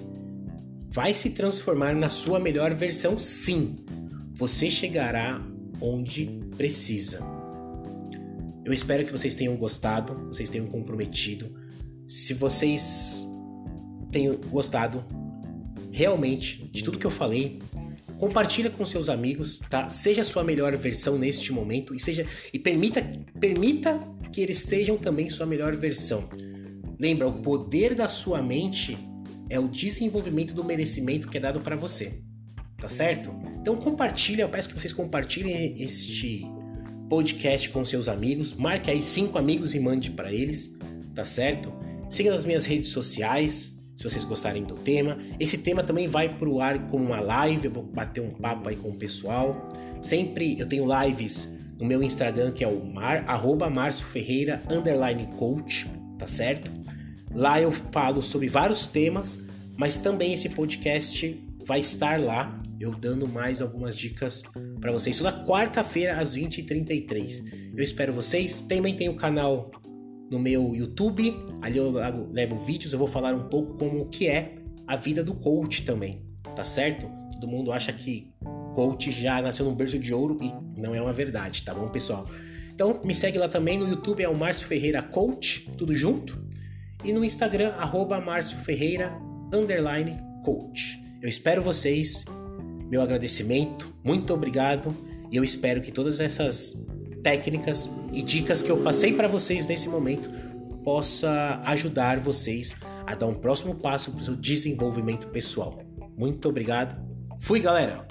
vai 0.90 1.14
se 1.14 1.30
transformar 1.30 1.94
na 1.94 2.10
sua 2.10 2.38
melhor 2.38 2.74
versão, 2.74 3.18
sim. 3.18 3.78
Você 4.34 4.68
chegará 4.68 5.42
onde 5.80 6.26
precisa. 6.58 7.20
Eu 8.66 8.70
espero 8.74 9.02
que 9.06 9.10
vocês 9.10 9.34
tenham 9.34 9.56
gostado, 9.56 10.26
vocês 10.26 10.50
tenham 10.50 10.66
comprometido. 10.66 11.56
Se 12.06 12.34
vocês 12.34 13.26
tenham 14.12 14.34
gostado 14.50 15.02
realmente 15.90 16.68
de 16.70 16.84
tudo 16.84 16.98
que 16.98 17.06
eu 17.06 17.10
falei, 17.10 17.60
compartilha 18.18 18.68
com 18.68 18.84
seus 18.84 19.08
amigos, 19.08 19.58
tá? 19.70 19.88
Seja 19.88 20.20
a 20.20 20.24
sua 20.24 20.44
melhor 20.44 20.76
versão 20.76 21.16
neste 21.18 21.50
momento 21.50 21.94
e 21.94 21.98
seja 21.98 22.26
e 22.52 22.58
permita 22.58 23.02
permita 23.40 23.98
que 24.32 24.40
eles 24.40 24.58
sejam 24.58 24.96
também 24.96 25.28
sua 25.28 25.46
melhor 25.46 25.74
versão. 25.76 26.28
Lembra, 26.98 27.26
o 27.26 27.40
poder 27.40 27.94
da 27.94 28.06
sua 28.06 28.42
mente 28.42 28.98
é 29.48 29.58
o 29.58 29.68
desenvolvimento 29.68 30.54
do 30.54 30.62
merecimento 30.62 31.28
que 31.28 31.38
é 31.38 31.40
dado 31.40 31.60
para 31.60 31.74
você. 31.74 32.20
Tá 32.78 32.88
certo? 32.88 33.30
Então 33.60 33.76
compartilha, 33.76 34.42
eu 34.42 34.48
peço 34.48 34.68
que 34.68 34.80
vocês 34.80 34.92
compartilhem 34.92 35.74
este 35.78 36.46
podcast 37.10 37.68
com 37.70 37.84
seus 37.84 38.08
amigos, 38.08 38.54
marque 38.54 38.90
aí 38.90 39.02
cinco 39.02 39.36
amigos 39.36 39.74
e 39.74 39.80
mande 39.80 40.10
para 40.10 40.32
eles, 40.32 40.74
tá 41.14 41.24
certo? 41.24 41.72
Siga 42.08 42.30
nas 42.30 42.44
minhas 42.44 42.64
redes 42.64 42.90
sociais, 42.90 43.76
se 43.94 44.04
vocês 44.04 44.24
gostarem 44.24 44.62
do 44.62 44.74
tema. 44.74 45.18
Esse 45.38 45.58
tema 45.58 45.82
também 45.82 46.06
vai 46.06 46.36
pro 46.38 46.60
ar 46.60 46.88
como 46.88 47.04
uma 47.04 47.20
live, 47.20 47.66
eu 47.66 47.70
vou 47.70 47.82
bater 47.82 48.22
um 48.22 48.30
papo 48.30 48.68
aí 48.68 48.76
com 48.76 48.88
o 48.88 48.96
pessoal. 48.96 49.68
Sempre 50.00 50.58
eu 50.58 50.66
tenho 50.66 50.86
lives 51.02 51.52
no 51.80 51.86
meu 51.86 52.02
Instagram, 52.02 52.52
que 52.52 52.62
é 52.62 52.68
o 52.68 52.84
mar, 52.84 53.24
arroba 53.26 53.72
Ferreira, 53.92 54.62
underline 54.70 55.26
coach, 55.38 55.90
tá 56.18 56.26
certo? 56.26 56.70
Lá 57.34 57.60
eu 57.60 57.72
falo 57.72 58.22
sobre 58.22 58.48
vários 58.48 58.86
temas, 58.86 59.42
mas 59.78 59.98
também 59.98 60.34
esse 60.34 60.50
podcast 60.50 61.42
vai 61.64 61.80
estar 61.80 62.20
lá, 62.20 62.60
eu 62.78 62.92
dando 62.92 63.26
mais 63.26 63.62
algumas 63.62 63.96
dicas 63.96 64.42
para 64.80 64.92
vocês. 64.92 65.16
Toda 65.16 65.44
quarta-feira, 65.46 66.18
às 66.18 66.36
20h33. 66.36 67.72
Eu 67.74 67.82
espero 67.82 68.12
vocês. 68.12 68.60
Também 68.60 68.94
tem 68.94 69.08
o 69.08 69.14
canal 69.14 69.70
no 70.30 70.38
meu 70.38 70.74
YouTube, 70.74 71.34
ali 71.60 71.78
eu 71.78 71.92
levo 72.30 72.56
vídeos, 72.56 72.92
eu 72.92 72.98
vou 72.98 73.08
falar 73.08 73.34
um 73.34 73.48
pouco 73.48 73.76
como 73.76 74.06
que 74.08 74.28
é 74.28 74.54
a 74.86 74.94
vida 74.94 75.24
do 75.24 75.34
coach 75.34 75.82
também, 75.82 76.22
tá 76.54 76.62
certo? 76.62 77.10
Todo 77.32 77.48
mundo 77.48 77.72
acha 77.72 77.92
que 77.92 78.32
coach 78.74 79.10
já 79.10 79.40
nasceu 79.40 79.66
num 79.66 79.74
berço 79.74 79.98
de 79.98 80.12
ouro 80.12 80.38
e 80.40 80.52
não 80.80 80.94
é 80.94 81.00
uma 81.00 81.12
verdade, 81.12 81.62
tá 81.62 81.74
bom, 81.74 81.88
pessoal? 81.88 82.26
Então 82.72 83.00
me 83.04 83.14
segue 83.14 83.38
lá 83.38 83.48
também 83.48 83.78
no 83.78 83.88
YouTube, 83.88 84.22
é 84.22 84.28
o 84.28 84.36
Márcio 84.36 84.66
Ferreira 84.66 85.02
Coach, 85.02 85.70
tudo 85.76 85.94
junto 85.94 86.42
e 87.04 87.12
no 87.12 87.24
Instagram, 87.24 87.72
arroba 87.78 88.20
Márcio 88.20 88.58
Ferreira, 88.58 89.12
coach. 90.44 91.02
Eu 91.20 91.28
espero 91.28 91.62
vocês, 91.62 92.24
meu 92.90 93.02
agradecimento, 93.02 93.94
muito 94.04 94.32
obrigado 94.32 94.94
e 95.30 95.36
eu 95.36 95.44
espero 95.44 95.80
que 95.80 95.92
todas 95.92 96.20
essas 96.20 96.74
técnicas 97.22 97.90
e 98.12 98.22
dicas 98.22 98.62
que 98.62 98.70
eu 98.70 98.78
passei 98.78 99.12
para 99.12 99.28
vocês 99.28 99.66
nesse 99.66 99.88
momento 99.88 100.30
possa 100.82 101.60
ajudar 101.66 102.18
vocês 102.18 102.74
a 103.06 103.14
dar 103.14 103.26
um 103.26 103.34
próximo 103.34 103.74
passo 103.74 104.10
para 104.12 104.20
o 104.20 104.24
seu 104.24 104.36
desenvolvimento 104.36 105.28
pessoal. 105.28 105.78
Muito 106.16 106.48
obrigado. 106.48 106.96
Fui, 107.38 107.60
galera! 107.60 108.09